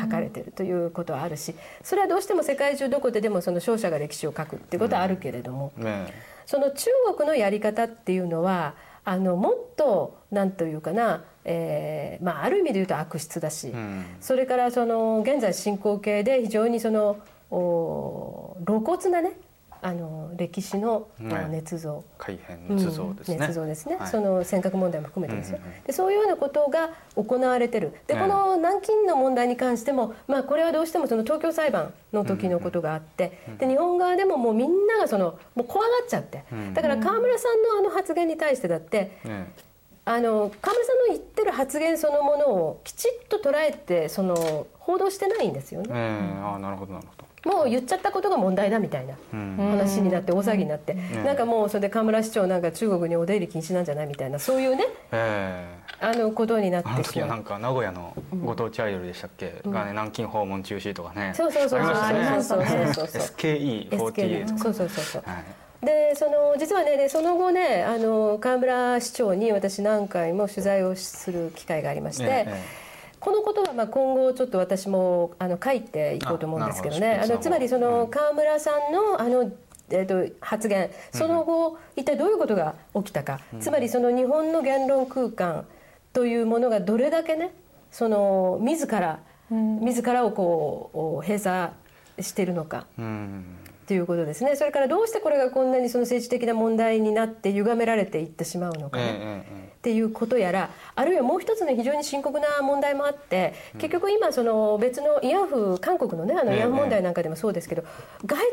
[0.00, 6.06] 書かれてるということはあるしそれはどうしても世界中どこででもその勝者が歴史を書くっていうことはあるけれども、えね。
[6.46, 8.74] その中国のやり方っていうのは
[9.04, 14.04] あのもっとなんというかな、えーまあ、ある意味で言うと悪質だし、えうん。
[14.20, 17.16] それからその現在進行形で非常にそのお
[17.50, 19.32] 露骨なね
[19.82, 24.08] あの歴史のね捏造、改変捏造ですね、うん捏造ですね、はい。
[24.08, 25.82] その尖閣問題も含めてですよ、うんうんうん。
[25.84, 27.92] でそういうようなことが行われてる。
[28.06, 39.52] でねこの南京の問題に関しても、まあ、これはどうしてもその東京裁判の時のことがあって、で日本側でももうみんながそのもう怖がっちゃって、うんだから河村さんのあの発言に対してだってね
[40.04, 45.88] あの河村さんの言ってる発言そのものをきちっと捉えてその報道してないんですよね。
[45.92, 47.15] ええああなるほどなるほど
[47.46, 49.56] もう言っちゃったことが問題だみたいなうん。
[49.56, 51.24] 話になって大騒ぎになって、ん。
[51.24, 55.86] なんかもうそれで河村市長なんか中国にお出入り禁止なんじゃないみたいなそういうねええ。
[56.00, 58.14] あのことになってあの時はしまうんなか名古屋の
[58.44, 61.32] ご当地アイドルでしたっけ、がね南京訪問中止とかね。
[61.36, 61.94] そうそうそうそう。
[61.94, 63.22] そうそうそうそう。
[63.22, 65.22] SKE48 とかそうそうそうそう。
[65.24, 65.44] はい。
[65.86, 72.85] でその実はねでその後ねあの河村市長に私何回も取材をする機会がありまして、ええ
[73.26, 77.20] このことはまあ今後ちょっと私もあの書いていこうと思うんですけどね。
[77.20, 79.50] あのつまりその河村さんのあの
[79.90, 80.90] えー、と発言。
[81.10, 85.66] その後一体どういうことが起きたか、つまりその日本の言論空間
[86.12, 87.52] というものがどれだけね
[87.90, 89.18] その自ら、
[89.50, 91.72] 自らをこう閉鎖
[92.20, 92.86] しているのか。
[92.96, 93.55] うん
[93.86, 94.56] ということですね。
[94.56, 99.02] それからどうしてこれがこんなにその政治的な問題になって歪められていってしまうのかっ
[99.80, 107.82] ていうことやらあるいはもう一つの非常に深刻な問題もあって結局今その別の慰安婦韓国のねあのええ慰安婦問題なんかでもそうですけど
[108.24, 108.44] 外国に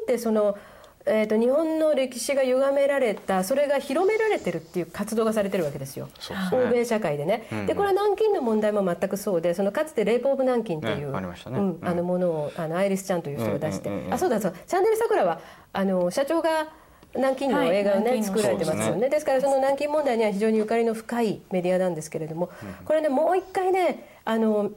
[0.00, 0.58] おいてその
[1.06, 6.06] えー、と日本の歴史が歪められたそれが広められてるっていう活動がされてるわけですよ。
[6.06, 6.12] ね。
[6.52, 11.28] 欧米社会でね、うんでこれは南京の問題も全くそうでそのかつて「レイプ・オブ・南京」っていう、ねね。
[11.46, 11.78] うんうん。
[11.82, 14.14] あのものをあのアイリス・ちゃんという人が出して、うんうんうんうん。
[14.14, 15.40] あそうだそうチャンネル桜は
[15.72, 16.68] あの社長が
[17.14, 19.08] 南京の映画をね、はい作られてますよそうね。
[19.08, 22.50] ですからその南京問題には非常にゆかりの深いメディアなんですけれども、
[22.84, 24.70] これねもう一回ねあの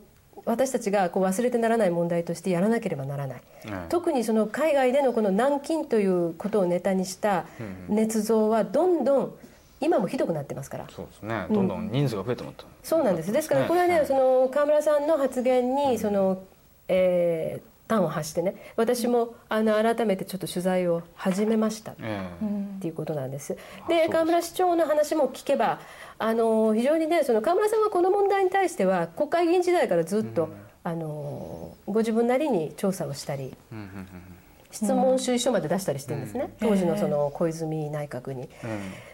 [0.46, 7.46] 私たちがこう忘れてならない問題としてやらなければならない、うん特にその海外でのこの南京ということをネタにした
[7.90, 9.34] 捏造はどんどん
[9.80, 10.88] 今もひどくなってますから。
[10.90, 11.46] そうですね。
[11.50, 13.32] どんどん人数が増えてもったそうなんです。
[13.32, 16.42] ですからこれはね、その河村さんの発言にその、
[16.88, 21.96] えー端を発してね、私もあの改めてちょっと取材を始めました。
[22.02, 22.30] え
[22.78, 23.58] っていうことなんです。
[23.88, 25.80] で河村市長の話も聞けば
[26.20, 30.50] あの非常にねその河村さんはこの問題に対しては国会議員時代からずっと、
[30.84, 33.56] あのご自分なりに調査をしたり。
[33.72, 34.37] えうんうん
[34.78, 38.50] 質問主意書まで出したりしてるんですね、当時のその小泉内閣に。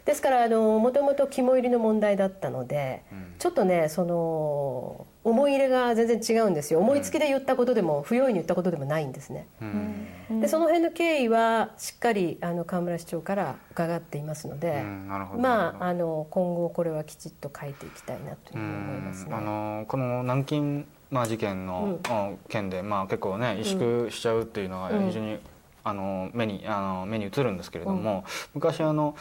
[0.06, 3.36] ですからあのもともと肝入りの問題だったので、ん。
[3.40, 6.80] ちょっとねその思い入れが全然違うんですよ。
[6.80, 9.48] 思いつきで言ったことでも、不用意に言ったことでもないんですね。
[9.62, 10.42] うん。
[10.42, 19.30] でその辺の経緯はしっかりあの河村市長から伺っていますので、まああの今後これはきちっと書いていきたいなというふうに思いますね。
[19.32, 19.38] うん。
[19.38, 22.38] あのこの南京、まあ、事件の、うん。
[22.50, 25.08] 件で、まあ、結構ね萎縮しちゃうっていうのがうん。
[25.08, 25.40] 非常に、
[25.84, 29.16] あの目にあの目に映るんですけれども、昔あの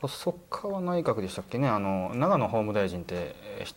[0.00, 3.34] 細川内閣でしたっけねあの長野法務大臣って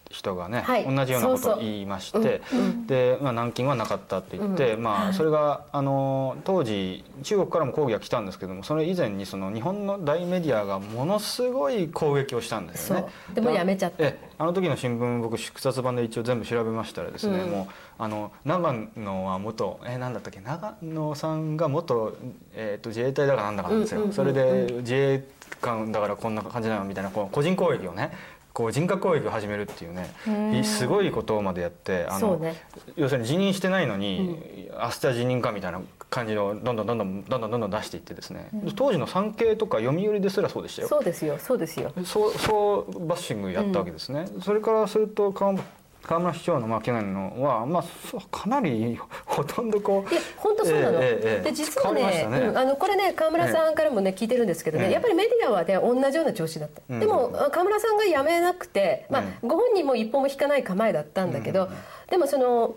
[0.09, 0.83] 人がね、はい。
[0.83, 2.41] 同じようなことを言いまして
[2.87, 4.83] で、まあ、南京はなかったって言って、うん。
[4.83, 13.05] まあ、それがあの当時中国からも抗議が来たんですけどもそれ以前にその日本の大メディアがものすごい攻撃をしたんですよね。
[13.33, 14.03] でもやめちゃった。
[14.03, 14.29] ええ。
[14.37, 17.51] あの時の新聞僕縮刷版で一応全部調べましたらですね、うん。
[17.51, 20.39] もうあの長野は元えなんだったっけ？
[20.39, 22.17] 長野さんが元、
[22.53, 24.33] えー、と自衛隊だかなんだかなんですよ、うんうんうんうん。
[24.33, 25.23] それで自衛
[25.59, 28.11] 官だからこんな感じなのみたいなこう個人攻撃をね
[28.53, 32.55] こう人格攻撃を始めるっていうねすごいことまでやってあの、ね。
[32.95, 40.87] 要するに辞任してないのに、明日辞任かみたいな感じのどんどんどんどんどんどんどんどん出していってですね、当時の産経とか読売ですらそうでしたよ。
[40.87, 41.93] そうですよそうですよ。
[42.03, 45.55] そうそうバッシングやったわけですね、それからすると川
[46.01, 47.83] 村川村市長のまあ去年のは、まあ、
[48.31, 52.39] かなりほとんどこういや本当そうなの、ええええで実はねね。
[52.39, 54.91] うんあのこれね川村さんからもね、聞いてるんですけどね、ええ。
[54.91, 56.99] やっぱりメディアはね同じような調子だった、うん。
[56.99, 61.69] でもあ川村さんが辞めなくて、まあうご本人も一歩も引かない構えだったんだけど、
[62.09, 62.75] でもその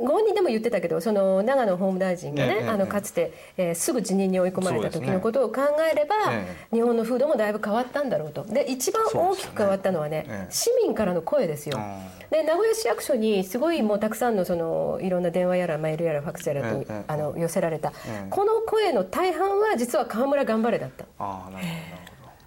[0.00, 5.60] ご本人でも言ってたけどその長野法務大臣がね、ええあのかつて、えーすぐ辞任に追い込まれた時のことを考
[5.90, 8.44] えれば、え日本の風土もだいぶ変わったんだろうと。
[8.44, 10.52] で一番大きく変わったのはねねええ。
[10.52, 11.78] 市民からの声ですよ。
[11.78, 18.26] うんで名古屋市役所にすごいもうたくさんのそのいろんな電話やらメールやらファックスやらと、ええあの寄せられた、ええ。
[18.30, 21.04] この声の大半は実は河村頑張れだった。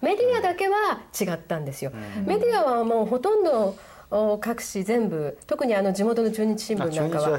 [0.00, 1.90] メディアだけは違ったんですよ、
[2.26, 3.76] メディアはもうほとんどお
[4.40, 7.38] 各紙全部特にあの地元の中日新聞なんかは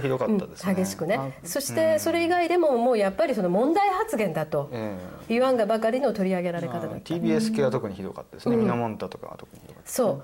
[0.76, 1.16] 激しくね。
[1.16, 4.98] あそしてそれ以外でももうやっぱりその問題発言だとえ
[5.30, 10.24] 言わんがばかりの取り上げられ方だまあった、TBS 系は特にひどかったですね、ミノモンタとかは特にひどかったそ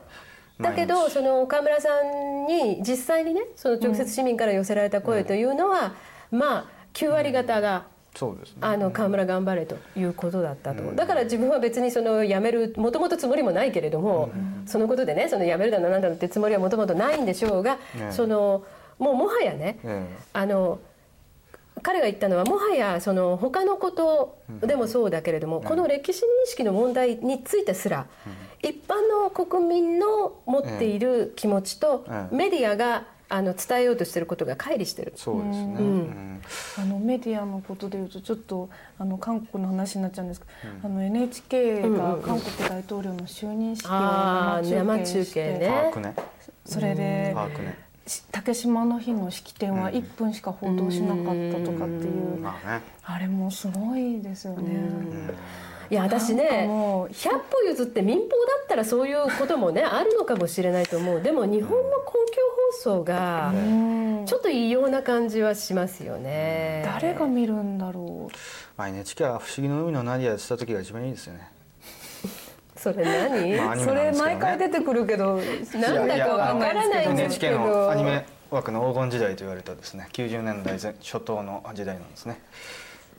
[0.60, 0.64] う。
[0.64, 5.94] だけどその河村さんに実際にねその直接市民から寄せられた声というのは、
[6.32, 7.86] まあ9割方が
[8.16, 8.58] そうですね。
[8.62, 14.32] あの河村頑張れということだったと、だから自分は別にその辞めるもともとつもりもないけれども、
[14.66, 18.12] そのことでねその辞めるだのなんだのってつもりはもともとないんでしょうが、ね。
[18.12, 18.66] その
[19.00, 20.80] もうもはやね、えあの
[21.82, 28.08] 彼が言ったのはもはやその他のことでもそうだけれども、この歴史認識の問題についてすら、
[28.62, 35.14] 一般の国民の持っている気持ちと、ええメディアがあの伝えようとしていることが乖離してる。
[35.16, 35.78] そうですね、ん。
[35.78, 36.42] うん。
[36.78, 40.52] あのメディアのことでいうとちょっとあの韓国の話になっちゃうんですけど、
[40.84, 46.16] あの NHK が韓国大統領の就任式を生中継しね。
[46.66, 47.78] それでパークね。
[48.06, 52.82] し竹島の日の式典は1分しか報道しなかったとかっていう、まあね。
[53.04, 55.32] あれもすごいですよね。
[55.92, 58.28] いや私ねもう100歩譲って民放だ
[58.64, 61.22] ったらそういうこともねあるのかもしれないと思う。
[61.22, 64.26] でも日本の公共放送がうん。
[64.26, 66.84] ちょっと異様な感じはしますよね。
[66.86, 68.36] 誰が見るんだろう。
[68.78, 71.52] まあ NHK は「不思議の海のナディア」やってた時が一番いいですよね。
[72.78, 75.40] それ何、まあアニメそれ毎回出てくるけど
[75.74, 80.08] なんだかわからないんですけ NHK のアニどメ枠の黄金時代と言われたですね。
[80.14, 82.40] 90年代前初頭の時代なんですね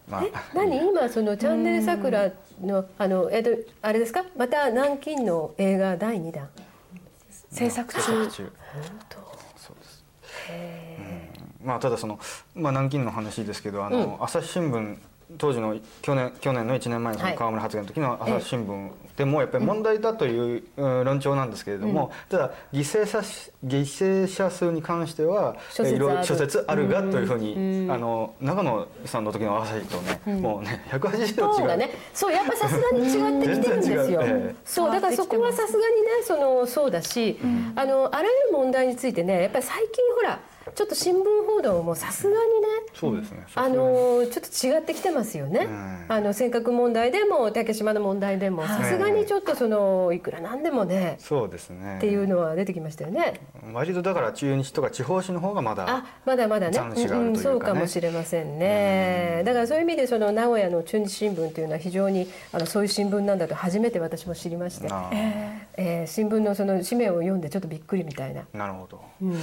[0.09, 0.25] まあ。
[0.25, 0.77] え何？
[0.89, 2.31] 今そのチャンネル桜
[2.61, 3.51] のあのえっと
[3.83, 4.25] あれですか？
[4.37, 6.49] また南京の映画第2弾。
[7.51, 8.01] 制作中。
[8.31, 8.51] 中。
[9.57, 10.05] そうです。
[11.61, 11.67] うん。
[11.67, 12.19] まあただその、
[12.55, 14.97] まあ、南京の話ですけどあの、朝日新聞
[15.39, 17.39] 当時の去年去年の1年前のそのはい。
[17.39, 23.19] 河村発言の時の朝日新聞でもやっぱり問題だという、うん論調なんですけれども、ただ犠牲者
[23.65, 31.55] 犠牲者数に関しては諸説いろいろある諸説あるがというふうに、あの長野さんの時の朝日とね、もうね180度違う。
[31.55, 31.91] そうがね。
[32.15, 34.55] そうやっぱさすがに違ってきてるんですよ、ええ。
[34.65, 37.39] そうだからそこはさすがにねそのそうだし、
[37.77, 40.41] あのあらゆる問題についてねやっぱり最近ほら
[40.75, 42.41] ちょっと新聞報道もさすがにね
[42.95, 43.47] そうですね。
[43.55, 46.05] あのちょっと違ってきてますよね、ん。
[46.09, 51.99] あの尖閣問題でも竹島の問題でもさすがにちょっとそのいくらなんでもねそうですね。
[51.99, 53.41] っていうのは出てきましたよね。
[53.73, 56.73] 割とだから中日とか地方紙の方がまだあまだまだね。
[56.73, 69.01] 残滓があるというんそうかもしれませんね、だからそういう意味でその名古屋の中日新聞というのは非常にあのそういう新聞なんだと初めて私も知りまして、なえー新聞のその紙面を読んでちょっとびっくりみたいな、なるほど。
[69.23, 69.39] うん、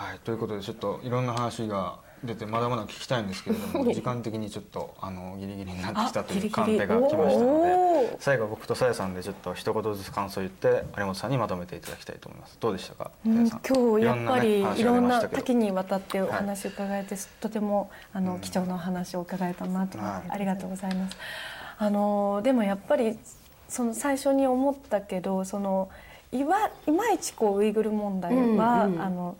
[0.00, 12.56] はいということでちょっといろんな話が出てまだまだ聞きたいんですけれども時間的にちょっとあのギリギリになってきたというカンペが来ましたので最後僕とさやさんでちょっと一言ずつ感想を言って有本さんにまとめていただきたいと思います。
[12.58, 13.10] どうでしたか？
[13.26, 20.30] うん今日やっぱりいろんな多岐にわたってお話を伺えて、とてもあの貴重なお話を伺えたなと思って、はい。
[20.30, 21.16] ありがとうございます。
[21.76, 23.18] あのでもやっぱり
[23.68, 25.90] その最初に思ったけどその
[26.32, 29.02] いわいまいちこうウイグル問題は、うんうん。
[29.02, 29.36] あの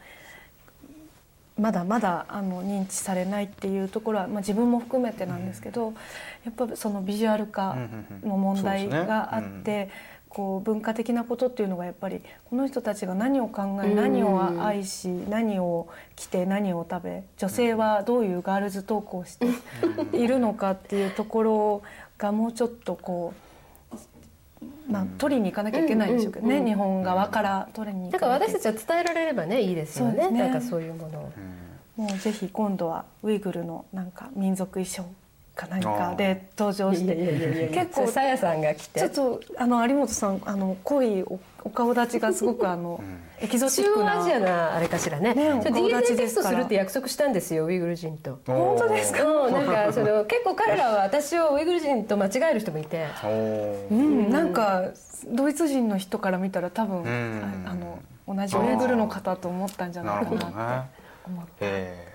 [1.61, 5.93] まだまだあの認知されないっていうところは、まあ、自分も含めてなんですけど、
[6.45, 7.77] やっぱそのビジュアル化
[8.25, 9.91] の問題があって、
[10.31, 13.97] こう文化的なことっていうのがやっぱりこの人たちが何を考え、うん。
[13.97, 19.47] 何を愛し何を着て何を食べ女性はどういうガールズトークをして
[20.17, 21.83] いるのかっていうところ
[22.17, 23.50] がもうちょっとこう、
[24.91, 31.33] まあ、取りに行かなきゃいけないんでしょうけどね、うんうんうん日本側から取りに行だから私たちは伝えられればねいいですよねねなんかそういうものを。
[31.97, 35.05] もうぜひ今度はウイグルのなんか民族衣装
[35.61, 39.01] か何かで登場して結構さやさんが来て。
[39.01, 43.03] ちょっとあの有本さんあの濃いおお顔立ちがすごくあの、
[43.39, 46.49] エキゾチッ中クな央アジアなあれかしらねねお顔 DNA 立ちテストですから。
[46.51, 48.39] するって約束したんですよウイグル人と。
[48.47, 49.23] 本当ですか？
[49.25, 53.07] うんなんか その結構彼らは私をウイグル人と間違える人もいて。
[53.91, 54.85] うん、なんか
[55.29, 57.65] ドイツ人の人から見たら多分、ん。
[57.67, 60.91] ああの同じウイグルの方と思ったんじゃなないるかなって。
[61.27, 62.10] 思って。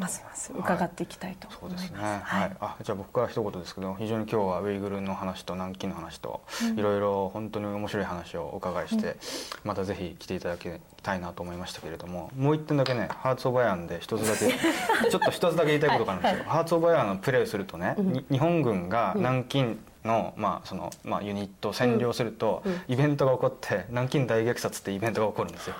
[0.00, 1.82] ますます伺っていきたいとそう思います。
[1.82, 2.20] ですね。
[2.24, 2.56] はい。
[2.60, 6.40] あ、じゃあ僕から一言ですけど、非常に今日はウイグルの話と南京の話と、
[6.76, 9.16] いろいろ本当に面白い話をお伺いして、
[9.62, 10.68] またぜひ来ていただき
[11.02, 14.54] たいなと思いましたけれども、もう一点だけね、ハーツオブアイアンで一つだけ、
[15.10, 16.44] ちょっと一つだけ言いたいことがあるんですよ。
[16.50, 25.74] ハーツオブアイアンのプレーをするとね、に日本軍が南京のまあそのまあユニットを占領すると、イベントが起こって南京大虐殺ってイベントが起こるんですよ。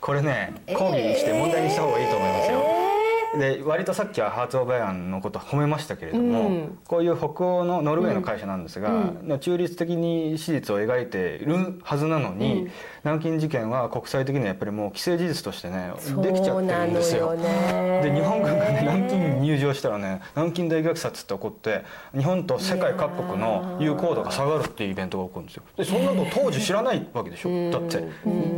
[0.00, 2.87] これね、抗議にして問題にした方がいいと思いますよ。
[3.36, 6.78] で割とさっきはハーツ・オブ・アイアンのこと褒めましたけれども、うん。
[6.86, 12.68] こういう北欧のノルウェーの会社なんですが、中立的に史実を描いているはずなのに、
[13.04, 15.92] 南京事件は国際的にはやっぱりもう既成事実としてね
[16.22, 17.18] できちゃってるんですよ。
[17.18, 18.00] よね。
[18.02, 21.84] で日本軍がね南京に入場したらね南京大虐殺って起こって
[22.16, 25.62] 日本と世界各国の友好度が下がるっていうイベントが起こるんですよ。
[25.76, 27.70] でそんなの当時知らないわけでしょ。
[27.70, 27.98] だって。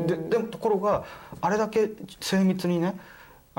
[0.06, 1.04] ででもところが
[1.40, 1.90] あれだけ
[2.20, 2.94] 精密にね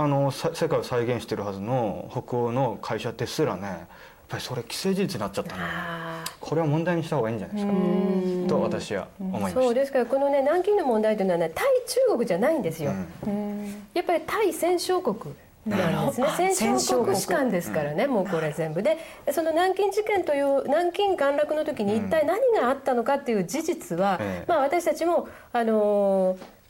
[0.03, 3.87] あのさ世界を再現してるはずの北欧の会社ですらねやっ
[4.27, 7.73] ぱりそれ既成事実になっちゃったなあこれは問題にした方がいいんじゃないですか。
[7.73, 8.47] うん。
[8.47, 9.61] と私は思いました。
[9.61, 12.91] そうですからこのね南京の問題というのはね対中国じゃないんですよ、
[13.27, 13.85] うん。
[13.93, 16.25] やっぱり対戦勝国なんですね。
[16.25, 18.81] なるほど戦勝国士官ですからね、もうこれ全部。
[18.81, 18.97] で
[19.31, 24.49] その南京事件という南京陥落の時に一体何があったのかっていう事実は、ええ。
[24.49, 26.60] まあ、私たちもあのー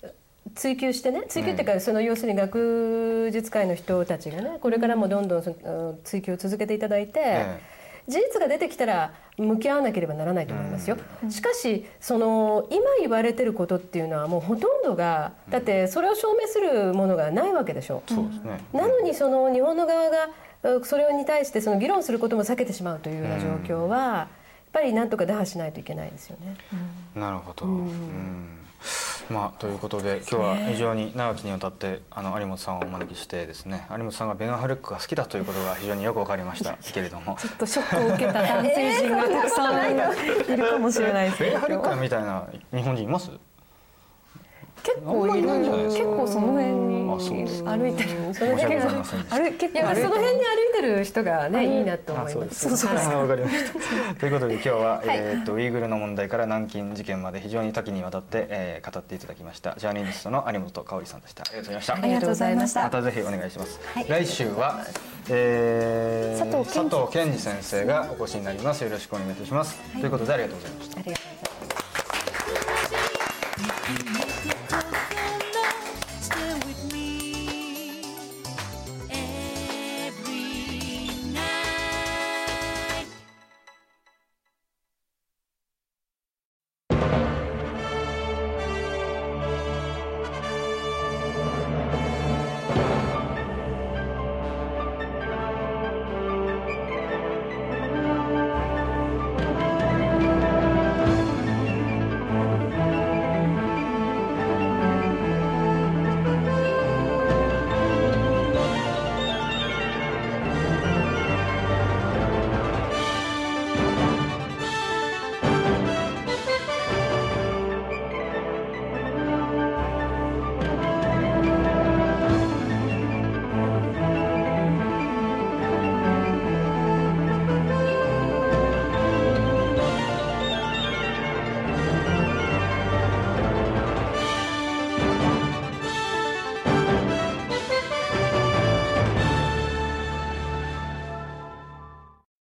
[0.55, 7.59] 追求してね追求っていうか、その要するに学術界の人たちがねこれからもどんどんその追求を続けていただいて、え
[8.07, 10.97] 事実が出てきたら向き合わなければならないと思いますよ。
[11.29, 18.03] しかしその今言われてることっていうのはもうほとんどがだってそれを証明するものがないわけでしょ。
[18.07, 20.29] そうなのにその日本の側が
[20.77, 24.27] うそれに対してその議論することも避けてしまうというような状況はやっ
[24.73, 26.55] ぱりなんとか打破しないといけないですよね。
[27.15, 28.57] なるほど、うん
[29.31, 37.37] まあ、ということで今日は非常に長きにわたってあの有本さんをお招きしてですね有本さんがベン・アフレックが好きだということが非常によく分かりました けれども。
[37.39, 43.31] ちょっとショックを受けた男性陣がたくさんいるかもしれないですベン・ねアフレックみたいな日本人います？
[44.83, 46.91] 結構いるあんまりいないんじゃないですか結構その辺に
[47.21, 52.85] 歩いてるその辺に歩いてる人がねいいなと思います。
[52.87, 54.15] わかりました。
[54.15, 61.43] ということで今日は、えーっとウイグルの問題から南京事件まで非常に多岐にわたって、えー語っていただきましたジャーナリストの有本香織さんでした。
[61.43, 61.93] ありがとうございました。
[61.93, 63.79] ありがとうございましたまたぜひお願いします。
[63.93, 64.85] はい来週は、
[65.29, 68.83] えー佐藤健二佐藤健二先生がお越しになります。
[68.83, 69.79] よろしくお願いいたします。
[69.99, 70.99] ということでありがとうございました。
[70.99, 71.25] ありがとう
[74.07, 74.30] ございま
[74.71, 74.77] す
[75.10, 75.10] 「心